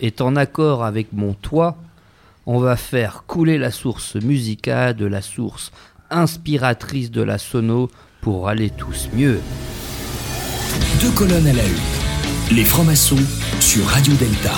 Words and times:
est 0.00 0.20
en 0.20 0.36
accord 0.36 0.84
avec 0.84 1.12
mon 1.12 1.34
toi, 1.34 1.76
on 2.46 2.58
va 2.58 2.76
faire 2.76 3.24
couler 3.26 3.58
la 3.58 3.70
source 3.70 4.16
musicale 4.16 4.96
de 4.96 5.06
la 5.06 5.22
source 5.22 5.72
inspiratrice 6.10 7.10
de 7.10 7.22
la 7.22 7.38
sono 7.38 7.90
pour 8.20 8.48
aller 8.48 8.70
tous 8.70 9.08
mieux. 9.14 9.40
Deux 11.00 11.10
colonnes 11.12 11.46
à 11.46 11.52
la 11.52 11.64
une. 11.64 12.56
Les 12.56 12.64
francs-maçons 12.64 13.16
sur 13.60 13.84
Radio 13.86 14.12
Delta. 14.14 14.54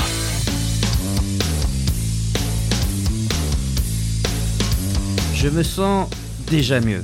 Je 5.34 5.48
me 5.48 5.62
sens 5.62 6.09
déjà 6.48 6.80
mieux. 6.80 7.02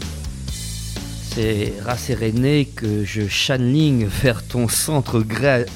C'est 1.35 1.75
rasséréné 1.85 2.65
que 2.65 3.05
je 3.05 3.29
channeling 3.29 4.07
vers 4.07 4.47
ton 4.47 4.69
centre 4.69 5.23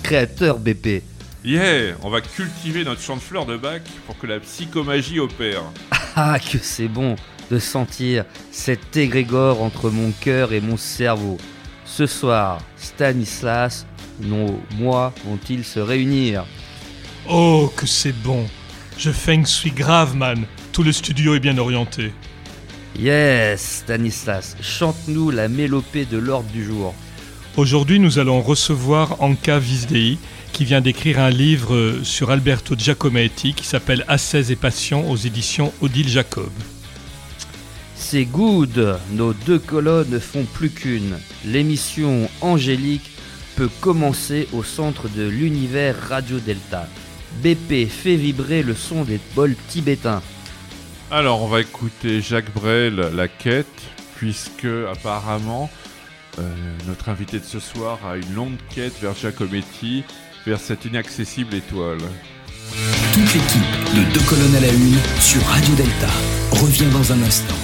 créateur 0.03 0.59
BP. 0.59 1.03
Yeah, 1.45 1.97
on 2.03 2.11
va 2.11 2.21
cultiver 2.21 2.85
notre 2.85 3.01
champ 3.01 3.17
de 3.17 3.21
fleurs 3.21 3.47
de 3.47 3.57
bac 3.57 3.83
pour 4.07 4.17
que 4.17 4.29
la 4.29 4.39
psychomagie 4.39 5.19
opère. 5.19 5.63
Ah, 6.15 6.39
que 6.39 6.59
c'est 6.59 6.89
bon 6.89 7.17
de 7.51 7.59
sentir 7.59 8.27
cet 8.51 8.99
égrégore 8.99 9.63
entre 9.63 9.89
mon 9.89 10.11
cœur 10.11 10.53
et 10.53 10.61
mon 10.61 10.77
cerveau. 10.77 11.39
Ce 11.87 12.05
soir, 12.05 12.61
Stanislas, 12.77 13.87
nos 14.21 14.61
moi 14.77 15.15
vont-ils 15.25 15.65
se 15.65 15.81
réunir? 15.81 16.45
Oh, 17.31 17.73
que 17.75 17.87
c'est 17.87 18.13
bon. 18.13 18.47
Je 18.99 19.11
feng 19.11 19.47
suis 19.47 19.71
grave, 19.71 20.15
man. 20.15 20.45
Tout 20.73 20.83
le 20.83 20.93
studio 20.93 21.35
est 21.35 21.41
bien 21.41 21.57
orienté. 21.57 22.13
Yes, 22.99 23.81
Stanislas, 23.85 24.55
chante-nous 24.61 25.31
la 25.31 25.49
mélopée 25.49 26.05
de 26.05 26.19
l'ordre 26.19 26.51
du 26.51 26.63
jour. 26.63 26.95
Aujourd'hui, 27.57 28.01
nous 28.01 28.19
allons 28.19 28.43
recevoir 28.43 29.21
Anka 29.23 29.59
Visdei, 29.59 30.19
qui 30.53 30.65
vient 30.65 30.81
d'écrire 30.81 31.19
un 31.19 31.31
livre 31.31 32.01
sur 32.03 32.31
Alberto 32.31 32.75
Giacometti 32.77 33.55
qui 33.55 33.67
s'appelle 33.67 34.05
Ascèse 34.09 34.51
et 34.51 34.57
Passion 34.57 35.11
aux 35.11 35.17
éditions 35.17 35.73
Odile 35.81 36.09
Jacob. 36.09 36.51
C'est 37.97 38.25
good, 38.25 38.99
nos 39.13 39.33
deux 39.33 39.59
colonnes 39.59 40.11
ne 40.11 40.19
font 40.19 40.45
plus 40.45 40.71
qu'une. 40.71 41.19
L'émission 41.47 42.29
Angélique 42.43 43.11
peut 43.57 43.71
commencer 43.81 44.49
au 44.53 44.63
centre 44.63 45.09
de 45.09 45.27
l'univers 45.27 45.97
Radio 46.09 46.39
Delta. 46.39 46.87
BP 47.43 47.89
fait 47.89 48.17
vibrer 48.17 48.63
le 48.63 48.75
son 48.75 49.05
des 49.05 49.21
bols 49.35 49.57
tibétains. 49.69 50.23
Alors, 51.11 51.43
on 51.43 51.49
va 51.49 51.61
écouter 51.61 52.21
Jacques 52.21 52.53
Brel, 52.53 52.97
La 53.15 53.29
Quête, 53.29 53.67
puisque 54.17 54.69
apparemment, 54.91 55.71
euh, 56.39 56.43
notre 56.87 57.09
invité 57.09 57.39
de 57.39 57.45
ce 57.45 57.61
soir 57.61 57.99
a 58.07 58.17
une 58.17 58.35
longue 58.35 58.57
quête 58.75 58.99
vers 59.01 59.15
Giacometti, 59.15 60.05
vers 60.47 60.59
cette 60.59 60.85
inaccessible 60.85 61.55
étoile. 61.55 61.99
Toute 63.13 63.35
l'équipe 63.35 63.63
de 63.95 64.03
Deux 64.13 64.25
colonnes 64.29 64.57
à 64.57 64.61
la 64.61 64.69
une 64.69 64.99
sur 65.21 65.43
Radio 65.43 65.75
Delta 65.75 66.09
revient 66.51 66.91
dans 66.93 67.13
un 67.13 67.23
instant. 67.23 67.55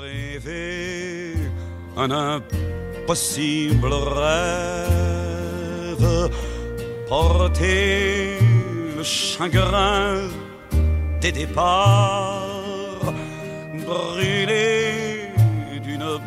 rêver 0.00 1.34
un 1.96 2.10
impossible 2.10 3.92
rêve, 3.92 4.40
porter 7.08 8.38
le 8.96 9.02
chagrin 9.02 10.28
des 11.20 11.32
départs, 11.32 13.12
brûler 13.86 15.28
d'une 15.82 16.18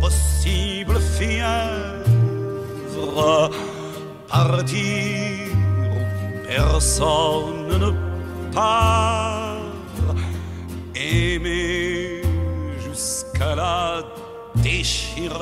possible 0.00 0.98
fièvre, 1.18 2.02
partir. 4.48 5.50
Personne 6.46 7.68
ne 7.82 7.90
part, 8.54 9.56
aimer 10.94 12.22
jusqu'à 12.86 13.54
la 13.54 14.02
déchirure, 14.56 15.36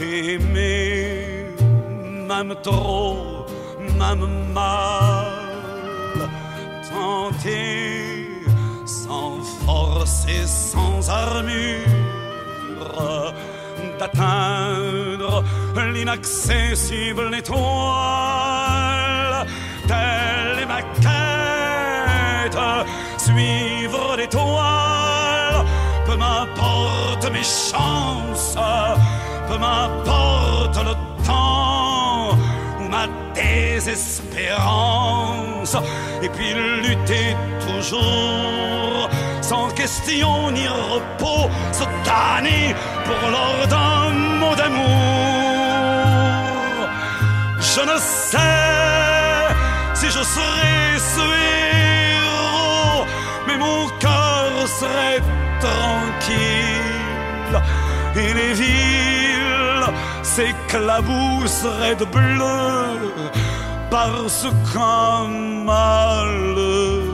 aimer 0.00 1.46
même 2.28 2.54
trop, 2.62 3.46
même 3.98 4.52
mal, 4.52 6.28
tenter 6.90 8.26
sans 8.84 9.40
force 9.64 10.26
et 10.28 10.46
sans 10.46 11.08
armure 11.08 11.92
d'atteindre 14.02 15.44
l'inaccessible 15.92 17.32
étoile. 17.34 19.46
Telle 19.86 20.58
est 20.62 20.66
ma 20.66 20.82
quête, 21.04 22.58
suivre 23.18 24.16
l'étoile. 24.16 25.64
Peu 26.06 26.16
m'importe 26.16 27.30
mes 27.32 27.44
chances, 27.44 28.56
peu 29.48 29.58
m'importe 29.58 30.78
le 30.78 30.94
temps 31.24 32.30
ou 32.80 32.88
ma 32.88 33.06
désespérance. 33.34 35.76
Et 36.22 36.28
puis 36.28 36.54
lutter 36.54 37.36
toujours, 37.66 39.08
sans 39.40 39.68
question 39.70 40.50
ni 40.50 40.66
repos, 40.66 41.48
se 41.72 41.84
damner 42.04 42.74
pour 43.06 43.22
l'or 43.30 43.66
d'un 43.72 44.10
mot 44.40 44.54
d'amour. 44.54 44.88
Je 47.58 47.80
ne 47.90 47.98
sais 47.98 49.48
si 49.94 50.06
je 50.06 50.22
serai 50.34 50.98
ce 51.14 51.26
héros, 52.10 53.04
mais 53.46 53.56
mon 53.56 53.88
cœur 54.04 54.50
serait 54.80 55.22
tranquille 55.66 57.56
et 58.16 58.34
les 58.34 58.52
villes 58.54 59.88
s'éclabousseraient 60.22 61.96
de 61.96 62.04
bleu 62.04 63.12
parce 63.90 64.46
qu'un 64.72 65.28
malheureux 65.64 67.12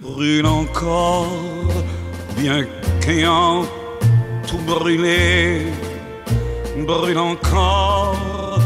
brûle 0.00 0.46
encore, 0.46 1.72
bien 2.36 2.66
qu'ayant 3.00 3.64
tout 4.46 4.58
brûlé, 4.58 5.66
brûle 6.86 7.18
encore, 7.18 8.58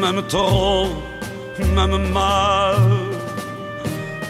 même 0.00 0.22
trop, 0.28 0.88
même 1.74 2.12
mal, 2.12 2.76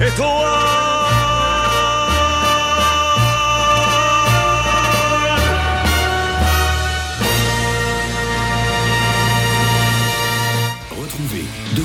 étoile. 0.00 1.25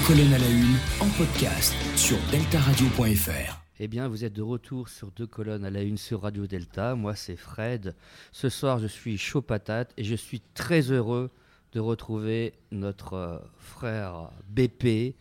Colonnes 0.08 0.34
à 0.34 0.40
la 0.40 0.50
une 0.50 0.78
en 1.00 1.10
podcast 1.18 1.76
sur 1.96 2.18
deltaradio.fr. 2.32 3.62
Eh 3.80 3.88
bien, 3.88 4.08
vous 4.08 4.26
êtes 4.26 4.34
de 4.34 4.42
retour 4.42 4.90
sur 4.90 5.12
deux 5.12 5.28
colonnes 5.28 5.64
à 5.64 5.70
la 5.70 5.82
une 5.82 5.98
sur 5.98 6.22
Radio 6.22 6.48
Delta. 6.48 6.96
Moi, 6.96 7.16
c'est 7.16 7.36
Fred. 7.36 7.94
Ce 8.32 8.50
soir, 8.50 8.80
je 8.80 8.88
suis 8.88 9.18
chaud 9.18 9.42
patate 9.42 9.94
et 9.98 10.04
je 10.04 10.16
suis 10.16 10.42
très 10.56 10.92
heureux 10.92 11.30
de 11.74 11.80
retrouver 11.80 12.54
notre 12.72 13.14
euh, 13.14 13.38
frère 13.58 14.32
BP, 14.50 15.16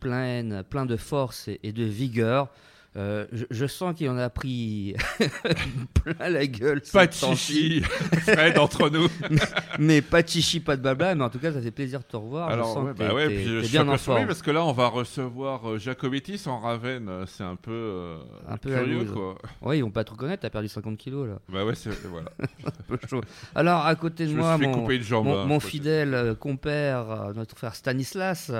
plein, 0.00 0.62
plein 0.64 0.86
de 0.86 0.96
force 0.96 1.48
et, 1.48 1.58
et 1.62 1.72
de 1.72 1.84
vigueur. 1.84 2.50
Euh, 2.96 3.26
je, 3.30 3.44
je 3.50 3.66
sens 3.66 3.94
qu'il 3.94 4.08
en 4.08 4.16
a 4.16 4.30
pris 4.30 4.94
plein 6.04 6.28
la 6.30 6.46
gueule. 6.46 6.80
Pas 6.92 7.06
de 7.06 7.12
chichi, 7.12 7.82
Fred, 7.82 8.58
entre 8.58 8.88
nous. 8.88 9.08
Mais 9.78 10.00
pas 10.00 10.22
de 10.22 10.28
chichi, 10.28 10.60
pas 10.60 10.76
de 10.76 10.82
blabla. 10.82 11.14
Mais 11.14 11.24
en 11.24 11.28
tout 11.30 11.38
cas, 11.38 11.52
ça 11.52 11.60
fait 11.60 11.70
plaisir 11.70 12.00
de 12.00 12.04
te 12.04 12.16
revoir. 12.16 12.50
je 12.56 12.62
sens 12.62 12.78
ouais, 12.78 12.92
que 12.94 12.98
bah 12.98 13.14
ouais, 13.14 13.26
puis 13.26 13.44
je 13.44 13.60
suis 13.60 13.70
bien 13.72 13.86
en 13.88 13.98
forme. 13.98 14.26
parce 14.26 14.40
que 14.40 14.50
là, 14.50 14.64
on 14.64 14.72
va 14.72 14.88
recevoir 14.88 15.68
euh, 15.72 15.78
Jacobetti 15.78 16.38
sans 16.38 16.58
Raven. 16.60 17.08
euh, 17.08 17.24
C'est 17.26 17.44
un 17.44 17.56
peu, 17.56 17.70
euh, 17.70 18.16
Un 18.48 18.56
peu 18.56 18.70
curieux, 18.70 19.04
quoi. 19.04 19.36
Oui, 19.62 19.78
ils 19.78 19.82
vont 19.82 19.90
pas 19.90 20.04
te 20.04 20.12
reconnaître. 20.12 20.42
T'as 20.42 20.50
perdu 20.50 20.68
50 20.68 20.96
kilos 20.96 21.28
là. 21.28 21.38
Bah 21.50 21.64
ouais, 21.64 21.74
c'est 21.74 21.90
voilà. 22.06 22.30
Un 22.66 22.82
peu 22.88 22.98
chaud. 23.08 23.20
Alors, 23.54 23.84
à 23.84 23.94
côté 23.94 24.24
de 24.24 24.30
Je 24.30 24.36
moi, 24.36 24.56
mon, 24.58 24.90
jambe. 25.02 25.28
hein, 25.28 25.44
mon 25.46 25.60
fidèle 25.60 26.14
euh, 26.14 26.34
compère, 26.34 27.10
euh, 27.10 27.32
notre 27.34 27.56
frère 27.56 27.74
Stanislas, 27.74 28.50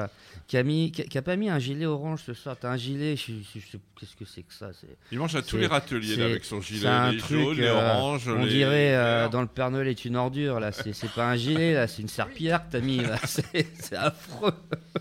qui 0.47 0.57
a 0.57 0.63
mis, 0.63 0.93
qui, 0.93 1.03
a- 1.03 1.05
qui 1.07 1.19
a 1.19 1.23
pas 1.23 1.35
mis 1.35 1.49
un 1.51 1.59
gilet 1.59 1.87
orange 1.87 2.23
ce 2.25 2.33
soir. 2.33 2.57
T'as 2.61 2.71
un 2.71 2.77
gilet, 2.77 3.17
je, 3.17 3.33
je- 3.33 3.59
je- 3.59 3.77
qu'est-ce 3.99 4.15
que 4.15 4.25
c'est 4.25 4.43
que 4.43 4.55
ça 4.55 4.69
C'est 4.81 4.87
Il 5.11 5.19
mange 5.19 5.35
à 5.35 5.43
tous 5.43 5.51
c'est- 5.51 5.57
les 5.59 5.67
râteliers 5.67 6.15
c'est- 6.15 6.21
là, 6.21 6.27
avec 6.27 6.45
son 6.45 6.63
c'est 6.63 6.75
gilet, 6.75 6.87
un 6.89 7.11
les 7.11 7.19
truc, 7.19 7.31
jaunes, 7.41 7.57
les 7.57 7.65
euh, 7.67 7.75
oranges. 7.75 8.29
On 8.29 8.45
les 8.45 8.49
dirait 8.49 8.95
euh, 8.95 9.29
dans 9.29 9.41
le 9.41 9.49
Père 9.49 9.73
Noël 9.73 9.89
est 9.89 10.05
une 10.05 10.15
ordure 10.15 10.61
là. 10.61 10.71
C'est 10.71 10.93
c'est 10.93 11.11
pas 11.11 11.27
un 11.29 11.35
gilet 11.37 11.75
là, 11.75 11.89
c'est 11.89 12.01
une 12.03 12.09
serpillière 12.09 12.65
que 12.65 12.73
t'as 12.73 12.81
mis 12.81 12.99
là. 12.99 13.19
C'est 13.25 13.67
c'est 13.81 13.97
affreux. 13.97 14.53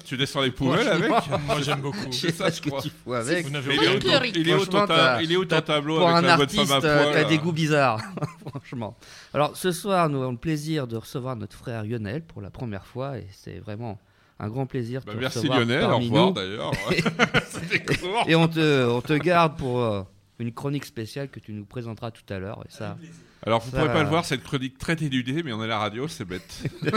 Tu 0.03 0.17
descends 0.17 0.41
les 0.41 0.49
poubelles 0.51 0.87
avec 0.87 1.09
Moi, 1.45 1.61
j'aime 1.61 1.81
beaucoup. 1.81 2.11
Je 2.11 2.17
sais 2.17 2.31
ça, 2.31 2.49
je 2.49 2.55
ce 2.55 2.61
que 2.61 2.81
tu 2.81 2.89
fous 2.89 3.13
avec. 3.13 3.45
Vous 3.45 3.51
il 3.51 3.55
est 3.55 3.69
où 3.69 3.99
ton- 3.99 4.09
Folklorique. 4.09 4.35
il 4.35 4.49
est 4.49 4.53
où 4.55 4.65
ton 4.65 4.71
Franchement, 4.71 4.87
ta- 4.87 4.95
t'as- 4.95 5.21
il 5.21 5.31
est 5.31 5.35
où 5.37 5.45
ton 5.45 5.49
t'as- 5.57 5.61
tableau 5.61 5.97
pour 5.99 6.09
avec 6.09 6.17
un 6.23 6.27
la 6.27 6.37
bonne 6.37 6.41
artiste 6.43 6.65
femme 6.65 6.83
à 6.83 6.87
euh, 6.87 7.03
poil 7.03 7.13
là 7.15 7.23
des 7.25 7.37
goûts 7.37 7.51
bizarres, 7.53 8.01
franchement. 8.49 8.97
Alors 9.33 9.55
ce 9.55 9.71
soir, 9.71 10.09
nous 10.09 10.21
avons 10.23 10.31
le 10.31 10.37
plaisir 10.37 10.87
de 10.87 10.97
recevoir 10.97 11.35
notre 11.35 11.55
frère 11.55 11.83
Lionel 11.83 12.23
pour 12.23 12.41
la 12.41 12.49
première 12.49 12.85
fois 12.87 13.17
et 13.19 13.27
c'est 13.31 13.59
vraiment 13.59 13.99
un 14.39 14.49
grand 14.49 14.65
plaisir 14.65 15.01
de 15.01 15.05
Bah, 15.07 15.13
te 15.13 15.17
merci 15.17 15.37
recevoir 15.39 15.59
Lionel, 15.59 15.83
au 15.85 15.97
revoir 15.97 16.27
nous. 16.27 16.33
d'ailleurs. 16.33 16.71
C'était 17.47 17.97
court. 17.97 18.25
Et 18.27 18.35
on 18.35 18.47
te, 18.47 18.87
on 18.89 19.01
te 19.01 19.13
garde 19.13 19.57
pour 19.57 19.81
euh, 19.81 20.03
une 20.39 20.51
chronique 20.53 20.85
spéciale 20.85 21.29
que 21.29 21.39
tu 21.39 21.53
nous 21.53 21.65
présenteras 21.65 22.11
tout 22.11 22.33
à 22.33 22.39
l'heure. 22.39 22.61
Et 22.67 22.71
ça, 22.71 22.97
Alors 23.45 23.61
vous 23.61 23.71
Ça 23.71 23.77
pourrez 23.79 23.93
pas 23.93 24.03
le 24.03 24.09
voir, 24.09 24.25
cette 24.25 24.43
chronique 24.43 24.77
très 24.77 24.93
éludée, 25.01 25.41
mais 25.43 25.53
on 25.53 25.61
est 25.61 25.65
à 25.65 25.67
la 25.67 25.79
radio, 25.79 26.07
c'est 26.07 26.25
bête. 26.25 26.63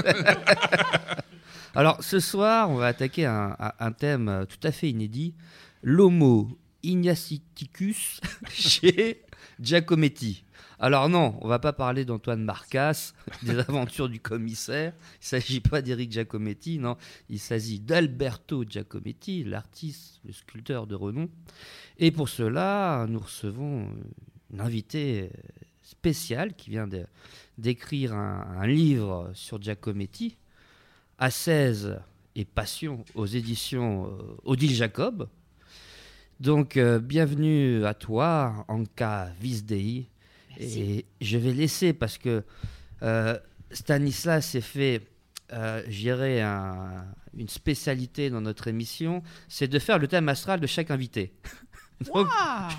Alors, 1.75 2.02
ce 2.02 2.19
soir, 2.19 2.70
on 2.70 2.76
va 2.76 2.87
attaquer 2.87 3.26
un, 3.26 3.56
un- 3.79 3.93
thème 3.93 4.46
tout 4.49 4.67
à 4.67 4.73
fait 4.73 4.90
inédit 4.90 5.35
l'Homo 5.82 6.49
ignaciticus 6.82 8.20
chez 8.50 9.23
Giacometti. 9.61 10.43
Alors, 10.81 11.09
non, 11.09 11.37
on 11.41 11.49
va 11.49 11.59
pas 11.59 11.73
parler 11.73 12.05
d'Antoine 12.05 12.45
Marcas, 12.45 13.13
des 13.43 13.59
aventures 13.59 14.09
du 14.09 14.21
commissaire. 14.21 14.93
Il 15.21 15.27
s'agit 15.27 15.61
pas 15.61 15.83
d'Éric 15.83 16.13
Giacometti, 16.13 16.79
non. 16.79 16.97
Il 17.29 17.41
s'agit 17.41 17.81
d'Alberto 17.81 18.65
Giacometti, 18.65 19.43
l'artiste, 19.43 20.21
le 20.25 20.33
sculpteur 20.33 20.87
de 20.87 20.95
renom. 20.95 21.29
Et 21.99 22.13
pour 22.13 22.29
cela, 22.29 23.07
nous 23.09 23.19
recevons 23.19 23.87
euh, 23.87 24.53
une 24.53 24.61
invitée 24.61 25.23
euh, 25.23 25.37
spéciale 25.83 26.55
qui 26.55 26.71
vient 26.71 26.89
d'écrire 27.59 28.15
un, 28.15 28.67
livre 28.67 29.33
sur 29.35 29.61
Giacometti. 29.61 30.37
À 31.19 31.33
16 31.33 31.99
et 32.37 32.45
Passion 32.45 33.05
aux 33.17 33.27
éditions 33.27 34.07
euh, 34.07 34.37
Odile 34.45 34.75
Jacob. 34.75 35.29
Donc, 36.39 36.79
bienvenue 36.79 37.85
à 37.85 37.95
toi, 37.95 38.65
Anka 38.69 39.33
Visdei. 39.41 40.07
Et 40.59 41.05
je 41.21 41.39
vais 41.39 41.53
laisser 41.53 41.93
parce 41.93 42.19
que 42.19 42.43
euh, 43.03 43.39
Stanislas 43.71 44.47
s'est 44.47 44.61
fait, 44.61 45.03
euh, 45.53 45.83
je 45.89 45.99
dirais, 46.01 46.41
un- 46.41 47.05
une 47.37 47.49
spécialité 47.49 48.31
dans 48.31 48.41
notre 48.41 48.67
émission, 48.69 49.23
c'est 49.49 49.69
de 49.69 49.79
faire 49.79 49.99
le 49.99 50.09
thème 50.09 50.29
astral 50.29 50.59
de 50.61 50.67
chaque 50.67 50.91
invité. 50.91 51.33
Donc, 52.07 52.15
Waouh 52.15 52.27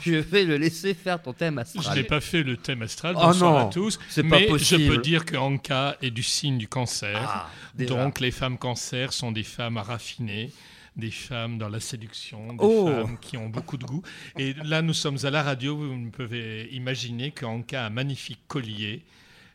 je 0.02 0.14
vais 0.16 0.46
le 0.46 0.56
laisser 0.58 0.94
faire 0.94 1.22
ton 1.22 1.34
thème 1.34 1.56
Je 1.56 1.80
astral. 1.80 1.98
n'ai 1.98 2.04
pas 2.06 2.22
fait 2.22 2.42
le 2.42 2.56
thème 2.56 2.81
astral. 2.84 3.16
Oh 3.18 3.22
Bonsoir 3.22 3.52
non, 3.64 3.68
à 3.68 3.72
tous. 3.72 4.00
c'est 4.10 4.24
pas 4.24 4.40
mais 4.40 4.48
possible. 4.48 4.81
je 4.84 4.92
peux 4.92 4.98
dire 5.02 5.26
que 5.26 5.36
Anka 5.36 5.98
est 6.02 6.12
du 6.12 6.24
signe 6.24 6.58
du 6.58 6.70
cancer. 6.70 7.20
Ah. 7.22 7.50
Donc 7.78 8.20
les 8.22 8.31
femmes 8.31 8.58
cancer 8.58 9.12
sont 9.12 9.34
des 9.34 9.44
femmes 9.44 9.78
raffinées, 9.78 10.52
des 11.00 11.12
femmes 11.12 11.57
dans 11.57 11.69
la 11.69 11.80
séduction, 11.80 12.48
des 12.54 12.60
Oh. 12.60 12.88
femmes 12.88 13.18
qui 13.19 13.38
ont 13.38 13.50
beaucoup 13.50 13.78
de 13.78 13.86
goût. 13.86 14.01
Et 14.38 14.54
là, 14.63 14.81
nous 14.81 14.94
sommes 14.94 15.18
à 15.24 15.30
la 15.30 15.42
radio. 15.44 15.75
Vous 15.75 16.12
pouvez 16.12 16.69
imaginer 16.72 17.31
qu'Anka 17.31 17.84
a 17.84 17.88
un 17.88 17.90
magnifique 17.90 18.40
collier 18.48 19.04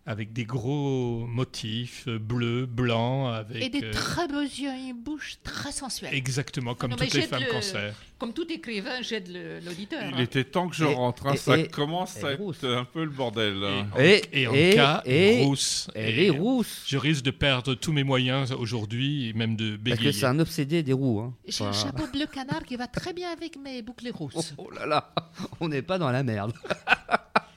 avec 0.06 0.32
des 0.34 0.44
gros 0.44 1.24
motifs 1.26 2.04
euh, 2.08 2.18
bleus, 2.18 2.66
blancs, 2.66 3.34
avec 3.34 3.62
Et 3.62 3.68
des 3.70 3.84
euh, 3.84 3.90
très 3.92 4.28
beaux 4.28 4.40
yeux 4.42 4.68
et 4.70 4.90
une 4.90 5.02
bouche 5.02 5.36
très 5.42 5.72
sensuelle. 5.72 6.12
exactement 6.14 6.74
comme 6.74 6.90
Non, 6.90 6.96
toutes 6.96 7.14
les 7.14 7.22
femmes 7.22 7.42
le- 7.42 7.50
cancer. 7.50 7.94
Comme 8.18 8.32
tout 8.34 8.46
écrivain, 8.50 9.00
j'aide 9.02 9.28
le- 9.28 9.60
l'auditeur. 9.60 10.02
Il 10.10 10.14
hein. 10.14 10.18
était 10.18 10.44
temps 10.44 10.68
que 10.68 10.76
je 10.76 10.84
Et- 10.84 10.92
rentre, 10.94 11.26
hein, 11.26 11.32
et- 11.34 11.36
ça 11.38 11.58
et- 11.58 11.68
commence 11.68 12.22
à 12.22 12.34
rousse. 12.36 12.58
être 12.58 12.70
un 12.74 12.84
peu 12.84 13.02
le 13.04 13.10
bordel. 13.10 13.62
Et- 13.98 14.22
Et 14.32 14.42
et- 14.42 14.46
Anka 14.48 15.02
et- 15.06 15.40
est 15.40 15.44
rousse. 15.44 15.88
Elle 15.94 16.18
est 16.18 16.30
rousse. 16.30 16.84
Je 16.86 16.96
risque 16.98 17.24
de 17.24 17.30
perdre 17.30 17.74
tous 17.74 17.92
mes 17.92 18.04
moyens 18.04 18.52
aujourd'hui 18.52 19.32
même 19.34 19.56
de 19.56 19.70
Parce 19.70 19.78
que 19.78 19.84
bégayer. 20.04 20.12
c'est 20.12 20.26
un 20.26 20.38
obsédé 20.38 20.82
des 20.82 20.92
roues. 20.92 21.20
hein. 21.20 21.34
J'ai 21.48 21.64
un 21.64 21.72
chapeau 21.72 22.06
bleu 22.12 22.26
canard 22.26 22.62
qui 22.64 22.76
va 22.76 22.86
très 22.86 23.12
bien 23.14 23.30
avec 23.30 23.56
mes 23.58 23.80
boucles 23.82 24.10
Oh, 24.14 24.28
rousses. 24.34 24.54
oh 24.58 24.70
là 24.70 24.86
là, 24.86 25.14
on 25.60 25.68
n'est 25.68 25.82
pas 25.82 25.98
dans 25.98 26.10
la 26.10 26.22
merde. 26.22 26.52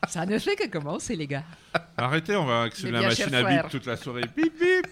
Ça 0.08 0.26
ne 0.26 0.38
fait 0.40 0.56
que 0.56 0.68
commencer, 0.68 1.16
les 1.16 1.28
gars. 1.28 1.44
Arrêtez, 1.98 2.36
on 2.36 2.46
va 2.46 2.64
actionner 2.64 2.94
la 2.94 3.02
machine 3.08 3.34
à 3.34 3.44
bip 3.44 3.70
toute 3.72 3.86
la 3.86 3.98
soirée. 3.98 4.22
Bip 4.36 4.54
bip 4.60 4.88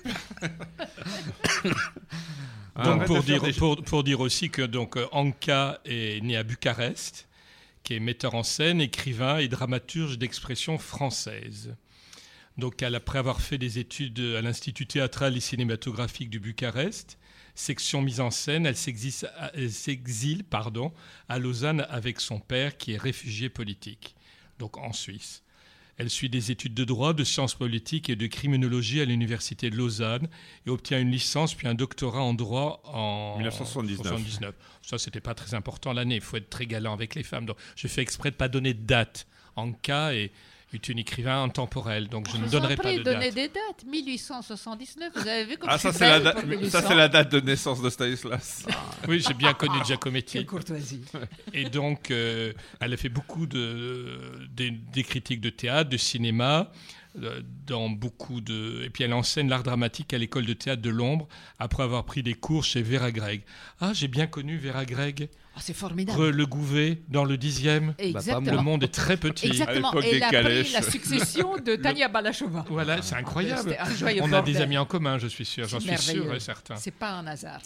Ah, 2.75 2.83
Donc 2.83 3.05
pour 3.05 3.23
dire, 3.23 3.41
des- 3.41 3.53
pour, 3.53 3.81
pour 3.83 4.03
dire 4.03 4.19
aussi 4.19 4.49
que 4.49 4.61
donc 4.61 4.97
euh, 4.97 5.07
Anka 5.11 5.79
est 5.85 6.21
né 6.23 6.35
à 6.37 6.43
Bucarest, 6.43 7.27
qui 7.83 7.93
est 7.95 7.99
metteur 7.99 8.35
en 8.35 8.43
scène, 8.43 8.81
écrivain 8.81 9.37
et 9.37 9.47
dramaturge 9.47 10.17
d'expression 10.17 10.77
française. 10.77 11.75
Donc 12.57 12.81
elle, 12.81 12.95
après 12.95 13.19
avoir 13.19 13.41
fait 13.41 13.57
des 13.57 13.79
études 13.79 14.19
à 14.37 14.41
l'Institut 14.41 14.87
théâtral 14.87 15.35
et 15.35 15.41
cinématographique 15.41 16.29
du 16.29 16.39
Bucarest, 16.39 17.17
section 17.53 18.01
mise 18.01 18.19
en 18.21 18.31
scène, 18.31 18.65
elle 18.65 18.75
s'exile, 18.77 19.29
elle 19.53 19.71
s'exile, 19.71 20.43
pardon, 20.43 20.93
à 21.29 21.37
Lausanne 21.39 21.85
avec 21.89 22.19
son 22.19 22.39
père 22.39 22.77
qui 22.77 22.93
est 22.93 22.97
réfugié 22.97 23.49
politique, 23.49 24.15
donc 24.59 24.77
en 24.77 24.93
Suisse. 24.93 25.43
Elle 25.97 26.09
suit 26.09 26.29
des 26.29 26.51
études 26.51 26.73
de 26.73 26.83
droit, 26.83 27.13
de 27.13 27.23
sciences 27.23 27.55
politiques 27.55 28.09
et 28.09 28.17
de 28.17 28.27
criminologie 28.27 28.99
à 28.99 29.05
l'université 29.05 29.69
de 29.69 29.77
Lausanne 29.77 30.27
et 30.65 30.69
obtient 30.69 30.99
une 30.99 31.09
licence 31.09 31.53
puis 31.53 31.67
un 31.67 31.73
doctorat 31.73 32.21
en 32.21 32.33
droit 32.33 32.81
en 32.83 33.37
1979. 33.37 33.97
79. 33.97 34.55
Ça, 34.81 34.97
c'était 34.97 35.21
pas 35.21 35.33
très 35.33 35.53
important 35.53 35.93
l'année. 35.93 36.15
Il 36.15 36.21
faut 36.21 36.35
être 36.35 36.49
très 36.49 36.65
galant 36.65 36.91
avec 36.91 37.15
les 37.15 37.23
femmes. 37.23 37.45
Donc, 37.45 37.57
je 37.77 37.87
fais 37.87 38.01
exprès 38.01 38.31
de 38.31 38.35
pas 38.35 38.49
donner 38.49 38.73
de 38.73 38.85
date. 38.85 39.25
Anka 39.55 40.13
est, 40.13 40.31
est 40.75 40.89
une 40.89 40.99
écrivain 40.99 41.43
intemporelle, 41.43 42.07
donc 42.07 42.27
je 42.31 42.37
ne 42.37 42.47
donnerai 42.47 42.75
pas 42.75 42.93
de 42.93 43.01
date. 43.03 43.33
des 43.33 43.47
dates. 43.47 43.83
1879, 43.85 45.11
vous 45.15 45.27
avez 45.27 45.45
vu 45.45 45.57
comme 45.57 45.69
Ah, 45.71 45.77
ça 45.77 45.91
c'est 45.93 46.07
la, 46.07 46.19
date- 46.19 46.33
pour 46.35 46.41
ça 46.43 46.47
1800. 46.55 46.79
c'est 46.87 46.95
la 46.95 47.07
date 47.07 47.31
de 47.31 47.39
naissance 47.39 47.81
de 47.81 47.89
Stanislas. 47.89 48.65
Oui, 49.07 49.23
j'ai 49.25 49.33
bien 49.33 49.53
connu 49.53 49.73
Quelle 49.77 49.85
Giacometti. 49.87 50.45
courtoisie. 50.45 51.01
Et 51.53 51.65
donc, 51.69 52.11
euh, 52.11 52.53
elle 52.79 52.93
a 52.93 52.97
fait 52.97 53.09
beaucoup 53.09 53.45
de, 53.47 54.47
des, 54.51 54.71
des 54.71 55.03
critiques 55.03 55.41
de 55.41 55.49
théâtre, 55.49 55.89
de 55.89 55.97
cinéma, 55.97 56.71
euh, 56.71 57.04
dans 57.65 57.89
beaucoup 57.89 58.41
de... 58.41 58.83
Et 58.83 58.89
puis 58.89 59.03
elle 59.03 59.13
enseigne 59.13 59.49
l'art 59.49 59.63
dramatique 59.63 60.13
à 60.13 60.17
l'école 60.17 60.45
de 60.45 60.53
théâtre 60.53 60.81
de 60.81 60.89
Londres, 60.89 61.27
après 61.59 61.83
avoir 61.83 62.05
pris 62.05 62.23
des 62.23 62.33
cours 62.33 62.63
chez 62.63 62.81
Vera 62.81 63.11
Gregg. 63.11 63.41
Ah, 63.79 63.91
j'ai 63.93 64.07
bien 64.07 64.27
connu 64.27 64.57
Vera 64.57 64.85
Gregg, 64.85 65.29
Oh, 65.57 65.59
c'est 65.61 65.73
formidable. 65.73 66.19
Re- 66.19 66.29
Le 66.31 66.45
Gouvet, 66.45 67.01
dans 67.07 67.23
le 67.23 67.37
dixième. 67.37 67.95
Exactement. 67.97 68.51
Le 68.51 68.61
monde 68.61 68.83
est 68.83 68.93
très 68.93 69.15
petit. 69.15 69.47
Exactement. 69.47 69.89
À 69.89 69.95
l'époque 69.95 70.05
Et 70.05 70.19
des 70.19 70.25
elle 70.29 70.47
a 70.47 70.61
pris 70.63 70.71
la 70.73 70.81
succession 70.81 71.55
de 71.55 71.75
Tania 71.81 72.09
Balachova. 72.09 72.65
Voilà, 72.69 73.01
c'est 73.01 73.15
incroyable. 73.15 73.77
On 74.21 74.33
a 74.33 74.41
des 74.41 74.57
amis 74.57 74.77
en 74.77 74.85
commun, 74.85 75.17
je 75.17 75.27
suis 75.27 75.45
sûr, 75.45 75.65
j'en 75.67 75.79
suis 75.79 75.97
sûr 75.97 76.33
et 76.35 76.41
certain. 76.41 76.75
C'est 76.75 76.91
pas 76.91 77.11
un 77.13 77.27
hasard. 77.27 77.61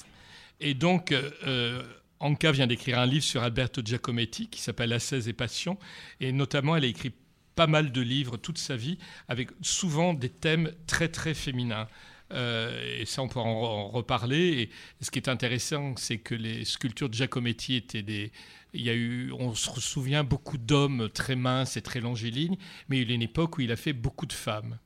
Et 0.59 0.75
donc, 0.75 1.11
euh, 1.11 1.31
euh, 1.47 1.81
Anka 2.19 2.51
vient 2.51 2.67
d'écrire 2.67 2.99
un 2.99 3.07
livre 3.07 3.23
sur 3.23 3.41
Alberto 3.41 3.81
Giacometti 3.83 4.49
qui 4.49 4.61
s'appelle 4.61 4.93
Ascèse 4.93 5.27
et 5.27 5.33
Passion. 5.33 5.77
Et 6.19 6.31
notamment, 6.31 6.75
elle 6.75 6.83
a 6.83 6.87
écrit 6.87 7.13
pas 7.59 7.67
mal 7.67 7.91
de 7.91 7.99
livres 8.01 8.37
toute 8.37 8.57
sa 8.57 8.77
vie, 8.77 8.97
avec 9.27 9.49
souvent 9.61 10.13
des 10.13 10.29
thèmes 10.29 10.71
très, 10.87 11.09
très 11.09 11.33
féminins. 11.33 11.89
Euh, 12.31 12.99
et 13.01 13.05
ça, 13.05 13.21
on 13.21 13.27
peut 13.27 13.39
en, 13.41 13.47
en 13.49 13.87
reparler. 13.89 14.61
Et 14.61 14.69
ce 15.03 15.11
qui 15.11 15.19
est 15.19 15.27
intéressant, 15.27 15.93
c'est 15.97 16.19
que 16.19 16.35
les 16.35 16.63
sculptures 16.63 17.09
de 17.09 17.15
Giacometti 17.15 17.75
étaient 17.75 18.01
des. 18.01 18.31
Il 18.73 18.81
y 18.81 18.89
a 18.89 18.93
eu, 18.93 19.33
on 19.37 19.53
se 19.55 19.81
souvient, 19.81 20.23
beaucoup 20.23 20.57
d'hommes 20.57 21.09
très 21.09 21.35
minces 21.35 21.75
et 21.75 21.81
très 21.81 21.99
longilignes, 21.99 22.55
mais 22.87 22.97
il 22.99 23.03
y 23.03 23.05
a 23.07 23.11
eu 23.11 23.15
une 23.15 23.23
époque 23.23 23.57
où 23.57 23.61
il 23.61 23.71
a 23.73 23.75
fait 23.75 23.91
beaucoup 23.93 24.25
de 24.27 24.31
femmes. 24.33 24.77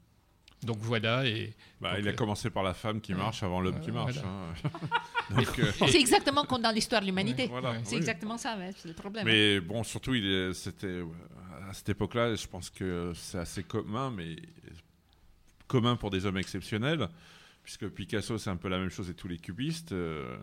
Donc 0.63 0.77
voilà, 0.80 1.25
et 1.27 1.53
Bah, 1.82 1.89
Donc, 1.92 2.00
il 2.00 2.08
a 2.08 2.12
euh, 2.12 2.15
commencé 2.15 2.50
par 2.50 2.63
la 2.63 2.74
femme 2.74 3.01
qui 3.01 3.13
marche 3.13 3.44
avant 3.44 3.60
l'homme 3.62 3.82
qui 3.82 3.92
marche. 3.92 4.15
voilà. 4.15 4.30
hein. 4.30 4.70
Euh, 5.60 5.72
C'est 5.89 6.00
exactement 6.00 6.46
comme 6.46 6.62
dans 6.62 6.72
l'histoire 6.72 7.01
de 7.01 7.08
l'humanité. 7.08 7.48
voilà, 7.48 7.75
C'est 7.84 7.92
oui. 7.92 7.98
exactement 7.98 8.38
ça, 8.38 8.58
c'est 8.77 8.88
le 8.88 8.94
problème. 8.94 9.25
Mais 9.25 9.60
bon, 9.60 9.84
surtout, 9.84 10.13
il 10.15 10.25
est- 10.25 10.53
c'était 10.53 11.01
à 11.74 11.75
cette 11.75 11.89
époque-là, 11.89 12.36
je 12.36 12.46
pense 12.48 12.70
que 12.70 13.13
c'est 13.15 13.39
assez 13.39 13.63
commun, 13.63 14.12
mais 14.12 14.36
commun 15.68 15.96
pour 15.96 16.12
des 16.12 16.27
hommes 16.27 16.38
exceptionnels. 16.38 17.10
puisque 17.63 17.88
Picasso 17.88 18.38
c'est 18.38 18.50
un 18.51 18.58
peu 18.58 18.68
la 18.68 18.77
même 18.77 18.89
chose 18.89 19.10
et 19.10 19.13
tous 19.15 19.30
les 19.30 19.38
cubistes, 19.39 19.94
euh, 19.94 20.38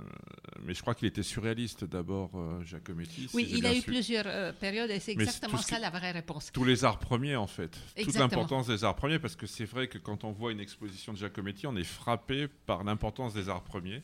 mais 0.64 0.72
je 0.74 0.80
crois 0.80 0.94
qu'il 0.94 1.06
était 1.06 1.22
surréaliste 1.22 1.84
d'abord, 1.84 2.30
euh, 2.34 2.64
Giacometti. 2.64 3.28
Oui, 3.34 3.46
il 3.50 3.64
a 3.66 3.72
eu 3.74 3.80
su. 3.80 3.86
plusieurs 3.86 4.24
euh, 4.26 4.52
périodes 4.54 4.90
et 4.90 4.98
c'est 5.00 5.12
exactement 5.12 5.58
ça 5.58 5.76
qui- 5.76 5.82
la 5.82 5.90
vraie 5.90 6.12
réponse. 6.12 6.50
Tous 6.50 6.64
les 6.64 6.82
arts 6.82 6.98
premiers 6.98 7.36
en 7.36 7.46
fait, 7.46 7.68
toute 7.68 7.80
Exactement. 7.98 8.24
l'importance 8.42 8.66
des 8.68 8.82
arts 8.84 8.96
premiers, 8.96 9.18
parce 9.20 9.36
que 9.36 9.46
c'est 9.46 9.66
vrai 9.66 9.86
que 9.86 9.98
quand 9.98 10.24
on 10.24 10.32
voit 10.32 10.50
une 10.50 10.60
exposition 10.60 11.12
de 11.12 11.18
Giacometti, 11.18 11.66
on 11.68 11.76
est 11.76 11.84
frappé 11.84 12.48
par 12.66 12.82
l'importance 12.84 13.34
des 13.34 13.48
arts 13.50 13.64
premiers. 13.64 14.00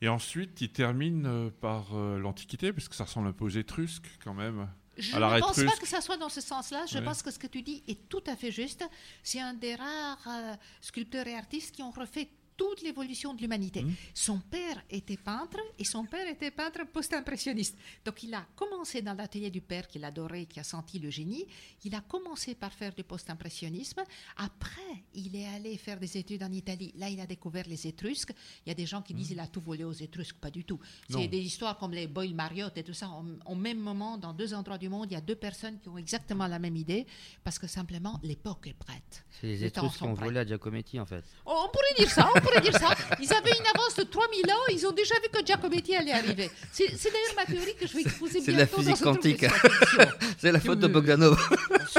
Et 0.00 0.08
ensuite, 0.08 0.58
il 0.62 0.70
termine 0.70 1.50
par 1.60 1.94
l'Antiquité, 1.94 2.72
parce 2.72 2.88
que 2.88 2.94
ça 2.94 3.04
ressemble 3.04 3.28
un 3.28 3.32
peu 3.32 3.44
aux 3.44 3.48
Étrusques 3.50 4.10
quand 4.24 4.34
même. 4.34 4.68
Je 4.96 5.16
ne 5.16 5.40
pense 5.40 5.56
pas 5.62 5.76
que 5.76 5.86
ça 5.86 6.00
soit 6.00 6.16
dans 6.16 6.28
ce 6.28 6.40
sens-là. 6.40 6.84
Je 6.86 6.98
pense 6.98 7.22
que 7.22 7.30
ce 7.30 7.38
que 7.38 7.46
tu 7.46 7.62
dis 7.62 7.82
est 7.86 8.08
tout 8.08 8.22
à 8.26 8.36
fait 8.36 8.50
juste. 8.50 8.84
C'est 9.22 9.40
un 9.40 9.54
des 9.54 9.74
rares 9.74 10.26
euh, 10.28 10.54
sculpteurs 10.80 11.26
et 11.26 11.34
artistes 11.34 11.74
qui 11.74 11.82
ont 11.82 11.90
refait 11.90 12.28
toute 12.56 12.82
l'évolution 12.82 13.34
de 13.34 13.40
l'humanité. 13.40 13.82
Mhm. 13.82 13.94
Son 14.14 14.38
père 14.38 14.82
était 14.90 15.16
peintre 15.16 15.58
et 15.78 15.84
son 15.84 16.04
père 16.04 16.26
était 16.28 16.50
peintre 16.50 16.86
post-impressionniste. 16.86 17.76
Donc 18.04 18.22
il 18.22 18.34
a 18.34 18.46
commencé 18.54 19.02
dans 19.02 19.14
l'atelier 19.14 19.50
du 19.50 19.60
père 19.60 19.86
qu'il 19.86 20.04
adorait, 20.04 20.46
qui 20.46 20.60
a 20.60 20.64
senti 20.64 20.98
le 20.98 21.10
génie. 21.10 21.46
Il 21.84 21.94
a 21.94 22.00
commencé 22.00 22.54
par 22.54 22.72
faire 22.72 22.94
du 22.94 23.04
post-impressionnisme. 23.04 24.02
Après, 24.36 25.04
il 25.14 25.36
est 25.36 25.46
allé 25.46 25.76
faire 25.76 25.98
des 25.98 26.16
études 26.16 26.42
en 26.42 26.52
Italie. 26.52 26.92
Là, 26.96 27.08
il 27.08 27.20
a 27.20 27.26
découvert 27.26 27.66
les 27.66 27.86
Étrusques. 27.86 28.32
Il 28.64 28.70
y 28.70 28.72
a 28.72 28.74
des 28.74 28.86
gens 28.86 29.02
qui 29.02 29.14
disent 29.14 29.28
qu'il 29.28 29.40
a 29.40 29.46
tout 29.46 29.60
volé 29.60 29.84
aux 29.84 29.92
Étrusques. 29.92 30.36
Pas 30.36 30.50
du 30.50 30.64
tout. 30.64 30.80
C'est 31.08 31.28
des 31.28 31.40
histoires 31.40 31.78
comme 31.78 31.92
les 31.92 32.06
Boyle 32.06 32.34
Marriott 32.34 32.76
et 32.76 32.82
tout 32.82 32.92
ça. 32.94 33.10
Au, 33.46 33.54
même 33.54 33.78
moment, 33.78 34.18
dans 34.18 34.32
deux 34.32 34.54
endroits 34.54 34.78
du 34.78 34.88
monde, 34.88 35.08
il 35.10 35.14
y 35.14 35.16
a 35.16 35.20
deux 35.20 35.34
personnes 35.34 35.78
qui 35.80 35.88
ont 35.88 35.98
exactement 35.98 36.46
la 36.46 36.58
même 36.58 36.76
idée 36.76 37.06
parce 37.44 37.58
que 37.58 37.66
simplement 37.66 38.20
l'époque 38.22 38.66
est 38.66 38.74
prête. 38.74 39.24
C'est 39.40 39.46
les 39.46 39.64
Étrusques 39.64 39.98
qui 39.98 40.02
ont 40.04 40.14
volé 40.14 40.40
à 40.40 40.46
Giacometti, 40.46 40.98
en 41.00 41.06
fait. 41.06 41.24
Oh, 41.44 41.66
On 41.66 41.68
pourrait 41.68 41.94
dire 41.98 42.10
ça, 42.10 42.30
on 42.46 42.48
pourrait 42.48 42.60
dire 42.60 42.78
ça. 42.78 42.94
Ils 43.20 43.32
avaient 43.32 43.58
une 43.58 43.66
avance 43.74 43.94
de 43.96 44.02
3000 44.04 44.44
ans, 44.50 44.54
ils 44.72 44.86
ont 44.86 44.92
déjà 44.92 45.14
vu 45.16 45.28
que 45.32 45.44
Giacometti 45.44 45.94
allait 45.96 46.12
arriver. 46.12 46.50
C'est 46.72 46.96
c'est 46.96 47.10
d'ailleurs 47.10 47.34
ma 47.36 47.44
théorie 47.44 47.74
que 47.74 47.86
je 47.86 47.94
vais 47.94 48.02
exposer 48.02 48.40
C'est 48.40 48.52
de 48.52 48.58
la 48.58 48.64
bientôt 48.64 48.76
dans 48.76 48.82
physique 48.82 48.96
ce 48.96 49.02
quantique. 49.04 49.44
C'est 50.38 50.52
la 50.52 50.60
faute 50.60 50.78
de 50.80 50.86
Bogdanov. 50.86 51.36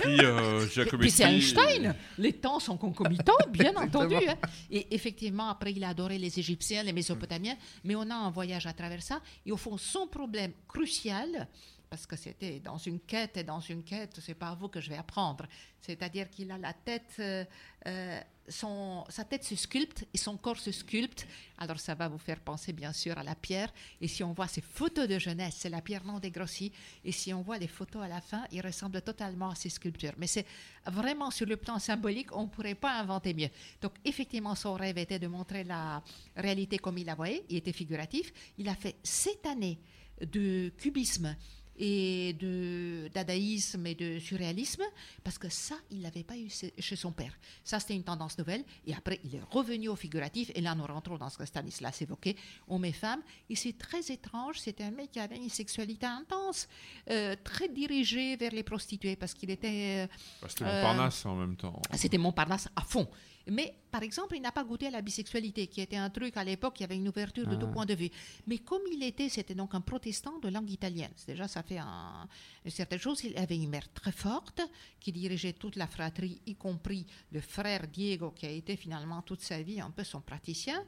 Puis 0.01 0.19
euh, 0.21 0.65
Et 0.65 0.69
Giacometti. 0.69 0.97
puis 0.97 1.11
c'est 1.11 1.23
Einstein. 1.23 1.95
Les 2.17 2.33
temps 2.33 2.59
sont 2.59 2.77
concomitants, 2.77 3.33
bien 3.49 3.75
entendu. 3.75 4.15
Hein. 4.15 4.35
Et 4.69 4.93
effectivement, 4.93 5.49
après, 5.49 5.71
il 5.73 5.83
a 5.83 5.89
adoré 5.89 6.17
les 6.17 6.39
Égyptiens, 6.39 6.83
les 6.83 6.93
Mésopotamiens, 6.93 7.55
mais 7.83 7.95
on 7.95 8.09
a 8.09 8.15
un 8.15 8.29
voyage 8.29 8.67
à 8.67 8.73
travers 8.73 9.01
ça. 9.01 9.21
Et 9.45 9.51
au 9.51 9.57
fond, 9.57 9.77
son 9.77 10.07
problème 10.07 10.51
crucial, 10.67 11.47
parce 11.89 12.05
que 12.05 12.15
c'était 12.15 12.59
dans 12.59 12.77
une 12.77 12.99
quête, 12.99 13.37
et 13.37 13.43
dans 13.43 13.59
une 13.59 13.83
quête, 13.83 14.19
c'est 14.23 14.33
pas 14.33 14.49
à 14.49 14.55
vous 14.55 14.67
que 14.67 14.81
je 14.81 14.89
vais 14.89 14.97
apprendre. 14.97 15.45
C'est-à-dire 15.81 16.29
qu'il 16.29 16.51
a 16.51 16.57
la 16.57 16.73
tête, 16.73 17.13
euh, 17.19 17.43
euh, 17.87 18.19
son, 18.47 19.03
sa 19.09 19.23
tête 19.23 19.43
se 19.43 19.55
sculpte 19.55 20.05
et 20.13 20.17
son 20.17 20.37
corps 20.37 20.59
se 20.59 20.71
sculpte. 20.71 21.27
Alors 21.57 21.79
ça 21.79 21.95
va 21.95 22.07
vous 22.07 22.17
faire 22.17 22.39
penser 22.39 22.73
bien 22.73 22.93
sûr 22.93 23.17
à 23.17 23.23
la 23.23 23.35
pierre. 23.35 23.73
Et 24.01 24.07
si 24.07 24.23
on 24.23 24.33
voit 24.33 24.47
ses 24.47 24.61
photos 24.61 25.07
de 25.07 25.19
jeunesse, 25.19 25.55
c'est 25.57 25.69
la 25.69 25.81
pierre 25.81 26.03
non 26.05 26.19
dégrossie. 26.19 26.71
Et 27.03 27.11
si 27.11 27.33
on 27.33 27.41
voit 27.41 27.57
les 27.57 27.67
photos 27.67 28.03
à 28.03 28.07
la 28.07 28.21
fin, 28.21 28.45
il 28.51 28.61
ressemble 28.61 29.01
totalement 29.01 29.49
à 29.49 29.55
ces 29.55 29.69
sculptures. 29.69 30.13
Mais 30.17 30.27
c'est 30.27 30.45
vraiment 30.85 31.31
sur 31.31 31.45
le 31.45 31.57
plan 31.57 31.79
symbolique, 31.79 32.35
on 32.35 32.43
ne 32.43 32.49
pourrait 32.49 32.75
pas 32.75 32.99
inventer 32.99 33.33
mieux. 33.33 33.49
Donc 33.81 33.93
effectivement, 34.05 34.55
son 34.55 34.73
rêve 34.73 34.97
était 34.97 35.19
de 35.19 35.27
montrer 35.27 35.63
la 35.63 36.03
réalité 36.35 36.77
comme 36.77 36.97
il 36.97 37.05
la 37.05 37.15
voyait. 37.15 37.43
Il 37.49 37.57
était 37.57 37.73
figuratif. 37.73 38.31
Il 38.57 38.69
a 38.69 38.75
fait 38.75 38.95
sept 39.03 39.45
années 39.45 39.79
de 40.21 40.69
cubisme 40.77 41.35
et 41.77 42.33
de 42.33 43.09
dadaïsme 43.13 43.85
et 43.87 43.95
de 43.95 44.19
surréalisme, 44.19 44.83
parce 45.23 45.37
que 45.37 45.49
ça, 45.49 45.75
il 45.91 46.01
l'avait 46.01 46.23
pas 46.23 46.35
eu 46.37 46.49
chez 46.79 46.95
son 46.95 47.11
père. 47.11 47.37
Ça, 47.63 47.79
c'était 47.79 47.95
une 47.95 48.03
tendance 48.03 48.37
nouvelle. 48.37 48.63
Et 48.85 48.93
après, 48.93 49.19
il 49.23 49.35
est 49.35 49.41
revenu 49.51 49.89
au 49.89 49.95
figuratif. 49.95 50.51
Et 50.55 50.61
là, 50.61 50.73
nous 50.75 50.85
rentrons 50.85 51.17
dans 51.17 51.29
ce 51.29 51.37
que 51.37 51.45
Stanislas 51.45 52.01
évoquait, 52.01 52.35
hommes 52.67 52.85
et 52.85 52.93
femmes. 52.93 53.21
Et 53.49 53.55
c'est 53.55 53.77
très 53.77 54.01
étrange. 54.11 54.59
C'était 54.59 54.83
un 54.85 54.91
mec 54.91 55.11
qui 55.11 55.19
avait 55.19 55.37
une 55.37 55.49
sexualité 55.49 56.05
intense, 56.05 56.67
euh, 57.09 57.35
très 57.43 57.69
dirigée 57.69 58.35
vers 58.37 58.51
les 58.51 58.63
prostituées, 58.63 59.15
parce 59.15 59.33
qu'il 59.33 59.49
était... 59.51 60.05
euh, 60.05 60.07
Bah, 60.41 60.47
C'était 60.49 60.65
Euh, 60.65 60.73
Montparnasse 60.81 61.25
en 61.25 61.35
même 61.35 61.55
temps. 61.55 61.81
c'était 61.93 62.17
Montparnasse 62.17 62.67
à 62.75 62.81
fond. 62.81 63.07
Mais, 63.49 63.75
par 63.91 64.03
exemple, 64.03 64.35
il 64.35 64.41
n'a 64.41 64.51
pas 64.51 64.63
goûté 64.63 64.87
à 64.87 64.91
la 64.91 65.01
bisexualité, 65.01 65.67
qui 65.67 65.79
était 65.81 65.95
un 65.95 66.09
truc 66.09 66.35
à 66.37 66.43
l'époque, 66.43 66.79
il 66.79 66.81
y 66.81 66.83
avait 66.83 66.97
une 66.97 67.07
ouverture 67.07 67.47
de 67.47 67.55
Ah. 67.55 67.57
tout 67.57 67.67
point 67.67 67.85
de 67.85 67.93
vue. 67.95 68.09
Mais 68.45 68.57
comme 68.59 68.81
il 68.91 69.01
était, 69.03 69.29
c'était 69.29 69.55
donc 69.55 69.73
un 69.73 69.81
protestant 69.81 70.37
de 70.39 70.49
langue 70.49 70.69
italienne. 70.69 71.11
Déjà, 71.25 71.47
ça 71.47 71.63
fait 71.63 71.77
un- 71.77 72.27
une 72.65 72.71
certaine 72.71 72.99
chose. 72.99 73.23
Il 73.23 73.37
avait 73.37 73.55
une 73.55 73.69
mère 73.69 73.91
très 73.93 74.11
forte, 74.11 74.61
qui 74.99 75.11
dirigeait 75.11 75.53
toute 75.53 75.75
la 75.77 75.87
fratrie, 75.87 76.41
y 76.45 76.55
compris 76.55 77.05
le 77.31 77.39
frère 77.41 77.87
Diego, 77.87 78.31
qui 78.31 78.45
a 78.45 78.51
été 78.51 78.75
finalement 78.75 79.21
toute 79.21 79.41
sa 79.41 79.61
vie 79.61 79.79
un 79.79 79.91
peu 79.91 80.03
son 80.03 80.19
praticien. 80.21 80.83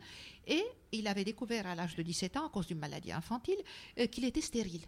Et 0.46 0.64
il 0.92 1.08
avait 1.08 1.24
découvert 1.24 1.66
à 1.68 1.76
l'âge 1.76 1.96
de 1.96 2.02
17 2.04 2.36
ans, 2.38 2.48
à 2.48 2.50
cause 2.50 2.68
d'une 2.68 2.80
maladie 2.80 3.12
infantile, 3.12 3.62
euh, 4.00 4.08
qu'il 4.08 4.26
était 4.26 4.42
stérile. 4.42 4.84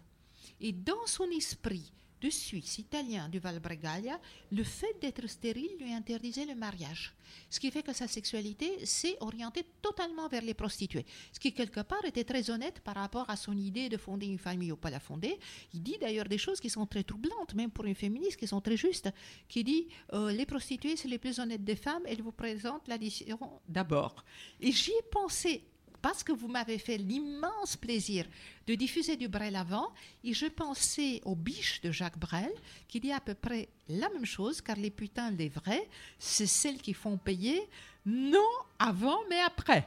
Et 0.60 0.72
dans 0.72 1.06
son 1.06 1.28
esprit 1.30 1.90
de 2.22 2.30
Suisse, 2.30 2.78
italien 2.78 3.28
du 3.28 3.40
Val 3.40 3.58
Bregaglia, 3.58 4.18
le 4.50 4.62
fait 4.62 4.96
d'être 5.00 5.26
stérile 5.26 5.76
lui 5.80 5.92
interdisait 5.92 6.46
le 6.46 6.54
mariage. 6.54 7.12
Ce 7.50 7.58
qui 7.58 7.70
fait 7.70 7.82
que 7.82 7.92
sa 7.92 8.06
sexualité 8.06 8.86
s'est 8.86 9.16
orientée 9.20 9.64
totalement 9.82 10.28
vers 10.28 10.42
les 10.42 10.54
prostituées. 10.54 11.04
Ce 11.32 11.40
qui, 11.40 11.52
quelque 11.52 11.80
part, 11.80 12.04
était 12.04 12.24
très 12.24 12.50
honnête 12.50 12.80
par 12.80 12.94
rapport 12.94 13.28
à 13.28 13.36
son 13.36 13.56
idée 13.56 13.88
de 13.88 13.96
fonder 13.96 14.26
une 14.26 14.38
famille 14.38 14.70
ou 14.70 14.76
pas 14.76 14.90
la 14.90 15.00
fonder. 15.00 15.38
Il 15.74 15.82
dit 15.82 15.96
d'ailleurs 16.00 16.28
des 16.28 16.38
choses 16.38 16.60
qui 16.60 16.70
sont 16.70 16.86
très 16.86 17.02
troublantes, 17.02 17.54
même 17.54 17.70
pour 17.70 17.84
une 17.84 17.94
féministe, 17.94 18.36
qui 18.36 18.46
sont 18.46 18.60
très 18.60 18.76
justes, 18.76 19.10
qui 19.48 19.64
dit 19.64 19.88
euh, 20.12 20.30
les 20.30 20.46
prostituées, 20.46 20.96
c'est 20.96 21.08
les 21.08 21.18
plus 21.18 21.40
honnêtes 21.40 21.64
des 21.64 21.76
femmes, 21.76 22.02
elles 22.06 22.22
vous 22.22 22.32
présentent 22.32 22.86
l'addition 22.86 23.38
d'abord. 23.68 24.24
Et 24.60 24.70
j'y 24.70 24.92
ai 24.92 25.02
pensé 25.10 25.64
parce 26.02 26.22
que 26.24 26.32
vous 26.32 26.48
m'avez 26.48 26.78
fait 26.78 26.96
l'immense 26.98 27.76
plaisir 27.76 28.26
de 28.66 28.74
diffuser 28.74 29.16
du 29.16 29.28
Brel 29.28 29.56
avant, 29.56 29.92
et 30.24 30.34
je 30.34 30.46
pensais 30.46 31.20
aux 31.24 31.36
biches 31.36 31.80
de 31.80 31.90
Jacques 31.90 32.18
Brel, 32.18 32.50
qui 32.88 33.00
dit 33.00 33.12
à 33.12 33.20
peu 33.20 33.34
près 33.34 33.68
la 33.88 34.08
même 34.10 34.26
chose, 34.26 34.60
car 34.60 34.76
les 34.76 34.90
putains, 34.90 35.30
les 35.30 35.48
vrais, 35.48 35.88
c'est 36.18 36.46
celles 36.46 36.78
qui 36.78 36.92
font 36.92 37.16
payer, 37.16 37.60
non 38.04 38.40
avant, 38.78 39.18
mais 39.30 39.40
après. 39.40 39.86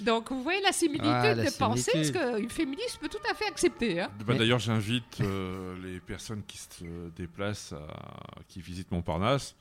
Donc, 0.00 0.30
vous 0.32 0.42
voyez 0.42 0.60
la 0.62 0.72
similitude 0.72 1.06
Ah, 1.06 1.34
la 1.34 1.44
de 1.50 1.56
pensée, 1.56 1.82
ce 1.82 1.90
similitude. 2.12 2.36
qu'une 2.40 2.50
féministe 2.50 2.98
peut 3.00 3.08
tout 3.08 3.18
à 3.30 3.34
fait 3.34 3.46
accepter. 3.46 4.00
hein. 4.00 4.10
Bah, 4.18 4.24
Mais- 4.28 4.38
D'ailleurs, 4.38 4.58
j'invite 4.58 5.20
euh, 5.20 5.76
les 5.82 6.00
personnes 6.00 6.42
qui 6.46 6.56
se 6.58 6.84
déplacent, 7.14 7.72
à- 7.74 8.42
qui 8.48 8.60
visitent 8.60 8.90
Montparnasse, 8.90 9.54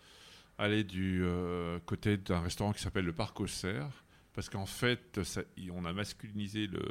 à 0.57 0.63
aller 0.63 0.83
du 0.83 1.21
euh, 1.23 1.79
côté 1.85 2.17
d'un 2.17 2.39
restaurant 2.41 2.71
qui 2.71 2.81
s'appelle 2.81 3.05
le 3.05 3.13
Parc 3.13 3.39
aux 3.41 3.47
Cerfs. 3.47 4.03
Parce 4.33 4.49
qu'en 4.49 4.65
fait, 4.65 5.23
ça- 5.23 5.41
on 5.73 5.83
a 5.85 5.91
masculinisé 5.93 6.67
le 6.67 6.81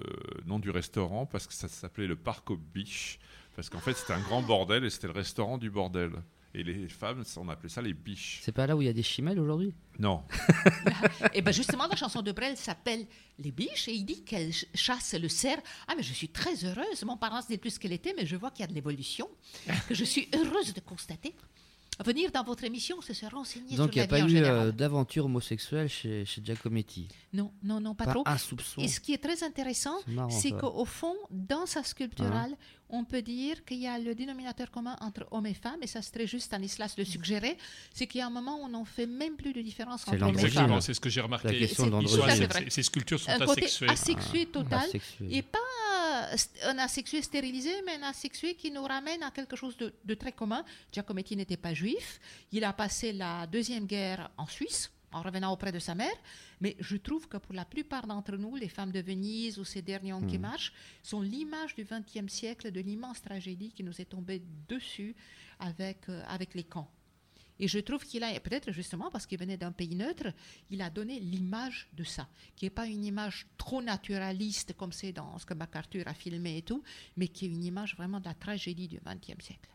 nom 0.46 0.58
du 0.58 0.70
restaurant 0.70 1.24
parce 1.26 1.46
que 1.46 1.54
ça 1.54 1.68
s'appelait 1.68 2.06
le 2.06 2.16
Parc 2.16 2.50
aux 2.50 2.56
Biches. 2.56 3.18
Parce 3.56 3.70
qu'en 3.70 3.80
fait, 3.80 3.94
c'était 3.94 4.12
un 4.12 4.20
grand 4.20 4.42
bordel 4.42 4.84
et 4.84 4.90
c'était 4.90 5.06
le 5.08 5.12
restaurant 5.14 5.58
du 5.58 5.70
bordel. 5.70 6.12
Et 6.52 6.64
les 6.64 6.88
femmes, 6.88 7.22
on 7.36 7.48
appelait 7.48 7.68
ça 7.68 7.80
les 7.80 7.94
biches. 7.94 8.40
C'est 8.42 8.50
pas 8.50 8.66
là 8.66 8.76
où 8.76 8.82
il 8.82 8.86
y 8.86 8.88
a 8.88 8.92
des 8.92 9.04
chimelles 9.04 9.38
aujourd'hui? 9.38 9.72
Non. 10.00 10.24
Et 11.34 11.42
bien 11.42 11.52
justement, 11.52 11.86
la 11.86 11.94
chanson 11.94 12.22
de 12.22 12.32
Brel 12.32 12.56
s'appelle 12.56 13.06
Les 13.38 13.52
biches 13.52 13.86
et 13.86 13.92
il 13.92 14.04
dit 14.04 14.24
qu'elle 14.24 14.52
ch- 14.52 14.66
chasse 14.74 15.14
le 15.14 15.28
cerf. 15.28 15.60
Ah, 15.86 15.94
mais 15.96 16.02
je 16.02 16.12
suis 16.12 16.28
très 16.28 16.64
heureuse. 16.64 17.04
Mon 17.04 17.16
parent 17.16 17.40
n'est 17.48 17.56
plus 17.58 17.70
ce 17.70 17.78
qu'elle 17.80 17.92
était, 17.92 18.14
mais 18.16 18.26
je 18.26 18.34
vois 18.34 18.50
qu'il 18.50 18.60
y 18.62 18.64
a 18.64 18.66
de 18.66 18.74
l'évolution, 18.74 19.28
que 19.88 19.94
je 19.94 20.04
suis 20.04 20.28
heureuse 20.34 20.74
de 20.74 20.80
constater. 20.80 21.34
Venir 22.04 22.30
dans 22.32 22.42
votre 22.44 22.64
émission, 22.64 22.96
c'est 23.02 23.12
se 23.14 23.26
renseigner 23.26 23.76
Donc 23.76 23.94
il 23.94 24.02
n'y 24.02 24.04
sur 24.08 24.14
a 24.14 24.18
la 24.18 24.22
pas 24.22 24.26
vie 24.26 24.38
en 24.38 24.42
eu 24.42 24.44
euh, 24.44 24.72
d'aventure 24.72 25.26
homosexuelle 25.26 25.88
chez, 25.88 26.24
chez 26.24 26.40
Giacometti. 26.42 27.08
Non, 27.34 27.52
non, 27.62 27.80
non, 27.80 27.94
pas, 27.94 28.06
Pas 28.06 28.12
trop. 28.14 28.22
un 28.26 28.38
soupçon. 28.38 28.80
Et 28.80 28.88
ce 28.88 29.00
qui 29.00 29.12
est 29.12 29.18
très 29.22 29.42
intéressant, 29.44 29.94
C'est 30.30 30.52
qu'au 30.52 30.84
fond, 30.84 31.14
dans 31.30 31.66
sa 31.66 31.82
sculpturale, 31.82 32.56
on 32.88 33.04
peut 33.04 33.22
dire 33.22 33.64
qu'il 33.64 33.78
y 33.78 33.86
a 33.86 33.98
le 33.98 34.14
dénominateur 34.14 34.70
commun 34.70 34.96
entre 35.00 35.26
hommes 35.30 35.46
et 35.46 35.54
femmes, 35.54 35.78
et 35.82 35.86
ça 35.86 36.02
c'est 36.02 36.10
très 36.12 36.26
juste, 36.26 36.46
Stanislas 36.46 36.96
le 36.98 37.04
suggérait, 37.04 37.56
c'est 37.94 38.06
qu'il 38.06 38.18
y 38.18 38.22
a 38.22 38.26
un 38.26 38.30
moment 38.30 38.56
où 38.60 38.64
on 38.64 38.68
n'en 38.68 38.84
fait 38.84 39.06
même 39.06 39.36
plus 39.36 39.52
de 39.52 39.60
différence 39.60 40.02
C'est 40.04 40.10
entre 40.16 40.22
hommes 40.24 40.30
et 40.30 40.38
femmes. 40.38 40.46
Exactement, 40.46 40.80
c'est 40.80 40.94
ce 40.94 41.00
que 41.00 41.08
j'ai 41.10 41.20
remarqué. 41.20 41.60
La 41.60 41.68
ces, 41.68 42.70
ces 42.70 42.82
sculptures 42.82 43.20
sont 43.20 43.30
Un 43.30 43.38
côté 43.46 43.64
asexuées. 43.64 43.88
asexué 43.88 44.46
total, 44.46 44.80
Asexué. 44.88 45.26
et 45.30 45.42
pas 45.42 45.58
un 46.64 46.78
asexué 46.78 47.22
stérilisé, 47.22 47.70
mais 47.84 47.94
un 47.94 48.02
asexué 48.02 48.54
qui 48.54 48.70
nous 48.70 48.82
ramène 48.84 49.22
à 49.22 49.30
quelque 49.30 49.56
chose 49.56 49.76
de, 49.76 49.94
de 50.04 50.14
très 50.14 50.32
commun. 50.32 50.64
Giacometti 50.92 51.36
n'était 51.36 51.56
pas 51.56 51.74
juif, 51.74 52.20
il 52.52 52.64
a 52.64 52.72
passé 52.72 53.12
la 53.12 53.46
Deuxième 53.46 53.86
Guerre 53.86 54.30
en 54.36 54.46
Suisse, 54.46 54.90
en 55.12 55.22
revenant 55.22 55.52
auprès 55.52 55.72
de 55.72 55.78
sa 55.78 55.94
mère, 55.94 56.14
mais 56.60 56.76
je 56.78 56.96
trouve 56.96 57.26
que 57.28 57.36
pour 57.36 57.54
la 57.54 57.64
plupart 57.64 58.06
d'entre 58.06 58.36
nous, 58.36 58.56
les 58.56 58.68
femmes 58.68 58.92
de 58.92 59.00
Venise 59.00 59.58
ou 59.58 59.64
ces 59.64 59.82
derniers 59.82 60.12
hommes 60.12 60.26
qui 60.26 60.38
marchent, 60.38 60.72
sont 61.02 61.20
l'image 61.20 61.74
du 61.74 61.84
XXe 61.84 62.32
siècle, 62.32 62.70
de 62.70 62.80
l'immense 62.80 63.20
tragédie 63.22 63.72
qui 63.72 63.82
nous 63.82 64.00
est 64.00 64.04
tombée 64.04 64.42
dessus 64.68 65.16
avec, 65.58 66.08
euh, 66.08 66.22
avec 66.28 66.54
les 66.54 66.64
camps. 66.64 66.90
Et 67.60 67.68
je 67.68 67.78
trouve 67.78 68.04
qu'il 68.04 68.24
a, 68.24 68.40
peut-être 68.40 68.72
justement 68.72 69.10
parce 69.10 69.26
qu'il 69.26 69.38
venait 69.38 69.58
d'un 69.58 69.70
pays 69.70 69.94
neutre, 69.94 70.32
il 70.70 70.80
a 70.80 70.88
donné 70.88 71.20
l'image 71.20 71.88
de 71.92 72.04
ça, 72.04 72.26
qui 72.56 72.64
n'est 72.64 72.70
pas 72.70 72.86
une 72.86 73.04
image 73.04 73.46
trop 73.58 73.82
naturaliste 73.82 74.72
comme 74.76 74.92
c'est 74.92 75.12
dans 75.12 75.38
ce 75.38 75.44
que 75.44 75.52
MacArthur 75.52 76.08
a 76.08 76.14
filmé 76.14 76.56
et 76.56 76.62
tout, 76.62 76.82
mais 77.18 77.28
qui 77.28 77.44
est 77.44 77.48
une 77.48 77.62
image 77.62 77.94
vraiment 77.96 78.18
de 78.18 78.24
la 78.24 78.34
tragédie 78.34 78.88
du 78.88 78.98
XXe 79.04 79.44
siècle. 79.44 79.70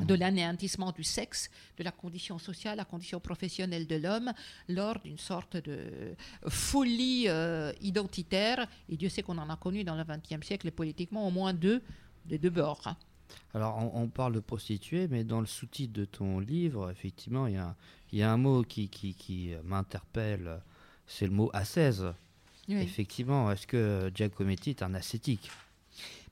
de 0.00 0.14
l'anéantissement 0.14 0.92
du 0.92 1.02
sexe, 1.02 1.48
de 1.78 1.82
la 1.82 1.92
condition 1.92 2.38
sociale, 2.38 2.76
la 2.76 2.84
condition 2.84 3.18
professionnelle 3.18 3.86
de 3.86 3.96
l'homme, 3.96 4.30
lors 4.68 4.98
d'une 5.00 5.16
sorte 5.16 5.56
de 5.56 6.14
folie 6.48 7.24
euh, 7.28 7.72
identitaire. 7.80 8.68
Et 8.90 8.98
Dieu 8.98 9.08
sait 9.08 9.22
qu'on 9.22 9.38
en 9.38 9.48
a 9.48 9.56
connu 9.56 9.84
dans 9.84 9.96
le 9.96 10.04
XXe 10.04 10.46
siècle, 10.46 10.70
politiquement, 10.70 11.26
au 11.26 11.30
moins 11.30 11.54
deux, 11.54 11.82
des 12.26 12.36
deux 12.36 12.50
bords. 12.50 12.94
Alors, 13.54 13.76
on, 13.78 14.02
on 14.02 14.08
parle 14.08 14.34
de 14.34 14.40
prostituée, 14.40 15.08
mais 15.08 15.24
dans 15.24 15.40
le 15.40 15.46
sous-titre 15.46 15.92
de 15.92 16.04
ton 16.04 16.38
livre, 16.40 16.90
effectivement, 16.90 17.46
il 17.46 17.54
y 17.54 17.56
a, 17.56 17.68
un- 17.68 17.76
il 18.12 18.18
y 18.18 18.22
a 18.22 18.30
un 18.32 18.36
mot 18.36 18.62
qui, 18.62 18.88
qui, 18.88 19.14
qui 19.14 19.52
m'interpelle, 19.64 20.60
c'est 21.06 21.26
le 21.26 21.32
mot 21.32 21.50
ascèse. 21.52 22.06
Oui. 22.68 22.76
Effectivement, 22.76 23.50
est-ce 23.52 23.66
que 23.66 24.10
Giacometti 24.14 24.70
est 24.70 24.82
un 24.82 24.94
ascétique? 24.94 25.50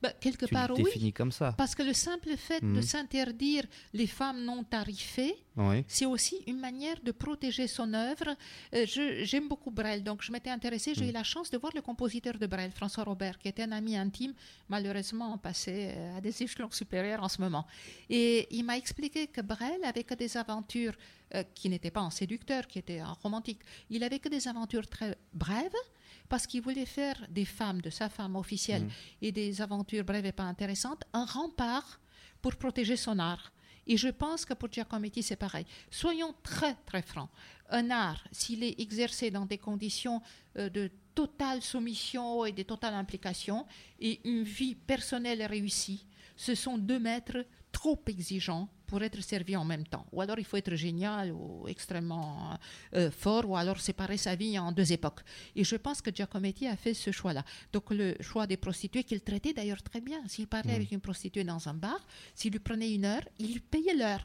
Bah, 0.04 0.12
quelque 0.20 0.44
Tu 0.46 0.52
part, 0.52 0.68
le 0.68 0.74
oui. 0.74 0.84
définis 0.84 1.12
comme 1.14 1.32
ça 1.32 1.54
Parce 1.56 1.74
que 1.74 1.82
le 1.82 1.94
simple 1.94 2.36
fait 2.36 2.60
de 2.60 2.66
Mhm. 2.66 2.82
s'interdire 2.82 3.64
les 3.94 4.06
femmes 4.06 4.44
non 4.44 4.62
tarifées, 4.62 5.34
Oui. 5.56 5.82
c'est 5.88 6.04
aussi 6.14 6.36
une 6.46 6.58
manière 6.60 6.98
de 7.02 7.10
protéger 7.12 7.66
son 7.66 7.88
œuvre. 7.94 8.28
Euh, 8.74 8.84
J'aime 9.30 9.48
beaucoup 9.48 9.70
Brel, 9.70 10.02
donc 10.04 10.18
je 10.22 10.30
m'étais 10.30 10.50
intéressée. 10.50 10.92
J'ai 10.94 11.08
eu 11.08 11.12
la 11.12 11.24
chance 11.24 11.48
de 11.50 11.56
voir 11.56 11.72
le 11.74 11.80
compositeur 11.80 12.34
de 12.38 12.46
Brel, 12.46 12.70
François 12.72 13.04
Robert, 13.04 13.38
qui 13.38 13.48
était 13.48 13.62
un 13.62 13.72
ami 13.72 13.96
intime, 13.96 14.34
malheureusement 14.68 15.38
passé 15.38 15.72
euh, 15.96 16.18
à 16.18 16.20
des 16.20 16.42
échelons 16.42 16.70
supérieurs 16.70 17.22
en 17.22 17.28
ce 17.30 17.40
moment. 17.40 17.64
Et 18.10 18.46
il 18.50 18.62
m'a 18.64 18.76
expliqué 18.76 19.26
que 19.28 19.40
Brel 19.40 19.82
avait 19.84 20.04
que 20.04 20.14
des 20.14 20.36
aventures 20.36 20.94
euh, 21.34 21.42
qui 21.54 21.68
n'étaient 21.70 21.90
pas 21.90 22.02
en 22.02 22.10
séducteur, 22.10 22.66
qui 22.66 22.78
étaient 22.78 23.00
en 23.02 23.14
romantique. 23.14 23.60
Il 23.90 24.04
avait 24.04 24.18
que 24.18 24.28
des 24.28 24.46
aventures 24.48 24.86
très 24.86 25.16
brèves 25.32 25.80
parce 26.28 26.46
qu'il 26.46 26.62
voulait 26.62 26.86
faire 26.86 27.26
des 27.28 27.44
femmes, 27.44 27.80
de 27.80 27.90
sa 27.90 28.08
femme 28.08 28.36
officielle, 28.36 28.88
et 29.20 29.32
des 29.32 29.60
aventures 29.60 30.04
brèves 30.04 30.26
et 30.26 30.32
pas 30.32 30.44
intéressantes, 30.44 31.02
un 31.12 31.24
rempart 31.24 32.00
pour 32.40 32.56
protéger 32.56 32.96
son 32.96 33.18
art. 33.18 33.52
Et 33.86 33.96
je 33.96 34.08
pense 34.08 34.44
que 34.44 34.54
pour 34.54 34.72
Giacometti, 34.72 35.22
c'est 35.22 35.36
pareil. 35.36 35.66
Soyons 35.90 36.34
très, 36.42 36.74
très 36.86 37.02
francs. 37.02 37.28
Un 37.68 37.90
art, 37.90 38.22
s'il 38.32 38.62
est 38.62 38.80
exercé 38.80 39.30
dans 39.30 39.46
des 39.46 39.58
conditions 39.58 40.22
euh, 40.56 40.68
de 40.70 40.90
totale 41.14 41.62
soumission 41.62 42.44
et 42.44 42.52
de 42.52 42.62
totale 42.62 42.94
implication, 42.94 43.66
et 44.00 44.20
une 44.24 44.42
vie 44.42 44.74
personnelle 44.74 45.44
réussie, 45.44 46.06
ce 46.36 46.54
sont 46.54 46.78
deux 46.78 46.98
maîtres 46.98 47.44
trop 47.72 48.00
exigeants 48.06 48.68
pour 48.86 49.02
être 49.02 49.20
servis 49.22 49.56
en 49.56 49.64
même 49.64 49.86
temps. 49.86 50.06
Ou 50.12 50.20
alors 50.20 50.38
il 50.38 50.44
faut 50.44 50.56
être 50.56 50.74
génial 50.74 51.32
ou 51.32 51.66
extrêmement 51.68 52.58
euh, 52.94 53.10
fort, 53.10 53.48
ou 53.48 53.56
alors 53.56 53.80
séparer 53.80 54.16
sa 54.16 54.34
vie 54.34 54.58
en 54.58 54.72
deux 54.72 54.92
époques. 54.92 55.20
Et 55.56 55.64
je 55.64 55.76
pense 55.76 56.00
que 56.00 56.10
Giacometti 56.14 56.66
a 56.66 56.76
fait 56.76 56.94
ce 56.94 57.10
choix-là. 57.10 57.44
Donc 57.72 57.90
le 57.90 58.16
choix 58.20 58.46
des 58.46 58.56
prostituées, 58.56 59.04
qu'il 59.04 59.20
traitait 59.20 59.52
d'ailleurs 59.52 59.82
très 59.82 60.00
bien. 60.00 60.20
S'il 60.28 60.46
parlait 60.46 60.74
avec 60.74 60.92
une 60.92 61.00
prostituée 61.00 61.44
dans 61.44 61.68
un 61.68 61.74
bar, 61.74 62.00
s'il 62.34 62.52
lui 62.52 62.60
prenait 62.60 62.92
une 62.94 63.04
heure, 63.04 63.22
il 63.38 63.52
lui 63.52 63.60
payait 63.60 63.94
l'heure. 63.94 64.24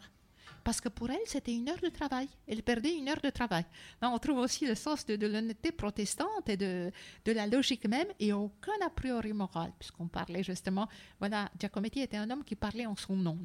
Parce 0.64 0.82
que 0.82 0.90
pour 0.90 1.10
elle, 1.10 1.18
c'était 1.26 1.54
une 1.54 1.70
heure 1.70 1.80
de 1.82 1.90
travail. 1.90 2.28
Elle 2.48 2.64
perdait 2.64 2.96
une 2.96 3.08
heure 3.10 3.22
de 3.22 3.30
travail. 3.30 3.66
Là, 4.02 4.10
on 4.10 4.18
trouve 4.20 4.38
aussi 4.38 4.68
le 4.68 4.76
sens 4.76 5.06
de, 5.06 5.16
de 5.16 5.28
l'honnêteté 5.28 5.72
protestante 5.72 6.48
et 6.48 6.58
de, 6.58 6.92
de 7.26 7.32
la 7.32 7.48
logique 7.48 7.88
même, 7.88 8.08
et 8.20 8.34
aucun 8.34 8.74
a 8.86 8.90
priori 8.90 9.34
moral, 9.34 9.72
puisqu'on 9.80 10.08
parlait 10.08 10.44
justement. 10.44 10.88
Voilà, 11.20 11.50
Giacometti 11.60 12.02
était 12.02 12.18
un 12.18 12.30
homme 12.30 12.44
qui 12.44 12.56
parlait 12.56 12.86
en 12.86 12.96
son 12.96 13.16
nom. 13.16 13.40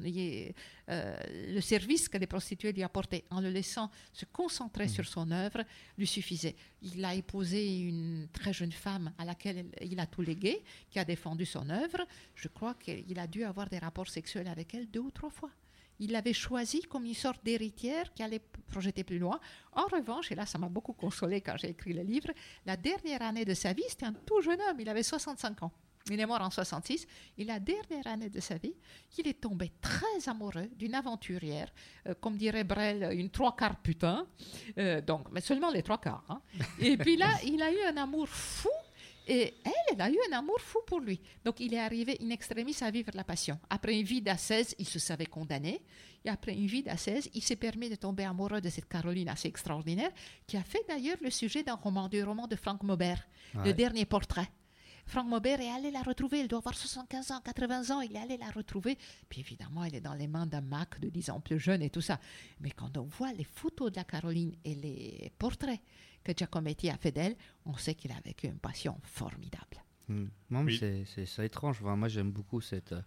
Euh, 0.89 1.17
le 1.47 1.61
service 1.61 2.09
que 2.09 2.17
les 2.17 2.27
prostituées 2.27 2.71
lui 2.71 2.83
apportaient, 2.83 3.25
en 3.29 3.41
le 3.41 3.49
laissant 3.49 3.89
se 4.13 4.25
concentrer 4.25 4.87
sur 4.87 5.07
son 5.07 5.31
œuvre, 5.31 5.63
lui 5.97 6.07
suffisait. 6.07 6.55
Il 6.81 7.03
a 7.03 7.15
épousé 7.15 7.79
une 7.79 8.27
très 8.31 8.53
jeune 8.53 8.71
femme 8.71 9.11
à 9.17 9.25
laquelle 9.25 9.65
il 9.81 9.99
a 9.99 10.05
tout 10.05 10.21
légué, 10.21 10.63
qui 10.89 10.99
a 10.99 11.05
défendu 11.05 11.45
son 11.45 11.69
œuvre. 11.69 12.05
Je 12.35 12.47
crois 12.47 12.75
qu'il 12.75 13.19
a 13.19 13.27
dû 13.27 13.43
avoir 13.43 13.69
des 13.69 13.79
rapports 13.79 14.09
sexuels 14.09 14.47
avec 14.47 14.73
elle 14.73 14.89
deux 14.89 14.99
ou 14.99 15.11
trois 15.11 15.29
fois. 15.29 15.49
Il 15.99 16.11
l'avait 16.11 16.33
choisi 16.33 16.81
comme 16.81 17.05
une 17.05 17.13
sorte 17.13 17.43
d'héritière 17.43 18.13
qui 18.13 18.23
allait 18.23 18.41
projeter 18.67 19.03
plus 19.03 19.19
loin. 19.19 19.39
En 19.73 19.85
revanche, 19.85 20.31
et 20.31 20.35
là 20.35 20.45
ça 20.45 20.57
m'a 20.57 20.67
beaucoup 20.69 20.93
consolé 20.93 21.41
quand 21.41 21.55
j'ai 21.57 21.69
écrit 21.69 21.93
le 21.93 22.01
livre, 22.03 22.29
la 22.65 22.75
dernière 22.77 23.21
année 23.21 23.45
de 23.45 23.53
sa 23.53 23.73
vie, 23.73 23.83
c'était 23.87 24.05
un 24.05 24.13
tout 24.13 24.41
jeune 24.41 24.59
homme, 24.69 24.79
il 24.79 24.89
avait 24.89 25.03
65 25.03 25.63
ans. 25.63 25.71
Il 26.11 26.19
est 26.19 26.25
mort 26.27 26.39
en 26.41 26.51
66. 26.51 27.07
Et 27.39 27.43
la 27.43 27.59
dernière 27.59 28.05
année 28.05 28.29
de 28.29 28.39
sa 28.39 28.57
vie, 28.57 28.75
il 29.17 29.27
est 29.27 29.41
tombé 29.41 29.71
très 29.81 30.29
amoureux 30.29 30.69
d'une 30.75 30.93
aventurière, 30.93 31.67
euh, 32.05 32.13
comme 32.21 32.37
dirait 32.37 32.63
Brel, 32.63 33.09
une 33.17 33.31
trois 33.31 33.55
quarts 33.55 33.77
putain. 33.77 34.27
Euh, 34.77 35.01
donc, 35.01 35.25
mais 35.31 35.41
seulement 35.41 35.71
les 35.71 35.81
trois 35.81 35.97
quarts. 35.99 36.23
hein. 36.29 36.41
Et 36.79 36.95
puis 36.95 37.17
là, 37.17 37.29
il 37.43 37.59
a 37.63 37.71
eu 37.71 37.81
un 37.87 37.97
amour 37.97 38.29
fou. 38.29 38.69
Et 39.27 39.55
elle, 39.63 39.71
elle 39.93 40.01
a 40.01 40.09
eu 40.09 40.17
un 40.29 40.37
amour 40.37 40.59
fou 40.59 40.79
pour 40.85 40.99
lui. 40.99 41.19
Donc 41.43 41.59
il 41.59 41.73
est 41.73 41.79
arrivé 41.79 42.17
in 42.21 42.29
extremis 42.29 42.75
à 42.81 42.91
vivre 42.91 43.11
la 43.13 43.23
passion. 43.23 43.59
Après 43.69 43.97
une 43.97 44.05
vie 44.05 44.21
d'ascèse, 44.21 44.75
il 44.77 44.87
se 44.87 44.99
savait 44.99 45.25
condamné. 45.25 45.81
Et 46.23 46.29
après 46.29 46.53
une 46.53 46.67
vie 46.67 46.83
d'ascèse, 46.83 47.29
il 47.33 47.41
s'est 47.41 47.55
permis 47.55 47.89
de 47.89 47.95
tomber 47.95 48.23
amoureux 48.23 48.61
de 48.61 48.69
cette 48.69 48.87
Caroline 48.87 49.29
assez 49.29 49.47
extraordinaire, 49.47 50.11
qui 50.47 50.57
a 50.57 50.63
fait 50.63 50.83
d'ailleurs 50.87 51.17
le 51.21 51.29
sujet 51.29 51.63
d'un 51.63 51.75
roman, 51.75 52.07
du 52.07 52.23
roman 52.23 52.47
de 52.47 52.55
Frank 52.55 52.81
Maubert, 52.83 53.27
Le 53.63 53.73
dernier 53.73 54.05
portrait. 54.05 54.49
Frank 55.07 55.27
Maubert 55.27 55.61
est 55.61 55.69
allé 55.69 55.91
la 55.91 56.01
retrouver, 56.01 56.39
elle 56.41 56.47
doit 56.47 56.59
avoir 56.59 56.75
75 56.75 57.31
ans, 57.31 57.41
80 57.41 57.95
ans, 57.95 58.01
il 58.01 58.15
est 58.15 58.19
allé 58.19 58.37
la 58.37 58.49
retrouver. 58.49 58.97
Puis 59.29 59.41
évidemment, 59.41 59.83
elle 59.83 59.95
est 59.95 60.01
dans 60.01 60.15
les 60.15 60.27
mains 60.27 60.47
d'un 60.47 60.61
Mac 60.61 60.99
de 60.99 61.09
10 61.09 61.29
ans 61.29 61.39
plus 61.39 61.59
jeune 61.59 61.81
et 61.83 61.89
tout 61.91 62.01
ça. 62.01 62.19
Mais 62.59 62.71
quand 62.71 62.97
on 62.97 63.03
voit 63.03 63.31
les 63.33 63.43
photos 63.43 63.91
de 63.91 63.97
la 63.97 64.03
Caroline 64.03 64.55
et 64.65 64.73
les 64.75 65.31
portraits 65.37 65.79
que 66.23 66.31
Giacometti 66.35 66.89
a 66.89 66.97
fait 66.97 67.11
d'elle, 67.11 67.35
on 67.65 67.75
sait 67.77 67.93
qu'il 67.93 68.11
a 68.11 68.19
vécu 68.25 68.47
une 68.47 68.57
passion 68.57 68.99
formidable. 69.03 69.83
Hmm. 70.07 70.25
Non, 70.49 70.63
mais 70.63 70.71
Oui. 70.81 71.05
c'est- 71.05 71.45
étrange. 71.45 71.79
Enfin, 71.81 71.95
moi, 71.95 72.07
j'aime 72.07 72.31
beaucoup 72.31 72.61
cette, 72.61 72.91
euh, 72.93 73.01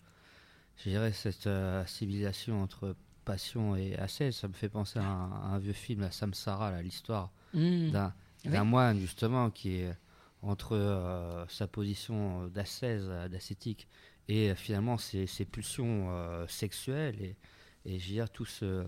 je 0.76 0.90
dirais, 0.90 1.12
cette 1.12 1.46
euh, 1.48 1.84
civilisation 1.86 2.62
entre 2.62 2.94
passion 3.24 3.74
et 3.76 3.96
ascèse. 3.96 4.36
Ça 4.36 4.46
me 4.48 4.52
fait 4.52 4.68
penser 4.68 5.00
à 5.00 5.04
un, 5.04 5.30
à 5.32 5.46
un 5.54 5.58
vieux 5.58 5.72
film, 5.72 6.02
à 6.04 6.10
Samsara, 6.12 6.80
l'histoire 6.80 7.32
d'un 7.52 8.14
Oui. 8.44 8.50
d'un 8.50 8.64
moine, 8.64 9.00
justement, 9.00 9.50
qui 9.50 9.76
est 9.78 9.94
entre 10.42 10.76
euh, 10.76 11.44
sa 11.48 11.66
position 11.66 12.46
d'ascèse, 12.48 13.06
euh, 13.08 13.28
d'ascétique, 13.28 13.88
et 14.28 14.50
euh, 14.50 14.54
finalement 14.54 14.96
ses, 14.98 15.26
ses 15.26 15.44
pulsions 15.44 16.08
euh, 16.10 16.46
sexuelles, 16.46 17.20
et, 17.20 17.36
et 17.84 17.98
je 17.98 18.06
dirais 18.06 18.28
tout 18.28 18.44
ce, 18.44 18.86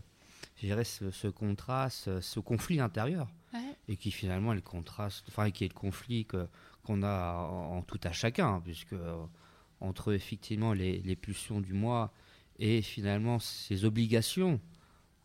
ce, 0.57 1.11
ce 1.11 1.29
contraste, 1.29 2.21
ce 2.21 2.41
conflit 2.41 2.81
intérieur 2.81 3.29
Ouais. 3.53 3.77
et 3.89 3.97
qui 3.97 4.13
finalement 4.13 4.53
est 4.53 4.57
le 4.57 4.61
contraste, 4.61 5.25
enfin 5.27 5.51
qui 5.51 5.65
est 5.65 5.69
le 5.69 5.75
conflit 5.75 6.25
qu'on 6.25 7.03
a 7.03 7.35
en, 7.51 7.79
en 7.79 7.83
tout 7.83 7.99
à 8.05 8.13
chacun, 8.13 8.61
puisque 8.61 8.93
euh, 8.93 9.17
entre 9.81 10.13
effectivement 10.13 10.73
les, 10.73 11.01
les 11.01 11.17
pulsions 11.17 11.61
du 11.61 11.73
moi 11.73 12.13
et 12.61 12.81
finalement 12.81 13.41
ces 13.41 13.85
obligations 13.85 14.61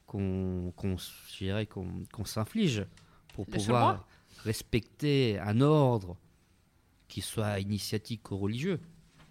qu'on 0.08 0.74
dirais 1.38 1.68
qu'on 1.68 2.04
qu'on 2.12 2.26
s'inflige 2.26 2.86
pour 3.36 3.46
Le 3.48 3.52
pouvoir. 3.58 4.08
Respecter 4.45 5.38
un 5.39 5.60
ordre 5.62 6.15
qui 7.08 7.21
soit 7.21 7.60
initiatique 7.60 8.31
ou 8.31 8.38
religieux, 8.38 8.79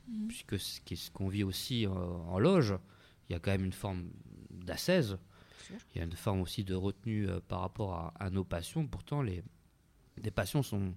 Mhm. 0.07 0.29
puisque 0.29 0.59
ce 0.59 1.11
qu'on 1.11 1.29
vit 1.29 1.45
aussi 1.45 1.87
en 1.87 2.39
loge, 2.39 2.75
il 3.29 3.33
y 3.33 3.37
a 3.37 3.39
quand 3.39 3.53
même 3.53 3.65
une 3.65 3.73
forme 3.73 4.11
sûr. 5.63 5.79
Il 5.95 5.99
y 5.99 6.01
a 6.03 6.05
une 6.05 6.13
forme 6.13 6.43
aussi 6.43 6.63
de 6.63 6.75
retenue 6.75 7.27
euh, 7.27 7.41
par 7.49 7.61
rapport 7.61 7.95
à, 7.95 8.13
à 8.21 8.29
nos 8.29 8.45
passions. 8.45 8.87
Pourtant, 8.87 9.23
les, 9.23 9.43
les 10.23 10.31
passions 10.31 10.63
sont, 10.63 10.93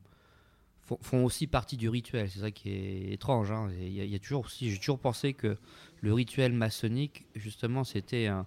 font, 0.81 0.97
font 1.01 1.23
aussi 1.23 1.47
partie 1.47 1.77
du 1.77 1.87
rituel. 1.87 2.29
C'est 2.29 2.39
ça 2.39 2.51
qui 2.51 2.69
est 2.69 3.13
étrange. 3.13 3.49
hein. 3.49 3.69
Il 3.79 3.93
y 3.93 4.01
a, 4.01 4.03
il 4.03 4.11
y 4.11 4.15
a 4.15 4.19
toujours 4.19 4.43
aussi, 4.45 4.69
j'ai 4.71 4.77
toujours 4.77 4.99
pensé 4.99 5.33
que 5.33 5.57
le 6.01 6.13
rituel 6.13 6.51
maçonnique, 6.51 7.25
justement, 7.33 7.85
c'était 7.85 8.27
un, 8.27 8.45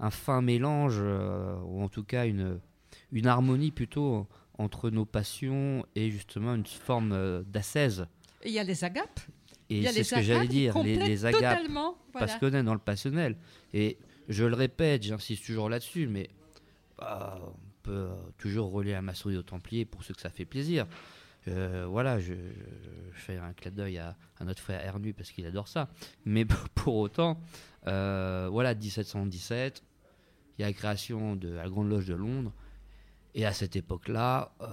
un 0.00 0.10
fin 0.10 0.42
mélange, 0.42 0.96
euh, 0.98 1.56
ou 1.60 1.80
en 1.80 1.88
tout 1.88 2.02
cas 2.02 2.26
une, 2.26 2.58
une 3.12 3.28
harmonie 3.28 3.70
plutôt 3.70 4.26
entre 4.58 4.90
nos 4.90 5.04
passions 5.04 5.84
et 5.94 6.10
justement 6.10 6.54
une 6.54 6.66
forme 6.66 7.12
euh. 7.12 7.42
Et 8.42 8.48
Il 8.48 8.52
y 8.52 8.58
a 8.58 8.64
les 8.64 8.84
agapes. 8.84 9.20
Et 9.70 9.86
c'est 9.86 10.04
ce 10.04 10.14
que 10.16 10.22
j'allais 10.22 10.48
dire, 10.48 10.82
les, 10.82 11.24
agapes. 11.24 11.60
Voilà. 11.66 11.94
parce 12.12 12.36
qu'on 12.38 12.52
est 12.52 12.62
dans 12.62 12.74
le 12.74 12.80
passionnel. 12.80 13.36
Et 13.72 13.96
je 14.28 14.44
le 14.44 14.54
répète, 14.54 15.02
j'insiste 15.02 15.46
toujours 15.46 15.70
là-dessus, 15.70 16.06
mais 16.08 16.28
ah, 16.98 17.38
on 17.42 17.54
peut 17.82 17.90
euh, 17.92 18.14
toujours 18.38 18.70
relier 18.70 18.92
la 18.92 19.02
maçonnerie 19.02 19.38
aux 19.38 19.42
Templiers 19.42 19.84
pour 19.86 20.04
ceux 20.04 20.12
que 20.14 20.20
ça 20.20 20.30
fait 20.30 20.44
plaisir. 20.44 20.86
Euh, 21.48 21.86
voilà, 21.88 22.20
je, 22.20 22.34
je- 22.34 23.14
je 23.14 23.20
fais 23.20 23.36
un 23.38 23.52
clin 23.52 23.70
d'œil 23.72 23.98
à, 23.98 24.16
à 24.38 24.44
notre 24.44 24.60
frère 24.60 24.84
Ernu 24.84 25.12
parce 25.14 25.30
qu'il 25.30 25.46
adore 25.46 25.68
ça. 25.68 25.88
Mais 26.24 26.44
pour 26.74 26.96
autant, 26.96 27.40
euh, 27.86 28.48
voilà, 28.50 28.74
1717, 28.74 29.82
il 30.58 30.62
y 30.62 30.64
a 30.64 30.68
la 30.68 30.72
création 30.74 31.34
de 31.34 31.48
la 31.48 31.68
Grande 31.68 31.88
Loge 31.88 32.06
de 32.06 32.14
Londres. 32.14 32.52
Et 33.34 33.46
à 33.46 33.52
cette 33.52 33.76
époque-là, 33.76 34.52
euh, 34.60 34.66